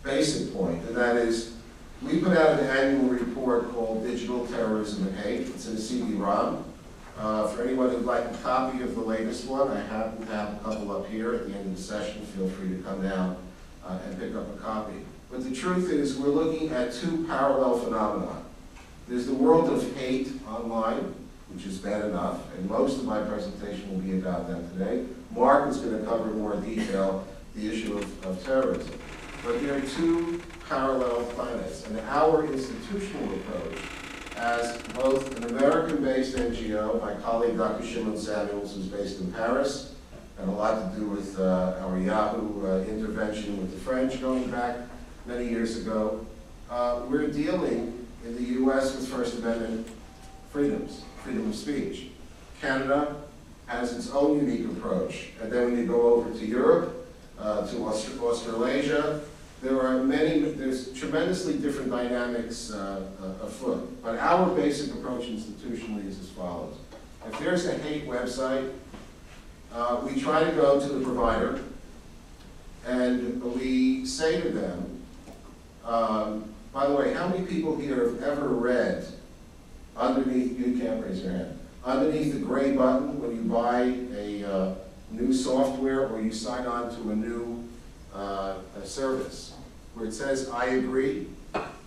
basic 0.04 0.54
point, 0.54 0.84
and 0.86 0.96
that 0.96 1.16
is, 1.18 1.56
we 2.04 2.20
put 2.20 2.38
out 2.38 2.60
an 2.60 2.66
annual 2.66 3.10
report 3.10 3.72
called 3.74 4.04
Digital 4.06 4.46
Terrorism 4.48 5.08
and 5.08 5.18
Hate. 5.18 5.48
It's 5.48 5.68
in 5.68 5.76
a 5.76 5.80
CD-ROM. 5.80 6.64
Uh, 7.18 7.48
For 7.48 7.64
anyone 7.64 7.90
who'd 7.90 8.06
like 8.06 8.24
a 8.26 8.38
copy 8.44 8.82
of 8.84 8.96
the 8.96 9.02
latest 9.02 9.48
one, 9.48 9.70
I 9.70 9.82
happen 9.82 10.26
to 10.26 10.32
have 10.32 10.54
a 10.54 10.60
couple 10.64 10.96
up 10.96 11.08
here 11.08 11.34
at 11.34 11.48
the 11.48 11.54
end 11.54 11.72
of 11.72 11.76
the 11.76 11.82
session. 11.82 12.22
Feel 12.28 12.48
free 12.50 12.70
to 12.70 12.84
come 12.84 13.02
down 13.02 13.36
uh, 13.86 13.98
and 14.06 14.18
pick 14.18 14.36
up 14.36 14.48
a 14.56 14.58
copy. 14.60 14.94
But 15.30 15.44
the 15.44 15.54
truth 15.54 15.92
is, 15.92 16.18
we're 16.18 16.30
looking 16.30 16.70
at 16.70 16.94
two 16.94 17.26
parallel 17.26 17.80
phenomena. 17.80 18.44
There's 19.08 19.26
the 19.26 19.34
world 19.34 19.70
of 19.70 19.98
hate 19.98 20.32
online, 20.48 21.14
which 21.52 21.66
is 21.66 21.80
bad 21.80 22.06
enough, 22.06 22.40
and 22.56 22.70
most 22.70 23.00
of 23.00 23.06
my 23.06 23.20
presentation 23.22 23.92
will 23.92 24.00
be 24.00 24.18
about 24.20 24.48
that 24.48 24.72
today. 24.72 25.06
Mark 25.36 25.70
is 25.70 25.78
going 25.78 26.00
to 26.00 26.06
cover 26.06 26.26
more 26.32 26.56
detail 26.58 27.28
the 27.56 27.72
issue 27.72 27.98
of, 27.98 28.26
of 28.26 28.44
terrorism. 28.44 28.94
But 29.44 29.62
there 29.62 29.78
are 29.78 29.82
two 29.82 30.42
parallel 30.68 31.24
planets, 31.34 31.86
and 31.88 32.00
our 32.02 32.46
institutional 32.46 33.34
approach 33.36 33.80
as 34.36 34.82
both 34.94 35.38
an 35.38 35.56
American-based 35.56 36.36
NGO, 36.36 37.02
my 37.02 37.14
colleague 37.16 37.58
Dr. 37.58 37.86
Shimon 37.86 38.18
Samuels, 38.18 38.76
who's 38.76 38.86
based 38.86 39.20
in 39.20 39.32
Paris, 39.34 39.96
and 40.38 40.50
a 40.50 40.52
lot 40.54 40.94
to 40.94 41.00
do 41.00 41.08
with 41.08 41.38
uh, 41.40 41.76
our 41.82 41.98
Yahoo 41.98 42.66
uh, 42.66 42.80
intervention 42.86 43.58
with 43.58 43.74
the 43.74 43.80
French 43.80 44.22
going 44.22 44.50
back 44.50 44.78
many 45.26 45.50
years 45.50 45.78
ago. 45.78 46.26
Uh, 46.70 47.02
We're 47.10 47.28
dealing 47.28 48.08
in 48.24 48.36
the 48.36 48.44
U.S. 48.60 48.96
with 48.96 49.08
First 49.10 49.40
Amendment 49.40 49.88
freedoms, 50.52 51.04
freedom 51.24 51.50
of 51.50 51.56
speech. 51.56 52.08
Canada 52.62 53.16
has 53.70 53.96
its 53.96 54.10
own 54.12 54.46
unique 54.46 54.66
approach. 54.66 55.30
And 55.42 55.52
then 55.52 55.66
when 55.66 55.78
you 55.78 55.86
go 55.86 56.02
over 56.14 56.32
to 56.32 56.46
Europe, 56.46 57.08
uh, 57.38 57.68
to 57.68 57.86
Aust- 57.86 58.20
Australasia, 58.20 59.22
there 59.62 59.80
are 59.80 60.04
many, 60.04 60.40
there's 60.40 60.92
tremendously 60.94 61.58
different 61.58 61.92
dynamics 61.92 62.72
uh, 62.72 63.06
uh, 63.22 63.46
afoot. 63.46 64.02
But 64.04 64.18
our 64.18 64.56
basic 64.56 64.94
approach 64.96 65.26
institutionally 65.26 66.08
is 66.08 66.20
as 66.20 66.30
follows. 66.30 66.78
If 67.28 67.38
there's 67.40 67.68
a 67.68 67.78
hate 67.78 68.08
website, 68.08 68.72
uh, 69.72 70.02
we 70.04 70.20
try 70.20 70.44
to 70.44 70.52
go 70.52 70.80
to 70.80 70.88
the 70.88 71.04
provider 71.06 71.62
and 72.88 73.44
we 73.44 74.06
say 74.06 74.42
to 74.42 74.50
them, 74.50 75.04
um, 75.86 76.46
by 76.74 76.88
the 76.88 76.96
way, 76.96 77.14
how 77.14 77.28
many 77.28 77.46
people 77.46 77.76
here 77.76 78.10
have 78.10 78.24
ever 78.24 78.48
read 78.48 79.06
underneath, 79.96 80.58
you 80.58 80.80
can't 80.80 81.06
raise 81.06 81.22
your 81.22 81.34
hand, 81.34 81.59
underneath 81.86 82.34
the 82.34 82.40
gray 82.40 82.76
button 82.76 83.22
when 83.22 83.36
you 83.36 83.42
buy 83.44 83.82
a 84.16 84.44
uh, 84.44 84.76
new 85.12 85.34
software 85.34 86.08
or 86.08 86.22
you 86.22 86.32
sign 86.32 86.66
on 86.66 86.94
to 86.96 87.12
a 87.12 87.16
new 87.16 87.68
uh, 88.14 88.56
a 88.82 88.86
service, 88.86 89.54
where 89.94 90.08
it 90.08 90.12
says, 90.12 90.50
I 90.50 90.66
agree? 90.66 91.28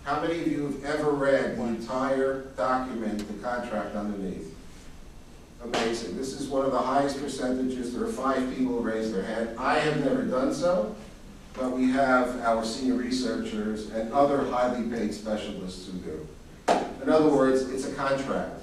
How 0.03 0.21
many 0.21 0.41
of 0.41 0.47
you 0.47 0.65
have 0.65 0.83
ever 0.83 1.11
read 1.11 1.57
the 1.57 1.63
entire 1.63 2.41
document, 2.57 3.25
the 3.27 3.45
contract 3.45 3.95
underneath? 3.95 4.53
Amazing. 5.63 6.17
This 6.17 6.33
is 6.39 6.49
one 6.49 6.65
of 6.65 6.73
the 6.73 6.79
highest 6.79 7.21
percentages. 7.21 7.93
There 7.93 8.03
are 8.03 8.11
five 8.11 8.53
people 8.55 8.73
who 8.73 8.79
raised 8.81 9.13
their 9.13 9.23
hand. 9.23 9.57
I 9.57 9.79
have 9.79 10.03
never 10.03 10.23
done 10.23 10.53
so, 10.53 10.93
but 11.53 11.71
we 11.71 11.89
have 11.91 12.37
our 12.41 12.65
senior 12.65 12.95
researchers 12.95 13.89
and 13.91 14.11
other 14.11 14.43
highly 14.45 14.89
paid 14.89 15.13
specialists 15.13 15.87
who 15.87 15.93
do. 15.99 16.27
In 17.01 17.09
other 17.09 17.29
words, 17.29 17.69
it's 17.69 17.85
a 17.87 17.93
contract. 17.93 18.62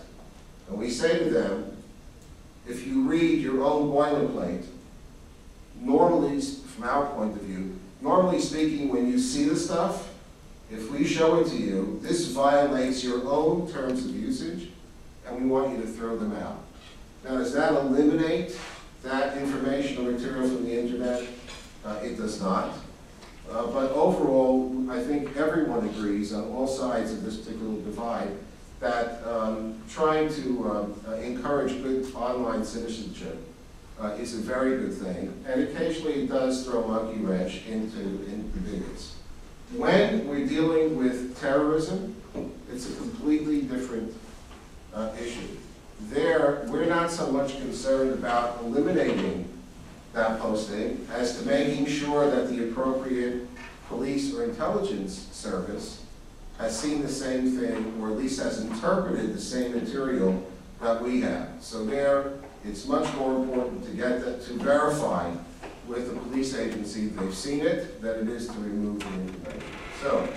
And 0.70 0.78
we 0.78 0.88
say 0.88 1.18
to 1.18 1.30
them, 1.30 1.76
if 2.66 2.86
you 2.86 3.02
read 3.02 3.42
your 3.42 3.64
own 3.64 3.90
boilerplate, 3.90 4.64
normally, 5.80 6.40
from 6.40 6.84
our 6.84 7.06
point 7.06 7.34
of 7.36 7.42
view, 7.42 7.76
normally 8.00 8.40
speaking, 8.40 8.88
when 8.88 9.10
you 9.10 9.18
see 9.18 9.44
the 9.44 9.56
stuff, 9.56 10.08
if 10.70 10.88
we 10.92 11.04
show 11.04 11.40
it 11.40 11.48
to 11.48 11.56
you, 11.56 11.98
this 12.00 12.28
violates 12.28 13.02
your 13.02 13.26
own 13.26 13.70
terms 13.70 14.04
of 14.04 14.14
usage, 14.14 14.68
and 15.26 15.42
we 15.42 15.48
want 15.48 15.76
you 15.76 15.82
to 15.82 15.88
throw 15.88 16.16
them 16.16 16.32
out. 16.36 16.60
Now, 17.24 17.38
does 17.38 17.52
that 17.54 17.72
eliminate 17.72 18.56
that 19.02 19.36
information 19.38 20.06
or 20.06 20.12
material 20.12 20.48
from 20.48 20.64
the 20.64 20.78
internet? 20.78 21.26
Uh, 21.84 21.98
it 22.04 22.16
does 22.16 22.40
not. 22.40 22.72
Uh, 23.50 23.66
but 23.66 23.90
overall, 23.90 24.88
I 24.88 25.02
think 25.02 25.36
everyone 25.36 25.84
agrees 25.88 26.32
on 26.32 26.44
all 26.50 26.68
sides 26.68 27.10
of 27.10 27.24
this 27.24 27.38
particular 27.38 27.74
divide 27.82 28.30
that 28.80 29.22
um, 29.26 29.80
trying 29.88 30.32
to 30.34 30.70
um, 30.70 31.00
uh, 31.06 31.14
encourage 31.16 31.82
good 31.82 32.12
online 32.14 32.64
citizenship 32.64 33.38
uh, 34.00 34.12
is 34.12 34.34
a 34.34 34.38
very 34.38 34.78
good 34.78 34.94
thing, 34.94 35.44
and 35.46 35.62
occasionally 35.62 36.22
it 36.22 36.28
does 36.28 36.64
throw 36.64 36.86
monkey 36.86 37.20
wrench 37.20 37.66
into, 37.66 38.00
into 38.00 38.58
bigots. 38.60 39.16
When 39.76 40.26
we're 40.26 40.46
dealing 40.46 40.96
with 40.96 41.38
terrorism, 41.38 42.16
it's 42.72 42.90
a 42.90 42.96
completely 42.96 43.62
different 43.62 44.14
uh, 44.94 45.10
issue. 45.20 45.46
There, 46.00 46.64
we're 46.68 46.86
not 46.86 47.10
so 47.10 47.30
much 47.30 47.58
concerned 47.58 48.12
about 48.14 48.60
eliminating 48.62 49.46
that 50.14 50.40
posting 50.40 51.06
as 51.12 51.38
to 51.38 51.46
making 51.46 51.86
sure 51.86 52.30
that 52.30 52.48
the 52.48 52.70
appropriate 52.70 53.46
police 53.88 54.34
or 54.34 54.44
intelligence 54.44 55.28
service 55.30 55.99
has 56.60 56.78
seen 56.78 57.00
the 57.00 57.08
same 57.08 57.58
thing, 57.58 57.98
or 58.00 58.10
at 58.10 58.18
least 58.18 58.40
has 58.40 58.60
interpreted 58.60 59.34
the 59.34 59.40
same 59.40 59.74
material 59.74 60.46
that 60.80 61.02
we 61.02 61.22
have. 61.22 61.48
So 61.60 61.84
there, 61.86 62.34
it's 62.64 62.86
much 62.86 63.12
more 63.14 63.34
important 63.36 63.82
to 63.86 63.90
get 63.92 64.22
that, 64.24 64.44
to 64.44 64.52
verify 64.54 65.32
with 65.88 66.12
the 66.12 66.20
police 66.20 66.54
agency 66.54 67.08
they've 67.08 67.34
seen 67.34 67.60
it 67.60 68.00
than 68.02 68.20
it 68.20 68.28
is 68.28 68.46
to 68.46 68.52
remove 68.52 69.00
the 69.00 69.06
information. 69.06 69.62
So, 70.02 70.28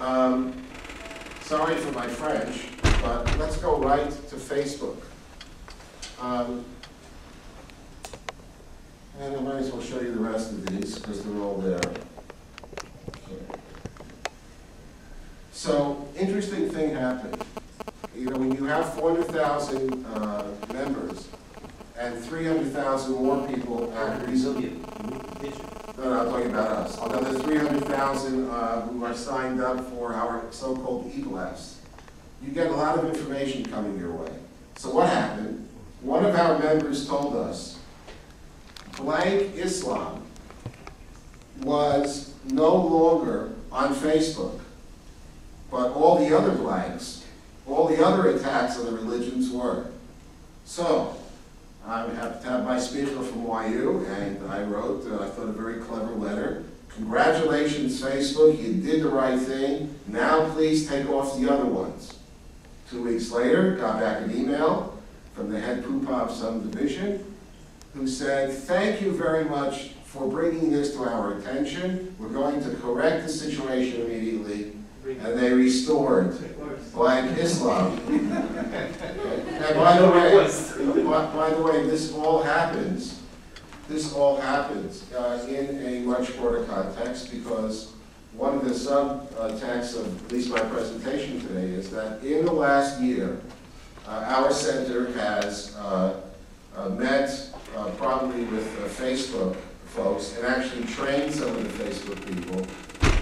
um, 0.00 0.52
sorry 1.40 1.76
for 1.76 1.92
my 1.92 2.06
French, 2.06 2.68
but 3.02 3.38
let's 3.38 3.56
go 3.56 3.78
right 3.78 4.10
to 4.10 4.36
Facebook. 4.36 4.98
Um, 6.20 6.64
and 9.18 9.34
I 9.34 9.40
might 9.40 9.56
as 9.56 9.72
well 9.72 9.82
show 9.82 10.00
you 10.00 10.12
the 10.12 10.20
rest 10.20 10.52
of 10.52 10.66
these, 10.66 10.98
because 10.98 11.24
they're 11.24 11.42
all 11.42 11.56
there. 11.56 11.80
So, 15.58 16.06
interesting 16.16 16.70
thing 16.70 16.94
happened. 16.94 17.42
You 18.14 18.26
know, 18.26 18.38
when 18.38 18.54
you 18.54 18.66
have 18.66 18.94
four 18.94 19.10
hundred 19.10 19.26
thousand, 19.26 20.06
uh, 20.06 20.44
members, 20.72 21.26
and 21.98 22.16
three 22.16 22.46
hundred 22.46 22.70
thousand 22.72 23.16
more 23.16 23.44
people 23.48 23.92
act 23.98 24.28
reasonably. 24.28 24.76
No, 25.96 26.04
no, 26.04 26.20
I'm 26.20 26.30
talking 26.30 26.50
about 26.50 26.68
us. 26.68 26.96
Another 26.98 27.36
three 27.40 27.56
hundred 27.56 27.84
thousand, 27.86 28.48
uh, 28.48 28.82
who 28.82 29.04
are 29.04 29.12
signed 29.12 29.60
up 29.60 29.84
for 29.90 30.14
our 30.14 30.44
so-called 30.52 31.10
e-blast. 31.12 31.78
You 32.40 32.52
get 32.52 32.68
a 32.68 32.76
lot 32.76 32.96
of 32.96 33.06
information 33.06 33.64
coming 33.64 33.98
your 33.98 34.12
way. 34.12 34.30
So 34.76 34.90
what 34.90 35.08
happened? 35.08 35.68
One 36.02 36.24
of 36.24 36.36
our 36.36 36.56
members 36.60 37.08
told 37.08 37.34
us, 37.34 37.80
blank 38.96 39.56
Islam 39.56 40.22
was 41.62 42.32
no 42.44 42.76
longer 42.76 43.54
on 43.72 43.92
Facebook, 43.92 44.60
but 45.70 45.92
all 45.92 46.18
the 46.18 46.36
other 46.36 46.52
blanks, 46.52 47.24
all 47.66 47.86
the 47.88 48.04
other 48.04 48.30
attacks 48.30 48.78
on 48.78 48.86
the 48.86 48.92
religions 48.92 49.50
were. 49.50 49.86
So, 50.64 51.16
I 51.86 52.02
have 52.14 52.42
to 52.42 52.48
have 52.48 52.64
my 52.64 52.78
speaker 52.78 53.22
from 53.22 53.44
YU, 53.44 54.04
and 54.10 54.50
I 54.50 54.62
wrote, 54.62 55.06
uh, 55.06 55.24
I 55.24 55.28
thought, 55.28 55.48
a 55.48 55.52
very 55.52 55.80
clever 55.80 56.12
letter. 56.12 56.64
Congratulations, 56.90 58.02
Facebook, 58.02 58.60
you 58.60 58.74
did 58.74 59.02
the 59.02 59.08
right 59.08 59.38
thing. 59.38 59.94
Now 60.06 60.50
please 60.52 60.88
take 60.88 61.08
off 61.08 61.38
the 61.38 61.50
other 61.50 61.64
ones. 61.64 62.18
Two 62.90 63.04
weeks 63.04 63.30
later, 63.30 63.76
got 63.76 64.00
back 64.00 64.22
an 64.22 64.36
email 64.36 64.98
from 65.34 65.50
the 65.50 65.60
head 65.60 65.84
poop 65.84 66.08
of 66.08 66.30
some 66.30 66.68
division 66.68 67.24
who 67.94 68.06
said, 68.06 68.52
thank 68.52 69.00
you 69.00 69.12
very 69.12 69.44
much 69.44 69.90
for 70.04 70.28
bringing 70.28 70.70
this 70.70 70.92
to 70.94 71.04
our 71.04 71.38
attention. 71.38 72.14
We're 72.18 72.28
going 72.28 72.62
to 72.62 72.70
correct 72.76 73.26
the 73.26 73.32
situation 73.32 74.02
immediately, 74.02 74.72
and 75.22 75.38
they 75.38 75.52
restored 75.52 76.36
Black 76.92 77.36
Islam. 77.38 78.00
And 79.58 79.74
by 79.76 79.98
the 79.98 80.08
way, 80.08 81.02
by, 81.02 81.26
by 81.34 81.50
the 81.50 81.62
way, 81.62 81.84
this 81.84 82.14
all 82.14 82.42
happens, 82.42 83.20
this 83.88 84.14
all 84.14 84.40
happens 84.40 85.12
uh, 85.12 85.44
in 85.48 85.84
a 85.84 86.00
much 86.00 86.36
broader 86.38 86.64
context 86.64 87.32
because 87.32 87.92
one 88.34 88.54
of 88.54 88.64
the 88.64 88.70
subtexts 88.70 89.98
of 89.98 90.24
at 90.24 90.32
least 90.32 90.50
my 90.50 90.60
presentation 90.60 91.40
today 91.40 91.70
is 91.70 91.90
that 91.90 92.22
in 92.22 92.44
the 92.44 92.52
last 92.52 93.00
year, 93.00 93.40
uh, 94.06 94.24
our 94.28 94.52
center 94.52 95.10
has 95.12 95.76
uh, 95.76 96.20
uh, 96.76 96.88
met 96.90 97.50
uh, 97.76 97.90
probably 97.96 98.44
with 98.44 98.66
uh, 98.78 98.88
Facebook 99.02 99.56
folks 99.86 100.36
and 100.36 100.46
actually 100.46 100.84
trained 100.84 101.34
some 101.34 101.48
of 101.48 101.78
the 101.78 101.84
Facebook 101.84 102.24
people 102.26 102.64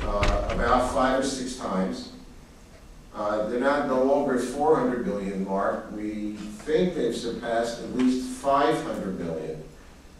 uh, 0.07 0.49
about 0.53 0.93
five 0.93 1.21
or 1.21 1.23
six 1.23 1.57
times. 1.57 2.13
Uh, 3.15 3.49
They're 3.49 3.61
not 3.61 3.89
no 3.89 4.03
longer 4.03 4.37
at 4.37 4.45
400 4.45 5.07
million 5.07 5.45
mark. 5.47 5.91
We 5.93 6.33
think 6.33 6.95
they've 6.95 7.17
surpassed 7.17 7.81
at 7.83 7.97
least 7.97 8.29
500 8.43 9.19
billion. 9.19 9.63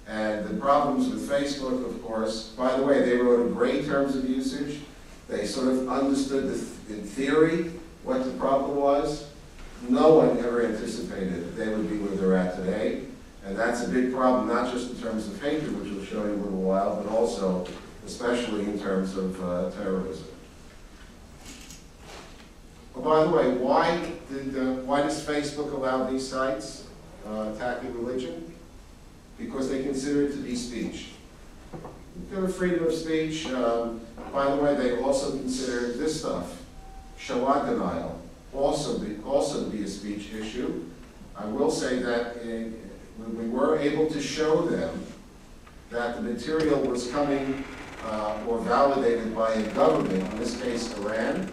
And 0.09 0.47
the 0.47 0.55
problems 0.55 1.09
with 1.09 1.29
Facebook, 1.29 1.85
of 1.85 2.03
course, 2.03 2.51
by 2.57 2.77
the 2.77 2.83
way, 2.83 3.05
they 3.05 3.17
wrote 3.17 3.47
a 3.47 3.51
great 3.51 3.85
terms 3.87 4.15
of 4.17 4.29
usage. 4.29 4.81
They 5.29 5.45
sort 5.47 5.69
of 5.69 5.89
understood 5.89 6.45
the- 6.49 6.95
in 6.95 7.03
theory 7.03 7.73
what 8.05 8.25
the 8.25 8.31
problem 8.33 8.77
was. 8.77 9.25
No 9.89 10.15
one 10.15 10.39
ever 10.39 10.63
anticipated 10.65 11.35
that 11.45 11.57
they 11.57 11.69
would 11.69 11.91
be 11.91 11.99
where 11.99 12.17
they're 12.17 12.37
at 12.37 12.57
today. 12.57 13.03
And 13.45 13.57
that's 13.59 13.85
a 13.85 13.89
big 13.89 14.13
problem, 14.15 14.49
not 14.49 14.73
just 14.73 14.91
in 14.91 14.97
terms 14.97 15.27
of 15.27 15.41
hatred, 15.43 15.79
which 15.81 15.93
we'll 15.93 16.05
show 16.05 16.25
you 16.25 16.33
in 16.35 16.41
a 16.41 16.43
little 16.45 16.63
while, 16.63 16.97
but 17.03 17.13
also 17.13 17.67
especially 18.07 18.61
in 18.65 18.79
terms 18.79 19.17
of 19.17 19.43
uh, 19.43 19.71
terrorism. 19.73 20.29
Oh, 22.95 23.01
by 23.03 23.25
the 23.25 23.31
way, 23.31 23.51
why 23.59 24.13
did, 24.31 24.57
uh, 24.57 24.75
why 24.83 25.03
does 25.03 25.23
Facebook 25.25 25.73
allow 25.73 26.09
these 26.09 26.27
sites 26.27 26.87
uh, 27.29 27.53
attacking 27.55 27.93
religion? 27.95 28.55
Because 29.39 29.69
they 29.69 29.83
consider 29.83 30.23
it 30.23 30.33
to 30.33 30.39
be 30.39 30.55
speech. 30.57 31.09
They're 32.31 32.49
freedom 32.49 32.87
of 32.87 32.95
speech. 32.95 33.47
Um, 33.49 34.01
By 34.33 34.51
the 34.55 34.57
way, 34.63 34.75
they 34.75 34.99
also 35.01 35.31
consider 35.31 35.93
this 35.93 36.21
stuff, 36.21 36.63
Shoah 37.19 37.67
denial, 37.67 38.21
also 38.55 38.99
be, 38.99 39.17
also 39.25 39.69
be 39.69 39.83
a 39.83 39.89
speech 39.89 40.33
issue. 40.33 40.85
I 41.37 41.45
will 41.47 41.71
say 41.71 41.99
that 42.01 42.37
in- 42.43 42.81
when 43.19 43.37
we 43.39 43.49
were 43.49 43.79
able 43.79 44.07
to 44.11 44.21
show 44.21 44.63
them 44.67 45.05
that 45.91 46.17
the 46.17 46.23
material 46.23 46.81
was 46.81 47.11
coming 47.11 47.65
uh, 48.07 48.39
or 48.47 48.59
validated 48.61 49.35
by 49.35 49.53
a 49.53 49.63
government, 49.75 50.33
in 50.33 50.39
this 50.39 50.61
case 50.61 50.97
Iran, 50.99 51.49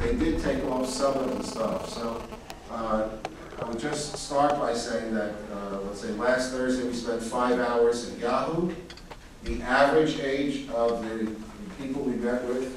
they 0.00 0.14
did 0.14 0.42
take 0.42 0.64
off 0.64 0.88
some 0.88 1.14
of 1.16 1.38
the 1.38 1.44
stuff. 1.44 1.88
So 1.88 2.22
uh, 2.70 3.08
I 3.60 3.64
would 3.68 3.78
just 3.78 4.16
start 4.16 4.58
by 4.58 4.74
saying 4.74 5.14
that, 5.14 5.34
uh, 5.52 5.80
let's 5.86 6.00
say 6.00 6.10
last 6.12 6.52
Thursday, 6.52 6.86
we 6.86 6.94
spent 6.94 7.22
five 7.22 7.58
hours 7.60 8.10
at 8.10 8.18
Yahoo. 8.18 8.74
The 9.44 9.60
average 9.62 10.18
age 10.20 10.68
of 10.70 11.02
the 11.08 11.30
the 11.64 11.84
people 11.84 12.02
we 12.02 12.14
met 12.14 12.44
with, 12.44 12.76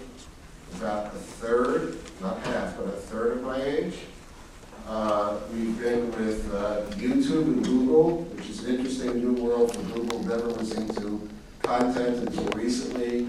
about 0.76 1.08
a 1.08 1.18
third, 1.18 1.98
not 2.22 2.40
half, 2.40 2.78
but 2.78 2.88
a 2.88 2.92
third 2.92 3.38
of 3.38 3.44
my 3.44 3.62
age. 3.62 3.96
Uh, 4.88 5.38
We've 5.52 5.78
been 5.80 6.12
with 6.12 6.54
uh, 6.54 6.82
YouTube 6.96 7.44
and 7.44 7.64
Google, 7.64 8.22
which 8.36 8.50
is 8.50 8.64
an 8.64 8.76
interesting 8.76 9.16
new 9.16 9.42
world 9.44 9.76
for 9.76 9.82
Google, 9.94 10.24
never 10.24 10.48
was 10.50 10.74
into 10.74 11.30
content 11.68 12.26
until 12.26 12.46
recently. 12.58 13.28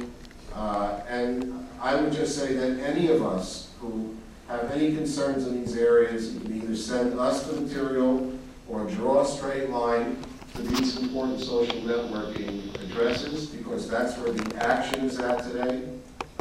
Uh, 0.55 1.01
And 1.09 1.67
I 1.81 2.01
would 2.01 2.13
just 2.13 2.39
say 2.39 2.55
that 2.55 2.79
any 2.81 3.09
of 3.09 3.23
us 3.23 3.71
who 3.81 4.15
have 4.49 4.71
any 4.71 4.95
concerns 4.95 5.47
in 5.47 5.61
these 5.63 5.77
areas, 5.77 6.33
you 6.35 6.41
can 6.41 6.57
either 6.57 6.77
send 6.77 7.19
us 7.19 7.43
the 7.47 7.61
material 7.61 8.33
or 8.69 8.85
draw 8.85 9.23
a 9.23 9.27
straight 9.27 9.71
line 9.71 10.17
to 10.55 10.63
these 10.63 10.97
important 10.99 11.41
social 11.41 11.81
networking 11.83 12.75
addresses, 12.85 13.47
because 13.47 13.89
that's 13.89 14.17
where 14.19 14.33
the 14.33 14.57
action 14.65 15.01
is 15.05 15.19
at 15.19 15.43
today. 15.45 15.83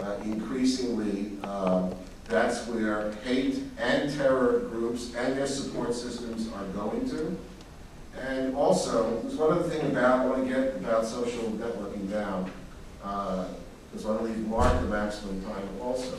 Uh, 0.01 0.15
Increasingly, 0.23 1.31
um, 1.43 1.93
that's 2.25 2.67
where 2.67 3.11
hate 3.23 3.63
and 3.79 4.13
terror 4.15 4.59
groups 4.71 5.13
and 5.15 5.37
their 5.37 5.47
support 5.47 5.93
systems 5.93 6.49
are 6.53 6.65
going 6.79 7.09
to. 7.09 7.35
And 8.19 8.55
also, 8.55 9.21
there's 9.21 9.35
one 9.35 9.51
other 9.53 9.69
thing 9.69 9.91
about, 9.91 10.21
I 10.21 10.25
want 10.25 10.47
to 10.47 10.53
get 10.53 10.75
about 10.77 11.05
social 11.05 11.43
networking 11.43 12.09
down, 12.09 12.51
because 12.99 14.05
I 14.05 14.09
want 14.09 14.19
to 14.19 14.25
leave 14.25 14.47
Mark 14.47 14.81
the 14.81 14.87
maximum 14.87 15.41
time 15.43 15.67
also, 15.81 16.17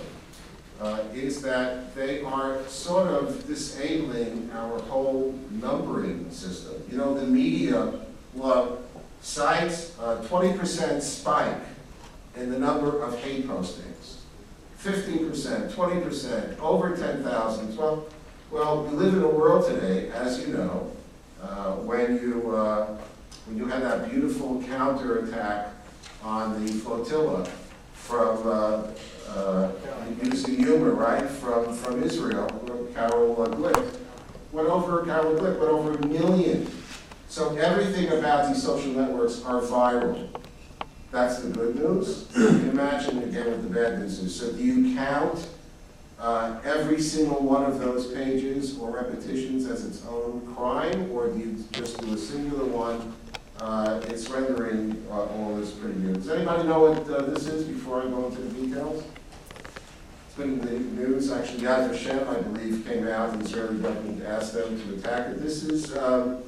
uh, 0.80 1.00
is 1.12 1.42
that 1.42 1.94
they 1.94 2.22
are 2.22 2.64
sort 2.68 3.08
of 3.08 3.46
disabling 3.46 4.50
our 4.54 4.78
whole 4.82 5.34
numbering 5.50 6.30
system. 6.30 6.74
You 6.90 6.98
know, 6.98 7.14
the 7.14 7.26
media, 7.26 7.92
well, 8.34 8.78
cites 9.20 9.98
a 10.00 10.24
twenty 10.28 10.56
percent 10.56 11.02
spike 11.02 11.60
in 12.36 12.50
the 12.50 12.58
number 12.58 13.02
of 13.02 13.18
hate 13.18 13.48
postings. 13.48 14.18
Fifteen 14.76 15.28
percent, 15.28 15.72
twenty 15.72 16.00
percent, 16.00 16.58
over 16.60 16.96
ten 16.96 17.24
thousand, 17.24 17.76
well, 17.76 18.06
well, 18.52 18.84
we 18.84 18.96
live 18.96 19.14
in 19.14 19.22
a 19.22 19.28
world 19.28 19.66
today, 19.66 20.10
as 20.10 20.40
you 20.40 20.54
know, 20.54 20.92
uh, 21.42 21.72
when 21.72 22.20
you, 22.20 22.50
uh, 22.54 22.96
when 23.46 23.56
you 23.56 23.66
had 23.66 23.82
that 23.82 24.10
beautiful 24.10 24.62
counterattack 24.64 25.72
on 26.22 26.64
the 26.64 26.72
flotilla 26.72 27.46
from, 27.92 28.46
uh, 28.46 28.82
uh, 29.28 29.70
using 30.22 30.56
humor, 30.56 30.90
right, 30.92 31.28
from, 31.28 31.74
from 31.74 32.02
Israel, 32.02 32.48
Carol 32.94 33.36
Glick. 33.36 33.96
Went 34.52 34.68
over, 34.68 35.04
Carol 35.04 35.34
Glick 35.34 35.58
went 35.58 35.70
over 35.70 35.94
a 35.94 36.06
million. 36.06 36.70
So 37.28 37.54
everything 37.56 38.08
about 38.08 38.48
these 38.48 38.62
social 38.62 38.92
networks 38.92 39.42
are 39.44 39.60
viral. 39.60 40.28
That's 41.10 41.40
the 41.40 41.50
good 41.50 41.76
news. 41.76 42.34
Imagine 42.36 43.22
again 43.22 43.50
with 43.50 43.62
the 43.62 43.80
bad 43.80 44.00
news. 44.00 44.34
So 44.34 44.52
do 44.52 44.62
you 44.62 44.94
count 44.96 45.46
uh, 46.18 46.58
every 46.64 47.00
single 47.00 47.40
one 47.42 47.64
of 47.64 47.78
those 47.78 48.12
pages 48.12 48.78
or 48.78 48.90
repetitions 48.90 49.66
as 49.66 49.84
its 49.84 50.04
own 50.06 50.52
crime? 50.54 51.10
Or 51.12 51.28
do 51.28 51.38
you 51.38 51.64
just 51.72 52.00
do 52.00 52.14
a 52.14 52.18
singular 52.18 52.64
one? 52.64 53.14
Uh, 53.60 54.00
It's 54.06 54.28
rendering 54.30 55.04
uh, 55.10 55.26
all 55.26 55.56
this 55.56 55.72
pretty 55.72 55.98
good. 56.00 56.14
Does 56.14 56.30
anybody 56.30 56.68
know 56.68 56.80
what 56.90 57.10
uh, 57.10 57.22
this 57.22 57.46
is 57.46 57.64
before 57.64 58.02
I 58.02 58.06
go 58.06 58.26
into 58.26 58.40
the 58.40 58.52
details? 58.60 59.04
It's 60.26 60.36
been 60.36 60.60
in 60.60 60.60
the 60.60 61.02
news, 61.02 61.32
actually, 61.32 61.62
Yad 61.62 61.90
Vashem, 61.90 62.28
I 62.28 62.40
believe, 62.40 62.86
came 62.86 63.08
out, 63.08 63.30
and 63.30 63.42
the 63.42 63.46
Israeli 63.46 63.78
government 63.78 64.22
asked 64.24 64.54
them 64.54 64.80
to 64.80 64.94
attack 64.94 65.28
it. 65.30 65.42
This 65.42 65.64
is 65.64 65.96
um, 65.96 66.42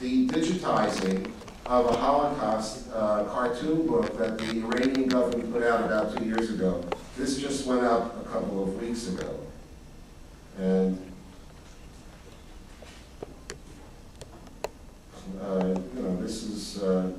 the 0.00 0.28
digitizing 0.28 1.32
of 1.66 1.86
a 1.86 1.96
Holocaust 1.96 2.88
uh, 2.92 3.24
cartoon 3.24 3.86
book 3.86 4.16
that 4.18 4.38
the 4.38 4.50
Iranian 4.62 5.08
government 5.08 5.52
put 5.52 5.62
out 5.64 5.84
about 5.84 6.16
two 6.16 6.24
years 6.24 6.50
ago. 6.50 6.84
This 7.16 7.38
just 7.38 7.66
went 7.66 7.82
up 7.82 8.24
a 8.24 8.28
couple 8.28 8.62
of 8.62 8.80
weeks 8.80 9.08
ago. 9.08 9.38
And, 10.58 11.12
uh, 15.40 15.74
you 15.94 16.02
know, 16.02 16.16
this 16.22 16.42
is 16.42 16.82
uh, 16.82 17.12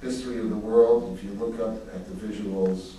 history 0.00 0.38
of 0.38 0.48
the 0.48 0.56
world. 0.56 1.16
If 1.18 1.24
you 1.24 1.32
look 1.32 1.60
up 1.60 1.94
at 1.94 2.06
the 2.06 2.26
visuals, 2.26 2.92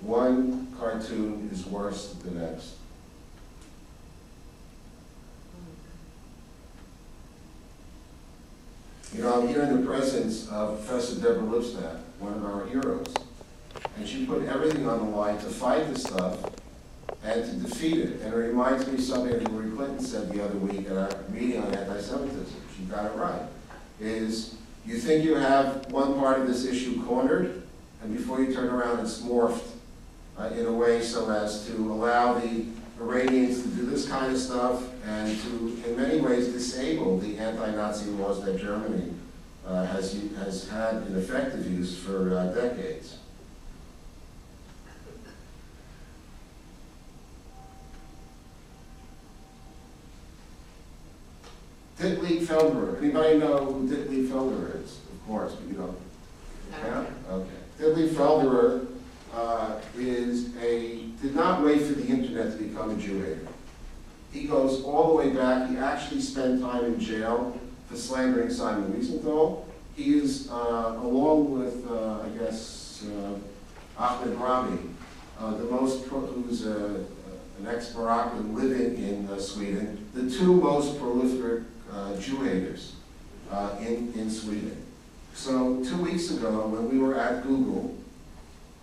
one 0.00 0.74
cartoon 0.78 1.48
is 1.52 1.64
worse 1.66 2.14
than 2.14 2.34
the 2.34 2.46
next. 2.46 2.74
You 9.14 9.22
know, 9.22 9.40
I'm 9.40 9.48
here 9.48 9.62
in 9.62 9.80
the 9.80 9.86
presence 9.86 10.48
of 10.48 10.84
Professor 10.84 11.14
Deborah 11.20 11.42
Lipstadt, 11.42 12.00
one 12.18 12.34
of 12.34 12.44
our 12.44 12.66
heroes. 12.66 13.14
And 13.98 14.08
she 14.08 14.24
put 14.26 14.44
everything 14.44 14.88
on 14.88 14.98
the 14.98 15.16
line 15.16 15.38
to 15.38 15.46
fight 15.46 15.88
this 15.92 16.04
stuff 16.04 16.38
and 17.24 17.44
to 17.44 17.68
defeat 17.68 17.98
it. 17.98 18.20
And 18.20 18.32
it 18.32 18.36
reminds 18.36 18.86
me 18.86 18.94
of 18.94 19.00
something 19.00 19.40
Hillary 19.40 19.70
Clinton 19.72 20.00
said 20.00 20.30
the 20.30 20.44
other 20.44 20.56
week 20.56 20.88
at 20.88 20.96
our 20.96 21.10
meeting 21.30 21.60
on 21.60 21.74
anti-Semitism. 21.74 22.62
She 22.76 22.84
got 22.84 23.06
it 23.06 23.16
right. 23.16 23.42
Is 24.00 24.54
you 24.86 24.98
think 24.98 25.24
you 25.24 25.34
have 25.34 25.90
one 25.90 26.14
part 26.14 26.40
of 26.40 26.46
this 26.46 26.64
issue 26.64 27.04
cornered, 27.04 27.62
and 28.02 28.16
before 28.16 28.40
you 28.40 28.54
turn 28.54 28.68
around, 28.68 29.00
it's 29.00 29.20
morphed 29.20 29.66
uh, 30.38 30.50
in 30.56 30.66
a 30.66 30.72
way 30.72 31.02
so 31.02 31.28
as 31.30 31.66
to 31.66 31.92
allow 31.92 32.38
the 32.38 32.64
Iranians 33.00 33.62
to 33.62 33.68
do 33.68 33.86
this 33.86 34.08
kind 34.08 34.32
of 34.32 34.38
stuff 34.38 34.84
and 35.04 35.36
to, 35.42 35.82
in 35.86 35.96
many 35.96 36.20
ways, 36.20 36.48
disable 36.48 37.18
the 37.18 37.36
anti-Nazi 37.38 38.10
laws 38.12 38.44
that 38.44 38.58
Germany 38.58 39.12
uh, 39.66 39.84
has, 39.86 40.22
has 40.38 40.68
had 40.68 41.06
in 41.08 41.16
effective 41.16 41.68
use 41.70 41.98
for 41.98 42.36
uh, 42.36 42.46
decades. 42.46 43.17
Ditlieb 51.98 52.46
Felderer, 52.46 52.98
anybody 52.98 53.38
know 53.38 53.64
who 53.64 53.88
Ditlieb 53.88 54.28
Felderer 54.28 54.84
is? 54.84 54.98
Of 55.12 55.26
course, 55.26 55.54
but 55.54 55.68
you 55.68 55.74
don't. 55.74 55.98
Yeah, 56.70 57.04
okay. 57.28 57.48
Ditlieb 57.80 58.10
Felderer 58.10 58.86
uh, 59.34 59.80
is 59.96 60.56
a, 60.58 61.06
did 61.20 61.34
not 61.34 61.64
wait 61.64 61.82
for 61.82 61.94
the 61.94 62.06
internet 62.06 62.56
to 62.56 62.64
become 62.64 62.90
a 62.90 62.96
Jew 62.96 63.20
hater. 63.20 63.48
He 64.32 64.44
goes 64.44 64.84
all 64.84 65.08
the 65.08 65.14
way 65.14 65.30
back, 65.30 65.70
he 65.70 65.76
actually 65.76 66.20
spent 66.20 66.60
time 66.60 66.84
in 66.84 67.00
jail 67.00 67.58
for 67.88 67.96
slandering 67.96 68.50
Simon 68.50 68.92
Wiesenthal. 68.92 69.64
He 69.96 70.18
is, 70.18 70.48
uh, 70.50 70.94
along 71.02 71.58
with, 71.58 71.90
uh, 71.90 72.20
I 72.20 72.28
guess, 72.38 73.04
uh, 73.06 74.00
Ahmed 74.00 74.38
Rami, 74.38 74.78
uh, 75.40 75.56
the 75.56 75.64
most, 75.64 76.06
pro- 76.06 76.20
who's 76.20 76.64
uh, 76.64 77.02
an 77.58 77.66
ex-Moroccan 77.66 78.54
living 78.54 79.02
in 79.02 79.28
uh, 79.28 79.40
Sweden, 79.40 80.08
the 80.14 80.30
two 80.30 80.54
most 80.54 81.00
prolific 81.00 81.64
Jew 82.18 82.42
haters 82.42 82.94
uh, 83.50 83.76
in, 83.80 84.12
in 84.14 84.30
Sweden. 84.30 84.84
So 85.34 85.82
two 85.84 86.02
weeks 86.02 86.30
ago, 86.30 86.66
when 86.66 86.90
we 86.90 86.98
were 86.98 87.18
at 87.18 87.42
Google 87.42 87.96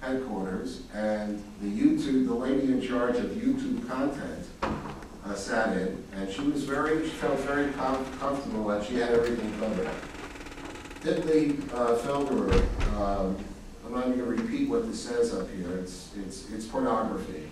headquarters, 0.02 0.84
and 0.94 1.44
the 1.62 1.68
YouTube, 1.68 2.28
the 2.28 2.34
lady 2.34 2.72
in 2.72 2.82
charge 2.82 3.18
of 3.18 3.32
YouTube 3.32 3.88
content 3.88 4.46
uh, 4.62 5.34
sat 5.34 5.76
in, 5.78 6.04
and 6.16 6.32
she 6.32 6.42
was 6.42 6.64
very, 6.64 7.04
she 7.04 7.10
felt 7.16 7.40
very 7.40 7.72
com- 7.74 8.06
comfortable 8.20 8.68
that 8.68 8.86
she 8.86 8.96
had 8.96 9.12
everything 9.12 9.52
covered. 9.60 9.90
Ditlieb 11.02 11.74
uh, 11.74 11.98
Felderer, 11.98 12.64
um, 13.00 13.36
I'm 13.86 13.94
not 13.94 14.04
gonna 14.06 14.24
repeat 14.24 14.70
what 14.70 14.88
this 14.88 15.04
says 15.04 15.34
up 15.34 15.50
here, 15.52 15.78
it's, 15.78 16.12
it's, 16.26 16.50
it's 16.52 16.66
pornography. 16.66 17.50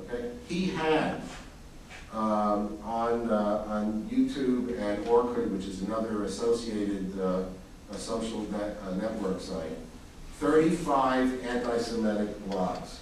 Okay? 0.00 0.30
He 0.48 0.66
had 0.66 1.22
um, 2.12 2.78
on, 2.84 3.30
uh, 3.30 3.64
on 3.68 4.08
YouTube 4.10 4.78
and 4.80 5.04
Orkut, 5.06 5.50
which 5.50 5.66
is 5.66 5.82
another 5.82 6.24
associated 6.24 7.18
uh, 7.20 7.44
social 7.96 8.40
net, 8.50 8.76
network 8.96 9.40
site, 9.40 9.76
35 10.38 11.44
anti-Semitic 11.44 12.48
blogs. 12.48 12.96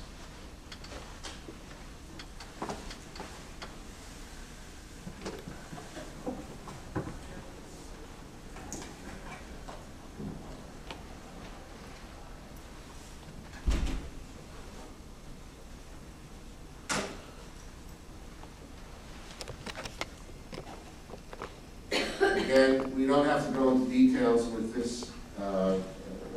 Again, 22.20 22.94
we 22.96 23.06
don't 23.06 23.26
have 23.26 23.46
to 23.46 23.52
go 23.52 23.72
into 23.72 23.90
details 23.90 24.46
with 24.48 24.74
this 24.74 25.10
uh, 25.40 25.76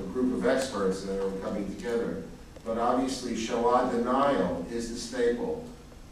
a 0.02 0.04
group 0.12 0.34
of 0.34 0.46
experts 0.46 1.04
that 1.04 1.24
are 1.24 1.32
coming 1.40 1.74
together, 1.76 2.24
but 2.66 2.78
obviously 2.78 3.36
Shoah 3.36 3.92
denial 3.92 4.66
is 4.72 4.92
the 4.92 5.00
staple 5.00 5.66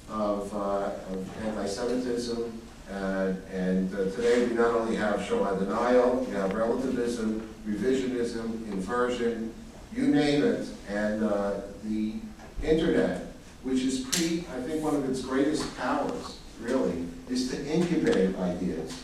of, 0.10 0.54
uh, 0.54 0.92
of 1.12 1.46
anti-Semitism. 1.46 2.62
And, 2.90 3.44
and 3.52 3.94
uh, 3.94 4.06
today 4.12 4.48
we 4.48 4.56
not 4.56 4.72
only 4.72 4.96
have 4.96 5.24
Shoah 5.24 5.60
denial, 5.60 6.26
we 6.26 6.34
have 6.34 6.54
relativism, 6.54 7.48
revisionism, 7.68 8.72
inversion, 8.72 9.54
you 9.94 10.08
name 10.08 10.44
it. 10.44 10.68
And 10.90 11.24
uh, 11.24 11.62
the 11.84 12.16
internet, 12.64 13.28
which 13.64 13.82
is 13.82 14.02
pre, 14.02 14.46
I 14.56 14.62
think 14.62 14.84
one 14.84 14.96
of 14.96 15.10
its 15.10 15.22
greatest 15.22 15.78
powers, 15.78 16.40
really, 16.62 17.06
is 17.30 17.50
to 17.52 17.66
incubate 17.66 18.36
ideas. 18.38 19.04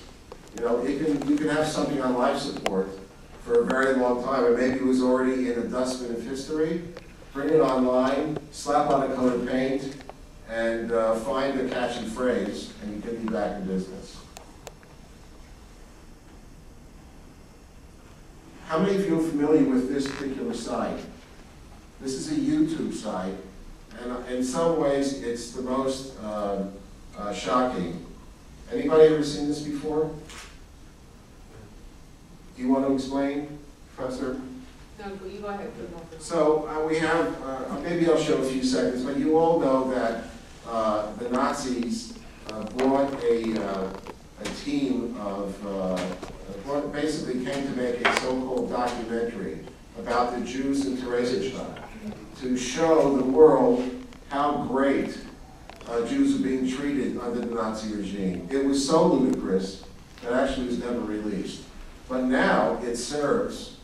You 0.57 0.65
know, 0.65 0.85
it 0.85 1.03
can, 1.03 1.29
you 1.29 1.35
can 1.35 1.49
have 1.49 1.67
something 1.67 2.01
on 2.01 2.17
life 2.17 2.39
support 2.39 2.87
for 3.41 3.61
a 3.61 3.65
very 3.65 3.95
long 3.95 4.23
time, 4.23 4.45
and 4.45 4.57
maybe 4.57 4.77
it 4.77 4.83
was 4.83 5.01
already 5.01 5.51
in 5.51 5.61
the 5.61 5.67
dustbin 5.67 6.15
of 6.15 6.23
history. 6.45 6.81
Bring 7.33 7.49
it 7.49 7.59
online, 7.59 8.37
slap 8.51 8.89
on 8.89 9.11
a 9.11 9.15
coat 9.15 9.33
of 9.33 9.47
paint, 9.47 9.95
and 10.49 10.91
uh, 10.91 11.15
find 11.15 11.59
a 11.59 11.67
catchy 11.69 12.05
phrase, 12.05 12.71
and 12.81 12.95
you 12.95 13.01
can 13.01 13.25
be 13.25 13.33
back 13.33 13.57
in 13.57 13.67
business. 13.67 14.17
How 18.67 18.79
many 18.79 18.95
of 18.95 19.05
you 19.05 19.19
are 19.19 19.23
familiar 19.23 19.63
with 19.63 19.91
this 19.91 20.07
particular 20.07 20.53
site? 20.53 20.99
This 21.99 22.13
is 22.13 22.31
a 22.31 22.35
YouTube 22.35 22.93
site, 22.93 23.35
and 24.01 24.11
uh, 24.11 24.19
in 24.29 24.43
some 24.43 24.79
ways, 24.79 25.23
it's 25.23 25.51
the 25.51 25.61
most 25.63 26.13
um, 26.23 26.73
uh, 27.17 27.33
shocking. 27.33 28.05
Anybody 28.71 29.13
ever 29.13 29.23
seen 29.23 29.47
this 29.47 29.61
before? 29.61 30.11
Do 32.55 32.61
you 32.61 32.69
want 32.69 32.87
to 32.87 32.93
explain, 32.93 33.59
Professor? 33.95 34.39
No, 35.05 35.11
you 35.29 35.39
go 35.39 35.47
ahead. 35.47 35.71
So 36.17 36.67
uh, 36.67 36.87
we 36.87 36.97
have, 36.97 37.41
uh, 37.43 37.79
maybe 37.83 38.07
I'll 38.07 38.17
show 38.17 38.37
a 38.37 38.43
few 38.43 38.63
seconds, 38.63 39.03
but 39.03 39.17
you 39.17 39.37
all 39.37 39.59
know 39.59 39.91
that 39.91 40.23
uh, 40.67 41.13
the 41.17 41.29
Nazis 41.29 42.17
uh, 42.49 42.63
brought 42.63 43.13
a, 43.23 43.63
uh, 43.63 43.93
a 44.39 44.43
team 44.63 45.15
of, 45.19 45.67
uh, 45.67 46.81
basically 46.87 47.45
came 47.45 47.67
to 47.67 47.75
make 47.77 48.07
a 48.07 48.19
so-called 48.21 48.71
documentary 48.71 49.59
about 49.99 50.37
the 50.37 50.43
Jews 50.43 50.87
in 50.87 50.97
Theresienstadt 50.97 51.83
to 52.41 52.57
show 52.57 53.15
the 53.15 53.23
world 53.23 53.87
how 54.29 54.63
great 54.63 55.17
uh, 55.87 56.05
Jews 56.07 56.39
are 56.39 56.43
being 56.43 56.67
treated 56.67 57.19
under 57.19 57.41
the 57.41 57.53
Nazi 57.53 57.95
regime. 57.95 58.47
It 58.51 58.65
was 58.65 58.85
so 58.85 59.05
ludicrous 59.05 59.83
that 60.23 60.33
actually 60.33 60.67
was 60.67 60.79
never 60.79 60.99
released. 60.99 61.61
But 62.09 62.23
now 62.23 62.79
it 62.83 62.95
serves 62.95 63.74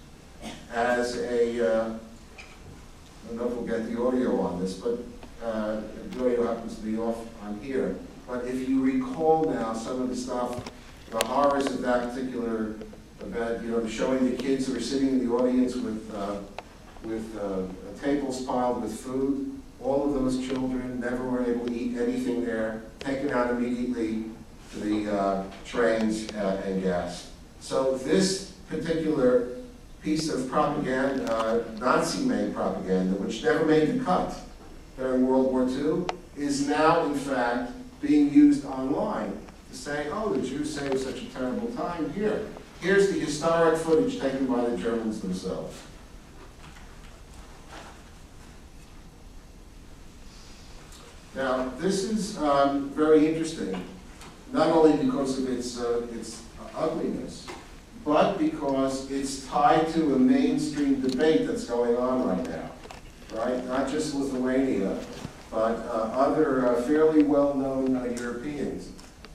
as 0.74 1.18
a, 1.18 1.76
uh, 1.76 1.90
I 1.94 3.28
don't 3.28 3.38
know 3.38 3.48
if 3.48 3.54
we'll 3.54 3.66
get 3.66 3.92
the 3.92 4.02
audio 4.02 4.40
on 4.42 4.60
this, 4.60 4.76
but 4.76 5.00
uh, 5.44 5.82
the 6.12 6.26
audio 6.26 6.48
happens 6.48 6.76
to 6.76 6.82
be 6.82 6.98
off 6.98 7.18
on 7.44 7.60
here. 7.62 7.96
But 8.28 8.46
if 8.46 8.68
you 8.68 8.82
recall 8.82 9.52
now 9.52 9.74
some 9.74 10.02
of 10.02 10.10
the 10.10 10.16
stuff, 10.16 10.64
the 11.10 11.24
horrors 11.26 11.66
of 11.68 11.82
that 11.82 12.10
particular 12.10 12.76
event, 13.20 13.64
you 13.64 13.72
know, 13.72 13.88
showing 13.88 14.30
the 14.30 14.42
kids 14.42 14.68
who 14.68 14.78
are 14.78 14.82
sitting 14.82 15.10
in 15.10 15.28
the 15.28 15.34
audience 15.34 15.76
with, 15.76 16.14
uh, 16.16 16.38
with 17.04 17.38
uh, 17.38 17.64
tables 18.02 18.44
piled 18.44 18.82
with 18.82 18.98
food, 18.98 19.60
all 19.84 20.06
of 20.06 20.14
those 20.14 20.48
children 20.48 21.00
never 21.00 21.28
were 21.28 21.44
able 21.44 21.66
to 21.66 21.74
eat 21.74 21.98
anything 21.98 22.46
there, 22.46 22.84
taken 23.00 23.32
out 23.32 23.50
immediately 23.50 24.26
to 24.72 24.80
the 24.80 25.12
uh, 25.12 25.44
trains 25.66 26.32
uh, 26.34 26.62
and 26.66 26.84
gas. 26.84 27.32
So 27.60 27.98
this 27.98 28.52
particular 28.70 29.50
piece 30.04 30.30
of 30.30 30.50
propaganda, 30.50 31.32
uh, 31.32 31.64
Nazi-made 31.78 32.56
propaganda, 32.56 33.16
which 33.18 33.44
never 33.44 33.66
made 33.66 34.00
the 34.00 34.04
cut 34.04 34.36
during 34.98 35.28
World 35.28 35.52
War 35.52 35.68
II, 35.68 36.06
is 36.36 36.68
now 36.68 37.06
in 37.06 37.16
fact 37.16 37.72
being 38.02 38.34
used 38.34 38.66
online 38.66 39.38
to 39.70 39.78
say, 39.78 40.08
oh, 40.12 40.34
the 40.34 40.46
Jews 40.46 40.74
saved 40.74 41.00
such 41.00 41.22
a 41.22 41.26
terrible 41.26 41.68
time. 41.74 42.12
Here, 42.14 42.48
here's 42.82 43.12
the 43.12 43.20
historic 43.20 43.78
footage 43.78 44.20
taken 44.20 44.48
by 44.48 44.66
the 44.66 44.76
Germans 44.76 45.22
themselves. 45.22 45.80
Now, 51.36 51.72
this 51.78 52.04
is 52.04 52.38
um, 52.40 52.90
very 52.90 53.28
interesting, 53.28 53.82
not 54.52 54.68
only 54.68 54.98
because 55.06 55.40
of 55.40 55.50
its, 55.50 55.80
uh, 55.80 56.06
its 56.14 56.44
ugliness, 56.76 57.48
but 58.04 58.38
because 58.38 59.10
it's 59.12 59.46
tied 59.48 59.88
to 59.90 60.16
a 60.16 60.20
mainstream 60.20 61.02
debate 61.02 61.48
that's 61.48 61.66
going 61.66 61.96
on 61.98 62.28
right 62.28 62.50
now, 62.50 62.72
right? 63.34 63.66
Not 63.68 63.90
just 63.90 64.16
Lithuania, 64.16 64.98
but 65.52 65.78
uh, 65.86 66.12
other 66.14 66.68
uh, 66.68 66.82
fairly 66.84 67.24
well-known 67.24 67.96
uh, 67.96 68.06
Europeans 68.20 68.90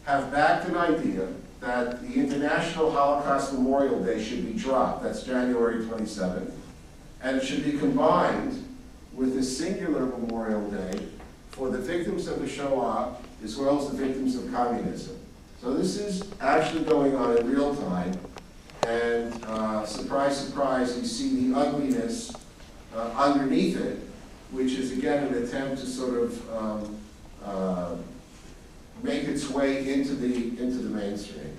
have 0.05 0.33
backed 0.33 0.69
an 0.69 0.77
idea 0.77 1.29
that 1.61 2.01
the 2.03 2.14
International 2.14 2.91
Holocaust 2.91 3.53
Memorial 3.53 4.03
Day 4.03 4.23
should 4.23 4.47
be 4.47 4.59
dropped, 4.59 5.03
that's 5.03 5.23
January 5.23 5.85
27th, 5.85 6.51
and 7.23 7.37
it 7.37 7.45
should 7.45 7.64
be 7.64 7.79
combined 7.79 8.62
with 9.12 9.37
a 9.39 9.43
singular 9.43 10.07
Memorial 10.07 10.71
Day 10.71 11.07
for 11.51 11.71
the 11.71 11.79
victims 11.79 12.29
of 12.29 12.41
the 12.41 12.49
Shoah 12.49 13.17
as 13.43 13.57
well 13.57 13.81
as 13.81 13.91
the 13.91 13.97
victims 13.97 14.37
of 14.37 14.53
communism. 14.53 15.17
So 15.61 15.73
this 15.75 15.97
is 15.97 16.23
actually 16.41 16.85
going 16.85 17.17
on 17.17 17.37
in 17.39 17.51
real 17.51 17.75
time, 17.75 18.19
and 18.87 19.45
uh, 19.45 19.84
surprise, 19.84 20.47
surprise, 20.47 20.97
you 20.97 21.05
see 21.05 21.49
the 21.51 21.59
ugliness 21.59 22.32
uh, 22.95 23.11
underneath 23.16 23.80
it, 23.80 23.99
which 24.53 24.72
is 24.72 24.93
again 24.93 25.26
an 25.26 25.43
attempt 25.43 25.80
to 25.80 25.87
sort 25.87 26.22
of 26.22 26.57
um, 26.57 26.97
uh, 27.45 27.97
make 29.03 29.24
its 29.24 29.51
way 29.51 29.93
into 29.93 30.14
the, 30.14 30.61
into 30.61 30.78
the 30.78 30.89
mainstream. 30.91 31.57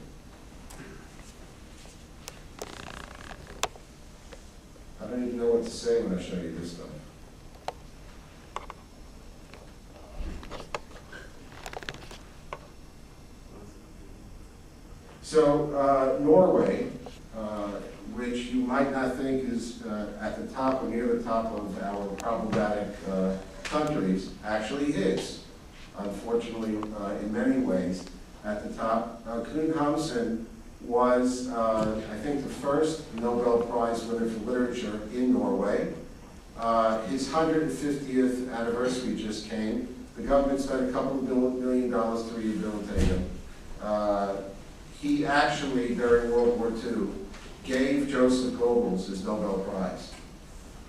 I 5.01 5.05
don't 5.07 5.27
even 5.27 5.37
know 5.37 5.47
what 5.47 5.65
to 5.65 5.69
say 5.69 6.01
when 6.03 6.17
I 6.17 6.21
show 6.21 6.35
you 6.35 6.55
this 6.57 6.71
stuff. 6.71 6.87
So 15.21 15.75
uh, 15.75 16.23
Norway, 16.23 16.87
which 18.17 18.47
you 18.47 18.61
might 18.61 18.91
not 18.91 19.15
think 19.15 19.43
is 19.47 19.83
uh, 19.83 20.11
at 20.19 20.37
the 20.37 20.53
top 20.53 20.83
or 20.83 20.89
near 20.89 21.07
the 21.07 21.23
top 21.23 21.45
of 21.53 21.81
our 21.83 22.07
problematic 22.15 22.95
uh, 23.09 23.35
countries, 23.63 24.31
actually 24.43 24.93
is, 24.93 25.43
unfortunately, 25.97 26.77
uh, 26.99 27.11
in 27.21 27.31
many 27.31 27.59
ways, 27.59 28.05
at 28.43 28.67
the 28.67 28.75
top. 28.75 29.21
Uh, 29.27 29.41
Knut 29.41 29.73
Hamsun 29.73 30.45
was, 30.81 31.47
uh, 31.49 32.01
I 32.11 32.15
think, 32.17 32.43
the 32.43 32.49
first 32.49 33.13
Nobel 33.15 33.61
Prize 33.67 34.03
winner 34.05 34.29
for 34.29 34.39
literature 34.51 34.99
in 35.13 35.33
Norway. 35.33 35.93
Uh, 36.57 37.05
His 37.07 37.27
150th 37.27 38.51
anniversary 38.53 39.15
just 39.15 39.49
came. 39.49 39.93
The 40.15 40.23
government 40.23 40.59
spent 40.59 40.89
a 40.89 40.91
couple 40.91 41.19
of 41.19 41.23
million 41.59 41.91
dollars 41.91 42.27
to 42.29 42.33
rehabilitate 42.35 43.03
him. 43.03 43.29
Uh, 43.81 44.37
he 44.99 45.25
actually, 45.25 45.93
during 45.93 46.31
World 46.31 46.59
War 46.59 46.71
II, 46.71 47.09
gave 47.67 48.07
Joseph 48.07 48.53
Goebbels 48.53 49.07
his 49.09 49.25
Nobel 49.25 49.59
Prize. 49.59 50.13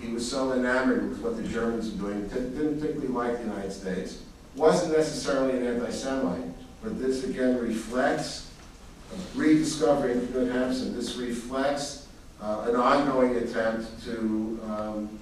He 0.01 0.09
was 0.13 0.29
so 0.29 0.53
enamored 0.53 1.09
with 1.09 1.21
what 1.21 1.37
the 1.37 1.43
Germans 1.43 1.91
were 1.93 2.13
doing, 2.13 2.29
didn't 2.29 2.81
particularly 2.81 3.09
like 3.09 3.39
the 3.39 3.45
United 3.45 3.73
States. 3.73 4.23
Wasn't 4.55 4.97
necessarily 4.97 5.59
an 5.59 5.67
anti-Semite, 5.67 6.53
but 6.83 6.99
this 7.01 7.25
again 7.25 7.59
reflects 7.59 8.51
a 9.13 9.39
rediscovering 9.39 10.21
Knut 10.29 10.53
Hamsun. 10.53 10.95
This 10.95 11.17
reflects 11.17 12.07
uh, 12.41 12.67
an 12.69 12.77
ongoing 12.77 13.37
attempt 13.37 14.05
to, 14.05 14.61
um, 14.69 15.19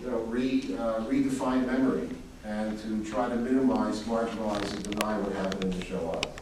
you 0.00 0.10
know, 0.10 0.18
re, 0.22 0.76
uh, 0.76 1.00
redefine 1.04 1.66
memory 1.66 2.08
and 2.44 2.78
to 2.80 3.10
try 3.10 3.28
to 3.28 3.36
minimize, 3.36 4.02
marginalize, 4.02 4.74
and 4.74 4.90
deny 4.90 5.18
what 5.18 5.32
happened 5.36 5.72
in 5.72 5.80
the 5.80 6.02
up. 6.08 6.40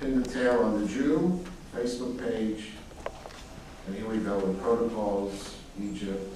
pin 0.00 0.22
the 0.22 0.28
tail 0.28 0.60
on 0.60 0.80
the 0.80 0.86
Jew, 0.86 1.44
Facebook 1.74 2.18
page, 2.18 2.70
and 3.88 3.96
here 3.96 4.06
we 4.06 4.18
go 4.18 4.38
with 4.38 4.60
protocols, 4.62 5.56
Egypt. 5.80 6.34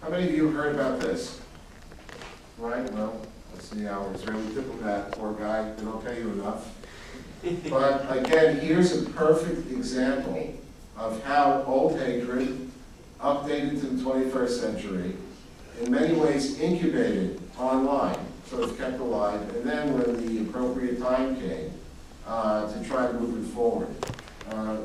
How 0.00 0.08
many 0.08 0.24
of 0.28 0.34
you 0.34 0.48
heard 0.48 0.74
about 0.74 1.00
this? 1.00 1.38
Right, 2.56 2.90
well, 2.92 3.20
let's 3.52 3.68
see, 3.68 3.86
our 3.86 4.10
Israeli 4.14 4.54
diplomat, 4.54 5.12
poor 5.12 5.34
guy, 5.34 5.70
they 5.74 5.82
don't 5.82 6.02
pay 6.02 6.20
you 6.20 6.30
enough. 6.30 6.74
But 7.68 8.16
again, 8.16 8.58
here's 8.60 9.02
a 9.02 9.10
perfect 9.10 9.70
example 9.70 10.54
of 11.00 11.22
how 11.24 11.64
old 11.66 11.98
hatred, 11.98 12.70
updated 13.20 13.80
to 13.80 13.86
the 13.86 14.02
21st 14.02 14.48
century, 14.50 15.16
in 15.82 15.90
many 15.90 16.14
ways 16.14 16.60
incubated 16.60 17.40
online, 17.58 18.18
so 18.46 18.62
it's 18.62 18.76
kept 18.76 19.00
alive, 19.00 19.40
and 19.56 19.64
then 19.64 19.94
when 19.94 20.26
the 20.26 20.42
appropriate 20.42 21.00
time 21.00 21.40
came, 21.40 21.72
uh, 22.26 22.70
to 22.70 22.84
try 22.86 23.06
to 23.06 23.14
move 23.14 23.44
it 23.44 23.52
forward. 23.52 23.88
Uh, 24.50 24.76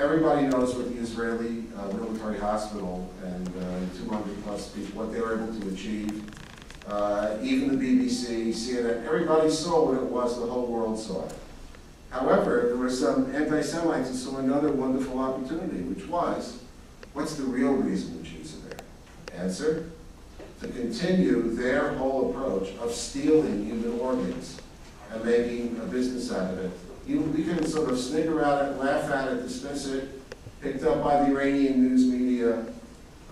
Everybody 0.00 0.46
knows 0.46 0.74
what 0.74 0.88
the 0.94 0.98
Israeli 0.98 1.64
uh, 1.76 1.88
military 1.88 2.38
hospital 2.38 3.12
and 3.22 3.46
uh, 3.48 3.98
200 4.02 4.44
plus 4.44 4.68
people, 4.70 5.02
what 5.02 5.12
they 5.12 5.20
were 5.20 5.34
able 5.34 5.60
to 5.60 5.68
achieve. 5.68 6.24
Uh, 6.88 7.36
even 7.42 7.78
the 7.78 7.84
BBC, 7.84 8.48
CNN, 8.48 9.04
everybody 9.04 9.50
saw 9.50 9.84
what 9.90 9.98
it 9.98 10.04
was, 10.04 10.40
the 10.40 10.46
whole 10.46 10.66
world 10.68 10.98
saw 10.98 11.26
it. 11.26 11.34
However, 12.10 12.64
there 12.66 12.76
were 12.76 12.90
some 12.90 13.34
anti-Semites 13.34 14.08
who 14.08 14.14
saw 14.14 14.36
another 14.38 14.72
wonderful 14.72 15.18
opportunity, 15.18 15.80
which 15.82 16.06
was, 16.08 16.58
what's 17.12 17.36
the 17.36 17.44
real 17.44 17.72
reason 17.72 18.18
the 18.18 18.28
Jews 18.28 18.56
are 18.56 18.68
there? 18.68 19.42
Answer, 19.42 19.90
to 20.60 20.68
continue 20.68 21.54
their 21.54 21.94
whole 21.94 22.30
approach 22.30 22.74
of 22.78 22.92
stealing 22.92 23.64
human 23.64 23.98
organs 24.00 24.60
and 25.12 25.24
making 25.24 25.78
a 25.82 25.86
business 25.86 26.32
out 26.32 26.52
of 26.52 26.58
it. 26.58 26.70
You, 27.06 27.20
we 27.20 27.44
can 27.44 27.64
sort 27.66 27.90
of 27.90 27.98
snigger 27.98 28.42
at 28.42 28.68
it, 28.68 28.76
laugh 28.78 29.10
at 29.10 29.28
it, 29.32 29.42
dismiss 29.42 29.86
it, 29.86 30.20
picked 30.60 30.82
up 30.84 31.02
by 31.02 31.24
the 31.24 31.30
Iranian 31.30 31.80
news 31.80 32.04
media, 32.04 32.64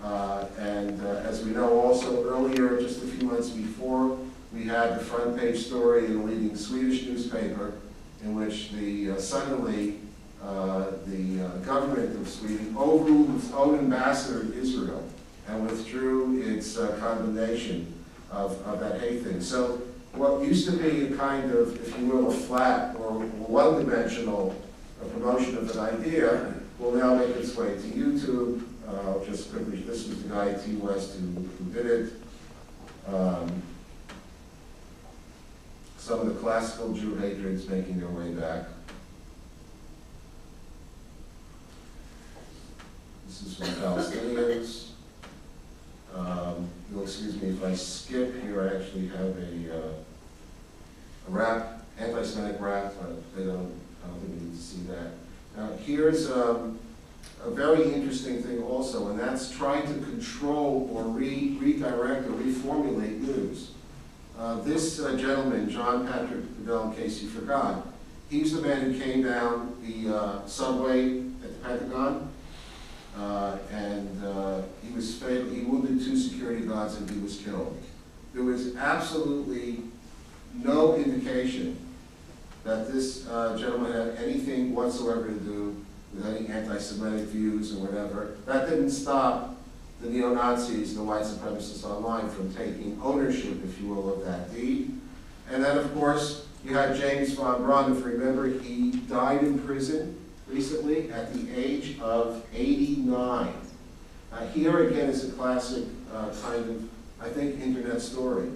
uh, 0.03 0.45
And 0.57 1.05
uh, 1.05 1.27
as 1.27 1.43
we 1.43 1.51
know 1.51 1.79
also 1.79 2.27
earlier, 2.29 2.79
just 2.79 3.03
a 3.03 3.07
few 3.07 3.27
months 3.27 3.49
before, 3.49 4.17
we 4.53 4.63
had 4.63 4.99
the 4.99 5.03
front 5.03 5.37
page 5.37 5.65
story 5.65 6.05
in 6.05 6.15
a 6.15 6.23
leading 6.23 6.55
Swedish 6.55 7.03
newspaper 7.03 7.73
in 8.23 8.35
which 8.35 8.71
the, 8.71 9.11
uh, 9.11 9.17
suddenly, 9.19 9.99
uh, 10.43 10.91
the 11.05 11.45
uh, 11.45 11.47
government 11.65 12.15
of 12.19 12.27
Sweden 12.27 12.75
overruled 12.77 13.35
its 13.37 13.51
own 13.53 13.79
ambassador 13.79 14.45
to 14.45 14.53
Israel 14.53 15.03
and 15.47 15.69
withdrew 15.69 16.41
its 16.41 16.77
uh, 16.77 16.95
condemnation 16.99 17.93
of, 18.31 18.61
of 18.67 18.79
that 18.79 18.99
hate 19.01 19.23
thing. 19.23 19.41
So 19.41 19.81
what 20.13 20.43
used 20.43 20.69
to 20.69 20.77
be 20.77 21.13
a 21.13 21.17
kind 21.17 21.51
of, 21.51 21.75
if 21.81 21.97
you 21.99 22.05
will, 22.07 22.29
a 22.29 22.33
flat 22.33 22.95
or 22.97 23.19
one-dimensional 23.19 24.55
uh, 25.01 25.05
promotion 25.09 25.57
of 25.57 25.69
an 25.71 25.79
idea 25.79 26.53
will 26.77 26.93
now 26.93 27.15
make 27.15 27.35
its 27.35 27.55
way 27.55 27.69
to 27.69 27.81
YouTube, 27.81 28.63
uh, 28.87 29.23
just 29.25 29.51
quickly, 29.51 29.77
this 29.81 30.07
was 30.07 30.23
the 30.23 30.29
guy, 30.29 30.53
T. 30.53 30.75
West, 30.75 31.15
who, 31.15 31.41
who 31.41 31.71
did 31.73 31.85
it. 31.85 32.13
Um, 33.07 33.61
some 35.99 36.21
of 36.21 36.27
the 36.27 36.39
classical 36.39 36.93
Jew 36.93 37.15
hatreds 37.15 37.67
making 37.67 37.99
their 37.99 38.09
way 38.09 38.31
back. 38.31 38.63
This 43.27 43.41
is 43.43 43.57
from 43.57 43.67
Palestinians. 43.67 44.87
Um, 46.15 46.67
you'll 46.89 47.03
excuse 47.03 47.39
me 47.39 47.49
if 47.49 47.63
I 47.63 47.75
skip 47.75 48.41
here, 48.41 48.61
I 48.61 48.77
actually 48.77 49.07
have 49.09 49.37
a, 49.37 49.77
uh, 49.77 49.91
a 51.27 51.31
rap, 51.31 51.85
anti-Semitic 51.99 52.59
rap, 52.59 52.93
they 53.35 53.43
don't, 53.43 53.71
I 54.03 54.07
don't 54.07 54.19
think 54.21 54.39
we 54.39 54.45
need 54.47 54.55
to 54.55 54.61
see 54.61 54.81
that. 54.87 55.11
Now, 55.55 55.69
here's, 55.85 56.31
um, 56.31 56.79
a 57.43 57.51
very 57.51 57.93
interesting 57.93 58.41
thing 58.41 58.63
also, 58.63 59.09
and 59.09 59.19
that's 59.19 59.51
trying 59.55 59.83
to 59.83 60.05
control 60.05 60.89
or 60.93 61.03
re 61.03 61.57
redirect 61.59 62.27
or 62.27 62.31
reformulate 62.31 63.21
news. 63.21 63.71
Uh, 64.39 64.55
this 64.61 65.01
uh, 65.01 65.17
gentleman, 65.17 65.69
John 65.69 66.07
Patrick 66.07 66.45
Bedell, 66.59 66.91
in 66.91 66.95
case 66.95 67.21
you 67.21 67.27
forgot, 67.27 67.85
he's 68.29 68.53
the 68.53 68.61
man 68.61 68.79
who 68.79 68.97
came 68.97 69.21
down 69.21 69.75
the 69.85 70.15
uh, 70.15 70.45
subway 70.47 71.19
at 71.19 71.41
the 71.41 71.59
Pentagon, 71.61 72.31
uh, 73.17 73.57
and 73.69 74.25
uh, 74.25 74.61
he 74.81 74.93
was. 74.93 75.21
He 75.21 75.61
wounded 75.65 75.99
two 75.99 76.17
security 76.17 76.65
guards 76.65 76.95
and 76.95 77.09
he 77.09 77.19
was 77.19 77.35
killed. 77.39 77.77
There 78.33 78.43
was 78.43 78.77
absolutely 78.77 79.81
no 80.55 80.95
indication 80.95 81.77
that 82.63 82.89
this 82.93 83.25
gentleman 83.25 83.91
had 83.91 84.23
anything 84.23 84.73
whatsoever 84.73 85.27
to 85.27 85.39
do 85.39 85.85
with 86.13 86.25
any 86.25 86.47
anti-Semitic 86.47 87.27
views 87.27 87.75
or 87.75 87.79
whatever. 87.79 88.37
That 88.45 88.69
didn't 88.69 88.91
stop 88.91 89.48
the 90.01 90.09
neo-Nazis, 90.09 90.95
the 90.95 91.03
white 91.03 91.23
supremacists 91.23 91.83
online 91.83 92.29
from 92.29 92.53
taking 92.53 92.99
ownership, 93.03 93.63
if 93.63 93.79
you 93.81 93.89
will, 93.89 94.13
of 94.13 94.25
that 94.25 94.53
deed. 94.53 94.97
And 95.51 95.63
then, 95.63 95.77
of 95.77 95.93
course, 95.93 96.47
you 96.63 96.73
had 96.75 96.95
James 96.95 97.33
von 97.33 97.63
Brunn, 97.63 97.91
if 97.91 97.99
you 97.99 98.05
remember, 98.05 98.47
he 98.47 98.91
died 98.91 99.43
in 99.43 99.59
prison 99.59 100.19
recently 100.47 101.11
at 101.11 101.33
the 101.33 101.49
age 101.55 101.99
of 101.99 102.45
89. 102.53 103.53
Uh, 104.31 104.47
here 104.47 104.87
again 104.87 105.09
is 105.09 105.27
a 105.27 105.31
classic 105.33 105.85
uh, 106.13 106.29
kind 106.43 106.69
of, 106.69 106.89
I 107.21 107.29
think, 107.29 107.59
internet 107.61 108.01
story. 108.01 108.49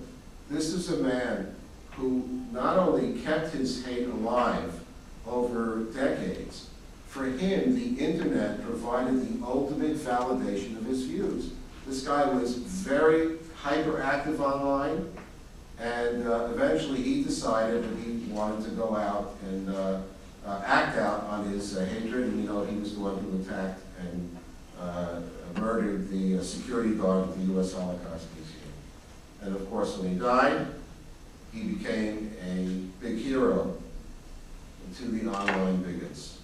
This 0.50 0.74
is 0.74 0.92
a 0.92 0.98
man 0.98 1.56
who 1.92 2.28
not 2.52 2.78
only 2.78 3.22
kept 3.22 3.54
his 3.54 3.86
hate 3.86 4.08
alive 4.08 4.80
over 5.26 5.84
decades, 5.96 6.70
for 7.14 7.26
him, 7.26 7.76
the 7.76 8.04
internet 8.04 8.66
provided 8.66 9.22
the 9.22 9.46
ultimate 9.46 9.96
validation 9.98 10.76
of 10.78 10.86
his 10.86 11.04
views. 11.06 11.52
This 11.86 12.02
guy 12.02 12.26
was 12.26 12.56
very 12.56 13.38
hyperactive 13.62 14.40
online, 14.40 15.14
and 15.78 16.28
uh, 16.28 16.50
eventually 16.52 17.04
he 17.04 17.24
decided 17.24 17.84
that 17.84 18.04
he 18.04 18.32
wanted 18.32 18.64
to 18.66 18.72
go 18.72 18.96
out 18.96 19.36
and 19.44 19.70
uh, 19.70 20.02
uh, 20.44 20.62
act 20.66 20.98
out 20.98 21.26
on 21.26 21.48
his 21.50 21.78
uh, 21.78 21.86
hatred, 21.86 22.24
and 22.24 22.42
you 22.42 22.50
know, 22.50 22.66
he 22.66 22.78
was 22.78 22.96
the 22.96 23.02
one 23.02 23.20
who 23.20 23.44
attacked 23.44 23.82
and 24.00 24.38
uh, 24.82 25.20
murdered 25.60 26.10
the 26.10 26.40
uh, 26.40 26.42
security 26.42 26.96
guard 26.96 27.30
at 27.30 27.38
the 27.38 27.44
U.S. 27.54 27.74
Holocaust 27.74 28.26
Museum. 28.36 28.74
And 29.44 29.56
of 29.56 29.70
course, 29.70 30.00
when 30.00 30.14
he 30.14 30.16
died, 30.18 30.66
he 31.54 31.62
became 31.62 32.34
a 32.44 32.66
big 33.04 33.20
hero 33.20 33.78
to 34.98 35.04
the 35.06 35.30
online 35.30 35.84
bigots. 35.84 36.40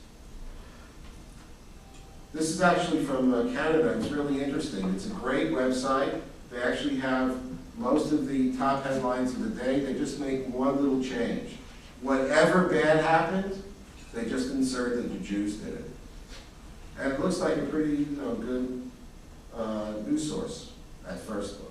This 2.32 2.52
is 2.52 2.62
actually 2.62 3.04
from 3.04 3.34
uh, 3.34 3.44
Canada, 3.54 3.98
it's 3.98 4.10
really 4.10 4.44
interesting. 4.44 4.88
It's 4.94 5.08
a 5.08 5.10
great 5.10 5.52
website. 5.52 6.22
They 6.52 6.62
actually 6.62 6.98
have 6.98 7.40
most 7.78 8.12
of 8.12 8.28
the 8.28 8.56
top 8.56 8.84
headlines 8.84 9.32
of 9.32 9.44
the 9.44 9.64
day. 9.64 9.80
They 9.80 9.94
just 9.94 10.20
make 10.20 10.48
one 10.48 10.80
little 10.80 11.04
change. 11.04 11.58
Whatever 12.02 12.68
bad 12.68 13.04
happened, 13.04 13.64
they 14.14 14.30
just 14.30 14.52
insert 14.52 14.98
that 14.98 15.12
the 15.12 15.20
Jews 15.20 15.56
did 15.56 15.74
it. 15.74 15.90
And 17.00 17.14
it 17.14 17.20
looks 17.20 17.40
like 17.40 17.58
a 17.58 17.64
pretty, 17.64 18.04
you 18.04 18.18
know, 18.18 18.36
good 18.36 18.92
uh, 19.56 19.94
news 20.06 20.30
source 20.30 20.72
at 21.08 21.20
first 21.20 21.60
look. 21.60 21.70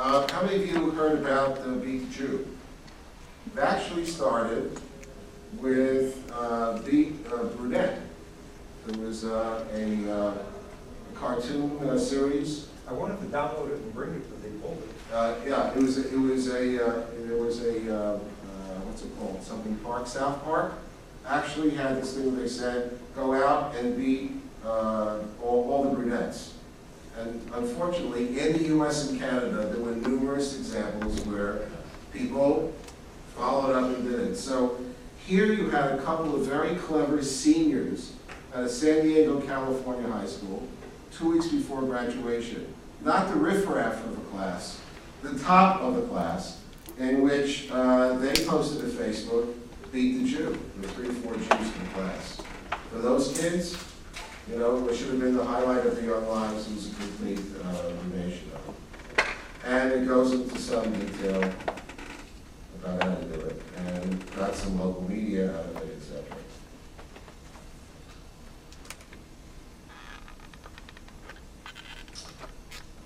Uh, 0.00 0.26
How 0.32 0.40
many 0.40 0.62
of 0.62 0.66
you 0.66 0.90
heard 0.92 1.18
about 1.18 1.62
the 1.62 1.72
Beat 1.72 2.10
Jew? 2.10 2.48
It 3.54 3.58
actually 3.60 4.06
started 4.06 4.80
with 5.58 6.32
uh, 6.34 6.78
Beat 6.78 7.16
uh, 7.30 7.44
Brunette. 7.44 8.00
There 8.86 8.98
was 8.98 9.26
uh, 9.26 9.62
a 9.74 10.10
uh, 10.10 10.34
cartoon 11.14 11.86
uh, 11.86 11.98
series. 11.98 12.68
I 12.88 12.94
wanted 12.94 13.20
to 13.20 13.26
download 13.26 13.72
it 13.72 13.74
and 13.74 13.92
bring 13.92 14.14
it, 14.14 14.22
but 14.30 14.42
they 14.42 14.48
pulled 14.60 14.78
it. 14.78 15.14
Uh, 15.14 15.34
Yeah, 15.46 15.70
it 15.70 15.82
was, 15.82 15.98
it 15.98 16.18
was 16.18 16.48
a, 16.48 16.82
uh, 16.82 17.06
there 17.26 17.36
was 17.36 17.62
a, 17.62 18.18
what's 18.86 19.02
it 19.02 19.18
called, 19.18 19.42
something 19.42 19.76
Park, 19.84 20.06
South 20.06 20.42
Park, 20.44 20.72
actually 21.26 21.72
had 21.72 22.00
this 22.00 22.14
thing 22.14 22.32
where 22.32 22.40
they 22.40 22.48
said, 22.48 22.98
go 23.14 23.34
out 23.34 23.76
and 23.76 23.98
beat 23.98 24.32
uh, 24.64 25.18
all 25.42 25.70
all 25.70 25.84
the 25.84 25.90
brunettes. 25.90 26.54
And 27.18 27.50
unfortunately, 27.54 28.38
in 28.38 28.52
the 28.54 28.76
US 28.78 29.10
and 29.10 29.20
Canada, 29.20 29.66
there 29.66 29.82
were 29.82 29.94
numerous 29.94 30.56
examples 30.56 31.20
where 31.22 31.68
people 32.12 32.72
followed 33.36 33.74
up 33.74 33.96
and 33.96 34.08
did 34.08 34.20
it. 34.20 34.36
So 34.36 34.78
here 35.26 35.46
you 35.46 35.70
had 35.70 35.92
a 35.92 36.02
couple 36.02 36.34
of 36.34 36.46
very 36.46 36.76
clever 36.76 37.22
seniors 37.22 38.12
at 38.54 38.64
a 38.64 38.68
San 38.68 39.04
Diego, 39.04 39.40
California 39.40 40.10
high 40.10 40.26
school, 40.26 40.66
two 41.12 41.32
weeks 41.32 41.48
before 41.48 41.82
graduation. 41.82 42.72
Not 43.02 43.28
the 43.28 43.36
riffraff 43.36 44.04
of 44.04 44.16
the 44.16 44.22
class, 44.30 44.80
the 45.22 45.38
top 45.38 45.80
of 45.80 45.94
the 45.96 46.02
class, 46.02 46.60
in 46.98 47.22
which 47.22 47.70
uh, 47.70 48.14
they 48.18 48.32
posted 48.44 48.80
to 48.80 48.86
Facebook, 48.86 49.54
beat 49.92 50.18
the 50.18 50.28
Jew, 50.28 50.58
the 50.80 50.88
three 50.88 51.08
or 51.08 51.12
four 51.12 51.34
Jews 51.34 51.50
in 51.50 51.84
the 51.84 51.90
class. 51.94 52.40
For 52.90 52.98
those 52.98 53.38
kids, 53.38 53.76
you 54.50 54.58
know, 54.58 54.88
it 54.88 54.96
should 54.96 55.08
have 55.08 55.20
been 55.20 55.36
the 55.36 55.44
highlight 55.44 55.86
of 55.86 55.94
their 55.96 56.06
young 56.06 56.28
lives, 56.28 56.68
was 56.68 56.90
a 56.90 56.94
complete 56.94 57.40
uh, 57.64 57.68
of 57.68 58.14
it. 58.14 58.40
And 59.64 59.92
it 59.92 60.08
goes 60.08 60.32
into 60.32 60.58
some 60.58 60.92
detail 60.92 61.44
about 62.82 63.02
how 63.02 63.14
to 63.14 63.24
do 63.26 63.40
it, 63.40 63.62
and 63.76 64.36
got 64.36 64.54
some 64.54 64.80
local 64.80 65.08
media 65.08 65.50
out 65.56 65.66
of 65.66 65.76
it, 65.76 65.98
etc. 65.98 66.24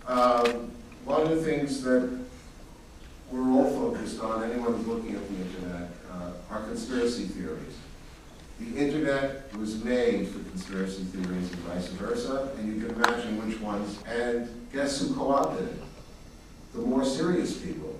Um, 0.06 0.70
One 1.04 1.22
of 1.22 1.30
the 1.30 1.42
things 1.42 1.82
that 1.82 2.20
we're 3.30 3.50
all 3.52 3.70
focused 3.70 4.20
on, 4.20 4.50
anyone 4.50 4.74
who's 4.74 4.86
looking 4.86 5.14
at 5.14 5.28
the 5.28 5.34
internet, 5.34 5.90
uh, 6.10 6.30
are 6.50 6.62
conspiracy 6.62 7.24
theories. 7.24 7.74
The 8.60 8.76
internet 8.76 9.56
was 9.58 9.82
made 9.82 10.28
for 10.28 10.38
conspiracy 10.50 11.02
theories 11.04 11.50
and 11.50 11.60
vice 11.62 11.88
versa, 11.88 12.50
and 12.56 12.72
you 12.72 12.86
can 12.86 12.94
imagine 12.94 13.46
which 13.46 13.60
ones. 13.60 13.98
And 14.06 14.48
guess 14.72 15.00
who 15.00 15.14
co-opted 15.14 15.68
it? 15.68 15.82
The 16.72 16.80
more 16.80 17.04
serious 17.04 17.56
people, 17.56 17.98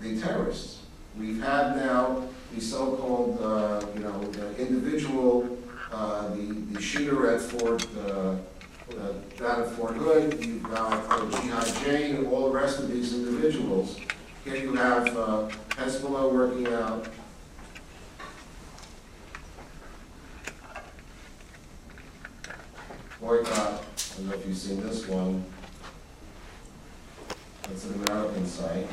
the 0.00 0.20
terrorists. 0.20 0.80
We've 1.18 1.42
had 1.42 1.76
now 1.76 2.28
the 2.54 2.60
so-called, 2.60 3.40
uh, 3.42 3.84
you 3.94 4.00
know, 4.00 4.20
the 4.20 4.56
individual, 4.56 5.58
uh, 5.92 6.28
the 6.34 6.64
the 6.72 6.80
shooter 6.80 7.34
at 7.34 7.40
Fort, 7.40 7.86
uh, 8.06 8.10
uh, 8.10 8.36
down 9.38 9.62
at 9.62 9.70
Fort 9.72 9.94
Hood, 9.94 10.44
you've 10.44 10.62
got 10.62 10.92
uh, 11.08 11.40
Jihad 11.40 11.84
Jane, 11.84 12.16
and 12.16 12.26
all 12.28 12.50
the 12.50 12.56
rest 12.56 12.78
of 12.80 12.90
these 12.90 13.14
individuals. 13.14 13.98
Here 14.44 14.56
you 14.56 14.74
have 14.74 15.16
uh, 15.16 15.48
Hezbollah 15.70 16.32
working 16.32 16.66
out 16.68 17.06
boycott, 23.24 23.56
I 23.56 24.16
don't 24.16 24.28
know 24.28 24.34
if 24.34 24.46
you've 24.46 24.56
seen 24.56 24.82
this 24.82 25.08
one. 25.08 25.42
It's 27.70 27.86
an 27.86 28.04
American 28.04 28.46
site. 28.46 28.86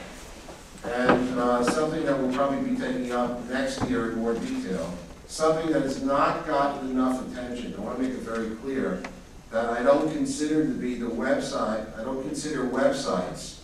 And 0.85 1.37
uh, 1.37 1.63
something 1.63 2.05
that 2.05 2.17
we'll 2.17 2.33
probably 2.33 2.69
be 2.69 2.79
taking 2.79 3.11
up 3.11 3.45
next 3.49 3.83
year 3.89 4.13
in 4.13 4.19
more 4.19 4.33
detail, 4.33 4.93
something 5.27 5.73
that 5.73 5.81
has 5.81 6.01
not 6.01 6.47
gotten 6.47 6.91
enough 6.91 7.29
attention. 7.29 7.75
I 7.77 7.81
want 7.81 7.97
to 7.97 8.03
make 8.03 8.13
it 8.13 8.19
very 8.19 8.55
clear 8.55 9.03
that 9.51 9.69
I 9.69 9.83
don't 9.83 10.09
consider 10.09 10.65
to 10.65 10.73
be 10.73 10.95
the 10.95 11.09
website, 11.09 11.99
I 11.99 12.03
don't 12.03 12.23
consider 12.23 12.63
websites 12.67 13.59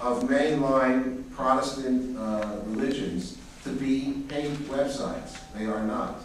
of 0.00 0.24
mainline 0.24 1.30
Protestant 1.36 2.18
uh, 2.18 2.56
religions 2.66 3.38
to 3.62 3.70
be 3.70 4.24
hate 4.28 4.50
websites. 4.66 5.38
They 5.56 5.66
are 5.66 5.84
not. 5.84 6.16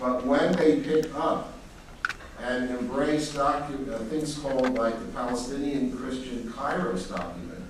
But 0.00 0.26
when 0.26 0.52
they 0.56 0.80
pick 0.80 1.14
up 1.14 1.52
and 2.50 2.70
embrace 2.70 3.36
uh, 3.36 3.62
things 4.10 4.36
called 4.38 4.76
like 4.76 4.98
the 4.98 5.12
Palestinian 5.12 5.96
Christian 5.96 6.50
Kairos 6.50 7.08
document, 7.08 7.62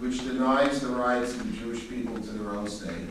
which 0.00 0.18
denies 0.24 0.80
the 0.80 0.88
rights 0.88 1.34
of 1.34 1.50
the 1.50 1.56
Jewish 1.56 1.88
people 1.88 2.16
to 2.16 2.30
their 2.30 2.50
own 2.50 2.68
state, 2.68 3.10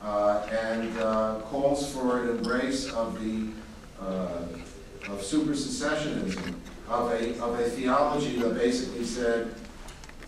uh, 0.00 0.46
and 0.50 0.96
uh, 0.98 1.40
calls 1.46 1.92
for 1.92 2.22
an 2.22 2.28
embrace 2.30 2.92
of 2.92 3.20
the 3.20 3.48
uh, 4.00 4.44
of 5.10 5.20
supersessionism, 5.20 6.54
of 6.88 7.10
a 7.10 7.36
of 7.42 7.58
a 7.58 7.64
theology 7.70 8.38
that 8.38 8.54
basically 8.54 9.04
said 9.04 9.52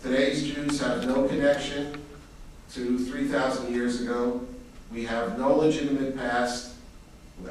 today's 0.03 0.43
Jews 0.43 0.81
have 0.81 1.07
no 1.07 1.27
connection 1.29 2.01
to 2.73 2.99
3,000 2.99 3.73
years 3.73 4.01
ago. 4.01 4.45
We 4.91 5.05
have 5.05 5.39
no 5.39 5.55
legitimate 5.55 6.17
past. 6.17 6.66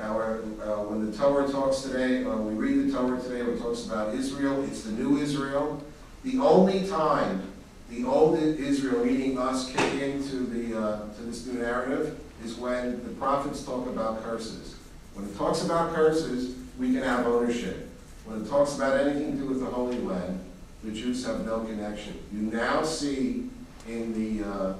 Our, 0.00 0.42
uh, 0.62 0.82
when 0.84 1.10
the 1.10 1.16
Torah 1.16 1.50
talks 1.50 1.82
today, 1.82 2.24
uh, 2.24 2.36
we 2.36 2.54
read 2.54 2.88
the 2.88 2.92
Torah 2.92 3.20
today, 3.20 3.40
it 3.40 3.58
talks 3.58 3.86
about 3.86 4.14
Israel, 4.14 4.62
it's 4.64 4.82
the 4.82 4.92
new 4.92 5.18
Israel. 5.18 5.82
The 6.24 6.38
only 6.38 6.86
time 6.88 7.52
the 7.88 8.04
old 8.04 8.38
Israel, 8.38 9.04
meaning 9.04 9.38
us, 9.38 9.70
kick 9.70 10.02
into 10.02 10.44
the, 10.46 10.78
uh, 10.78 11.14
to 11.14 11.22
this 11.22 11.46
new 11.46 11.60
narrative 11.60 12.18
is 12.44 12.56
when 12.56 13.02
the 13.04 13.10
prophets 13.10 13.64
talk 13.64 13.86
about 13.86 14.22
curses. 14.24 14.74
When 15.14 15.26
it 15.26 15.36
talks 15.36 15.64
about 15.64 15.94
curses, 15.94 16.56
we 16.78 16.92
can 16.92 17.02
have 17.02 17.26
ownership. 17.26 17.88
When 18.24 18.42
it 18.42 18.48
talks 18.48 18.74
about 18.74 18.98
anything 18.98 19.32
to 19.32 19.38
do 19.38 19.46
with 19.46 19.60
the 19.60 19.66
Holy 19.66 19.98
Land, 19.98 20.40
the 20.82 20.90
Jews 20.90 21.24
have 21.26 21.46
no 21.46 21.60
connection. 21.60 22.18
You 22.32 22.42
now 22.42 22.82
see 22.82 23.48
in 23.88 24.12
the, 24.12 24.48
uh, 24.48 24.74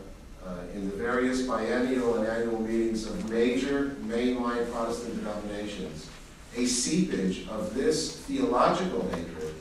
in 0.77 0.91
the 0.91 0.97
various 0.97 1.43
biennial 1.43 2.17
and 2.17 2.27
annual 2.27 2.61
meetings 2.61 3.07
of 3.07 3.31
major 3.31 3.97
mainline 4.05 4.71
Protestant 4.71 5.17
denominations, 5.17 6.11
a 6.55 6.67
seepage 6.67 7.49
of 7.49 7.73
this 7.75 8.21
theological 8.21 9.09
hatred 9.09 9.55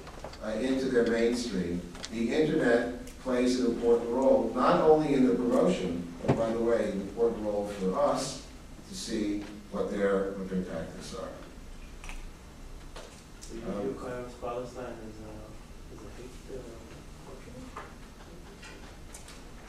uh, 0.43 0.49
into 0.59 0.85
their 0.85 1.07
mainstream. 1.07 1.81
The 2.11 2.33
internet 2.33 3.05
plays 3.23 3.59
an 3.61 3.67
important 3.67 4.09
role, 4.09 4.51
not 4.53 4.81
only 4.81 5.13
in 5.13 5.25
the 5.25 5.33
promotion, 5.33 6.05
but 6.27 6.37
by 6.37 6.49
the 6.51 6.59
way, 6.59 6.91
an 6.91 7.01
important 7.01 7.45
role 7.45 7.67
for 7.79 7.97
us 7.97 8.43
to 8.89 8.95
see 8.95 9.43
what 9.71 9.91
their, 9.91 10.31
what 10.33 10.49
their 10.49 10.63
tactics 10.63 11.15
are. 11.15 11.29
Um, 13.55 13.81
view 13.81 13.95
Clarence 13.97 14.33
Palestine 14.41 14.83
as 14.83 15.15
a, 15.23 15.31
as 15.95 16.01
a 16.03 16.09
hate, 16.21 16.59
uh, 16.59 16.75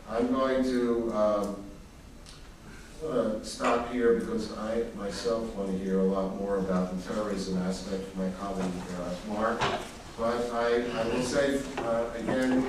I'm 0.08 0.32
going 0.32 0.62
to, 0.64 1.12
um, 1.12 1.56
I'm 3.04 3.44
stop 3.44 3.92
here 3.92 4.14
because 4.14 4.56
I 4.56 4.84
myself 4.96 5.54
want 5.56 5.70
to 5.70 5.84
hear 5.84 5.98
a 5.98 6.04
lot 6.04 6.36
more 6.36 6.58
about 6.58 6.96
the 6.96 7.12
terrorism 7.12 7.58
aspect 7.58 8.04
from 8.08 8.24
my 8.24 8.30
colleague, 8.38 8.70
uh, 9.00 9.32
Mark. 9.32 9.60
But 10.18 10.50
I, 10.52 10.84
I 10.98 11.08
will 11.08 11.22
say, 11.22 11.60
uh, 11.78 12.04
again, 12.16 12.64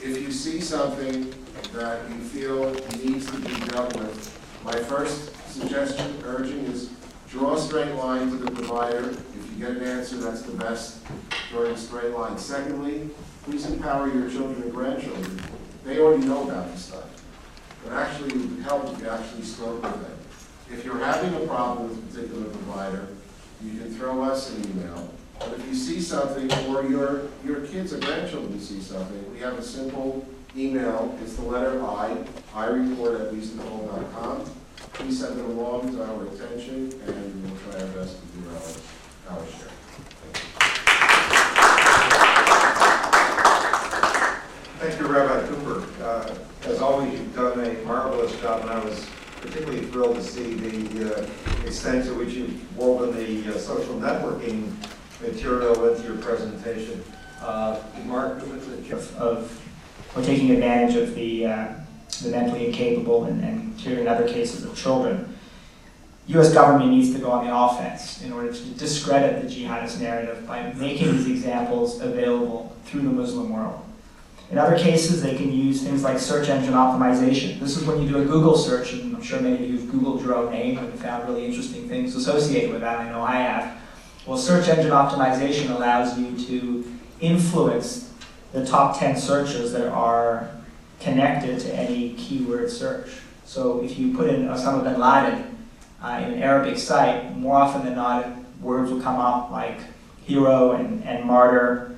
if 0.00 0.20
you 0.20 0.30
see 0.30 0.60
something 0.60 1.32
that 1.72 2.08
you 2.10 2.16
feel 2.16 2.72
needs 2.98 3.26
to 3.30 3.38
be 3.38 3.54
dealt 3.70 3.96
with, 3.96 4.38
my 4.64 4.76
first 4.76 5.34
suggestion, 5.50 6.22
urging, 6.24 6.66
is 6.66 6.90
draw 7.28 7.54
a 7.54 7.60
straight 7.60 7.94
line 7.94 8.30
to 8.30 8.36
the 8.36 8.50
provider. 8.50 9.10
If 9.10 9.50
you 9.52 9.66
get 9.66 9.76
an 9.76 9.82
answer, 9.82 10.16
that's 10.16 10.42
the 10.42 10.56
best, 10.56 10.98
drawing 11.50 11.72
a 11.72 11.76
straight 11.76 12.12
line. 12.12 12.36
Secondly, 12.38 13.08
please 13.44 13.66
empower 13.66 14.08
your 14.08 14.30
children 14.30 14.62
and 14.62 14.72
grandchildren. 14.72 15.40
They 15.84 15.98
already 15.98 16.26
know 16.26 16.48
about 16.48 16.70
this 16.72 16.86
stuff. 16.86 17.04
But 17.84 17.94
actually, 17.94 18.36
would 18.36 18.62
help 18.62 18.92
if 18.92 19.00
you 19.00 19.08
actually 19.08 19.42
spoke 19.42 19.82
with 19.82 19.92
them. 19.92 20.18
If 20.70 20.84
you're 20.84 20.98
having 20.98 21.34
a 21.34 21.46
problem 21.46 21.88
with 21.88 21.98
a 21.98 22.02
particular 22.12 22.44
provider, 22.50 23.08
you 23.62 23.80
can 23.80 23.94
throw 23.94 24.22
us 24.22 24.50
an 24.54 24.70
email. 24.70 25.10
But 25.38 25.54
if 25.54 25.66
you 25.66 25.74
see 25.74 26.00
something, 26.00 26.52
or 26.68 26.84
your, 26.84 27.28
your 27.44 27.66
kids 27.66 27.94
or 27.94 27.98
grandchildren 27.98 28.60
see 28.60 28.80
something, 28.80 29.32
we 29.32 29.40
have 29.40 29.58
a 29.58 29.62
simple 29.62 30.26
email, 30.56 31.16
it's 31.22 31.36
the 31.36 31.42
letter 31.42 31.82
I, 31.82 32.16
I 32.54 32.66
report 32.66 33.20
at 33.20 33.32
wiesenthal.com. 33.32 34.44
Please 34.92 35.20
send 35.20 35.38
it 35.38 35.44
along 35.44 35.96
to 35.96 36.04
our 36.04 36.26
attention, 36.26 36.92
and 37.06 37.42
we'll 37.44 37.56
try 37.60 37.80
our 37.80 37.86
best 37.88 38.16
to 38.20 38.26
do 38.38 38.48
our, 39.30 39.36
our 39.38 39.46
share. 39.46 39.70
Thank 44.80 44.98
you, 44.98 45.06
Rabbi 45.08 45.46
Cooper. 45.46 46.02
Uh, 46.02 46.34
As 46.64 46.80
always, 46.80 47.12
you've 47.12 47.34
done 47.34 47.60
a 47.60 47.74
job, 48.40 48.62
and 48.62 48.70
I 48.70 48.82
was 48.84 49.06
particularly 49.40 49.82
thrilled 49.86 50.16
to 50.16 50.22
see 50.22 50.54
the 50.54 51.16
uh, 51.16 51.26
extent 51.66 52.06
to 52.06 52.14
which 52.14 52.30
you've 52.34 52.76
woven 52.76 53.14
the 53.14 53.54
uh, 53.54 53.58
social 53.58 53.94
networking 53.94 54.72
material 55.20 55.88
into 55.88 56.06
your 56.06 56.16
presentation. 56.16 57.02
Uh, 57.40 57.80
Mark, 58.04 58.42
of, 58.42 59.16
of 59.16 59.66
or 60.14 60.22
taking 60.22 60.50
advantage 60.50 60.96
of 60.96 61.14
the, 61.14 61.46
uh, 61.46 61.68
the 62.22 62.30
mentally 62.30 62.66
incapable 62.66 63.24
and, 63.24 63.42
and 63.42 63.78
clearly 63.78 64.02
in 64.02 64.08
other 64.08 64.28
cases 64.28 64.64
of 64.64 64.76
children. 64.76 65.36
U.S. 66.26 66.52
government 66.52 66.90
needs 66.90 67.12
to 67.14 67.18
go 67.18 67.30
on 67.30 67.46
the 67.46 67.56
offense 67.56 68.22
in 68.22 68.32
order 68.32 68.52
to 68.52 68.64
discredit 68.74 69.42
the 69.42 69.48
jihadist 69.48 70.00
narrative 70.00 70.46
by 70.46 70.72
making 70.74 71.12
these 71.12 71.28
examples 71.28 72.00
available 72.00 72.76
through 72.84 73.02
the 73.02 73.10
Muslim 73.10 73.52
world. 73.52 73.80
In 74.50 74.58
other 74.58 74.76
cases, 74.76 75.22
they 75.22 75.36
can 75.36 75.52
use 75.52 75.82
things 75.82 76.02
like 76.02 76.18
search 76.18 76.48
engine 76.48 76.74
optimization. 76.74 77.60
This 77.60 77.76
is 77.76 77.84
when 77.84 78.02
you 78.02 78.08
do 78.08 78.20
a 78.20 78.24
Google 78.24 78.56
search, 78.56 78.92
and 78.92 79.14
I'm 79.14 79.22
sure 79.22 79.40
many 79.40 79.54
of 79.54 79.70
you 79.70 79.78
have 79.78 79.88
Googled 79.88 80.22
your 80.22 80.34
own 80.34 80.50
name 80.50 80.76
and 80.76 80.92
found 80.98 81.28
really 81.28 81.46
interesting 81.46 81.88
things 81.88 82.16
associated 82.16 82.72
with 82.72 82.80
that. 82.80 82.98
I 82.98 83.08
know 83.10 83.22
I 83.22 83.36
have. 83.36 83.78
Well, 84.26 84.36
search 84.36 84.68
engine 84.68 84.90
optimization 84.90 85.70
allows 85.70 86.18
you 86.18 86.36
to 86.46 86.98
influence 87.20 88.12
the 88.52 88.66
top 88.66 88.98
10 88.98 89.16
searches 89.16 89.72
that 89.72 89.86
are 89.88 90.50
connected 90.98 91.60
to 91.60 91.74
any 91.74 92.14
keyword 92.14 92.70
search. 92.70 93.08
So 93.44 93.82
if 93.84 93.98
you 93.98 94.16
put 94.16 94.28
in 94.28 94.48
Osama 94.48 94.82
bin 94.82 95.00
Laden 95.00 95.58
uh, 96.02 96.24
in 96.24 96.34
an 96.34 96.42
Arabic 96.42 96.76
site, 96.76 97.36
more 97.36 97.56
often 97.56 97.84
than 97.84 97.94
not, 97.94 98.26
words 98.60 98.90
will 98.90 99.00
come 99.00 99.16
up 99.16 99.50
like 99.50 99.78
hero 100.24 100.72
and, 100.72 101.04
and 101.04 101.24
martyr, 101.24 101.89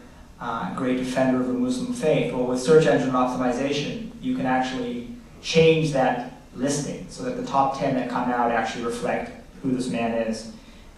uh, 0.42 0.74
great 0.74 0.98
defender 0.98 1.40
of 1.40 1.46
the 1.46 1.52
Muslim 1.52 1.92
faith. 1.92 2.34
Well, 2.34 2.46
with 2.46 2.60
search 2.60 2.86
engine 2.86 3.10
optimization, 3.10 4.10
you 4.20 4.36
can 4.36 4.44
actually 4.44 5.08
change 5.40 5.92
that 5.92 6.32
listing 6.56 7.06
so 7.08 7.22
that 7.22 7.36
the 7.36 7.46
top 7.46 7.78
10 7.78 7.94
that 7.94 8.10
come 8.10 8.28
out 8.28 8.50
actually 8.50 8.84
reflect 8.84 9.30
who 9.62 9.70
this 9.70 9.88
man 9.88 10.10
is. 10.26 10.52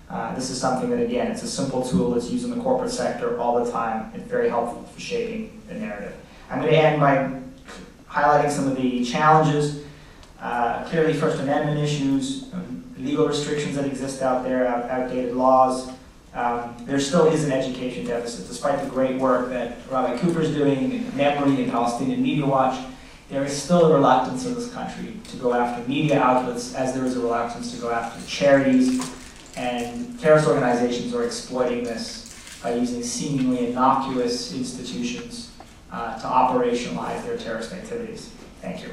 Uh, 0.08 0.34
this 0.34 0.48
is 0.48 0.58
something 0.58 0.88
that, 0.88 1.00
again, 1.00 1.30
it's 1.30 1.42
a 1.42 1.46
simple 1.46 1.86
tool 1.86 2.12
that's 2.12 2.30
used 2.30 2.46
in 2.46 2.56
the 2.56 2.62
corporate 2.62 2.90
sector 2.90 3.38
all 3.38 3.62
the 3.62 3.70
time. 3.70 4.10
It's 4.14 4.24
very 4.24 4.48
helpful 4.48 4.82
for 4.84 5.00
shaping 5.00 5.60
the 5.68 5.74
narrative. 5.74 6.16
I'm 6.48 6.60
going 6.60 6.72
to 6.72 6.78
end 6.78 7.00
by 7.00 7.38
highlighting 8.10 8.50
some 8.50 8.66
of 8.66 8.76
the 8.76 9.04
challenges. 9.04 9.84
Uh, 10.40 10.84
clearly, 10.84 11.12
First 11.12 11.38
Amendment 11.40 11.78
issues, 11.78 12.46
legal 12.96 13.28
restrictions 13.28 13.76
that 13.76 13.84
exist 13.84 14.22
out 14.22 14.42
there, 14.42 14.66
outdated 14.66 15.34
laws. 15.34 15.90
Um, 16.34 16.76
there 16.80 16.98
still 16.98 17.26
is 17.26 17.44
an 17.44 17.52
education 17.52 18.06
deficit, 18.06 18.48
despite 18.48 18.82
the 18.82 18.90
great 18.90 19.20
work 19.20 19.50
that 19.50 19.78
Rabbi 19.90 20.18
Cooper 20.18 20.40
is 20.40 20.52
doing, 20.52 20.92
and 20.92 21.12
MEMRI, 21.12 21.62
and 21.62 21.70
Palestinian 21.70 22.22
Media 22.22 22.44
Watch. 22.44 22.84
There 23.30 23.44
is 23.44 23.60
still 23.60 23.86
a 23.86 23.94
reluctance 23.94 24.44
in 24.44 24.54
this 24.54 24.72
country 24.72 25.16
to 25.30 25.36
go 25.36 25.54
after 25.54 25.88
media 25.88 26.20
outlets, 26.20 26.74
as 26.74 26.92
there 26.92 27.04
is 27.04 27.16
a 27.16 27.20
reluctance 27.20 27.72
to 27.74 27.80
go 27.80 27.90
after 27.90 28.24
charities 28.26 29.00
and 29.56 30.18
terrorist 30.20 30.48
organizations 30.48 31.14
are 31.14 31.24
exploiting 31.24 31.84
this 31.84 32.58
by 32.62 32.74
using 32.74 33.02
seemingly 33.02 33.70
innocuous 33.70 34.52
institutions 34.52 35.52
uh, 35.92 36.18
to 36.18 36.26
operationalize 36.26 37.24
their 37.24 37.36
terrorist 37.36 37.72
activities. 37.72 38.30
Thank 38.60 38.82
you. 38.82 38.90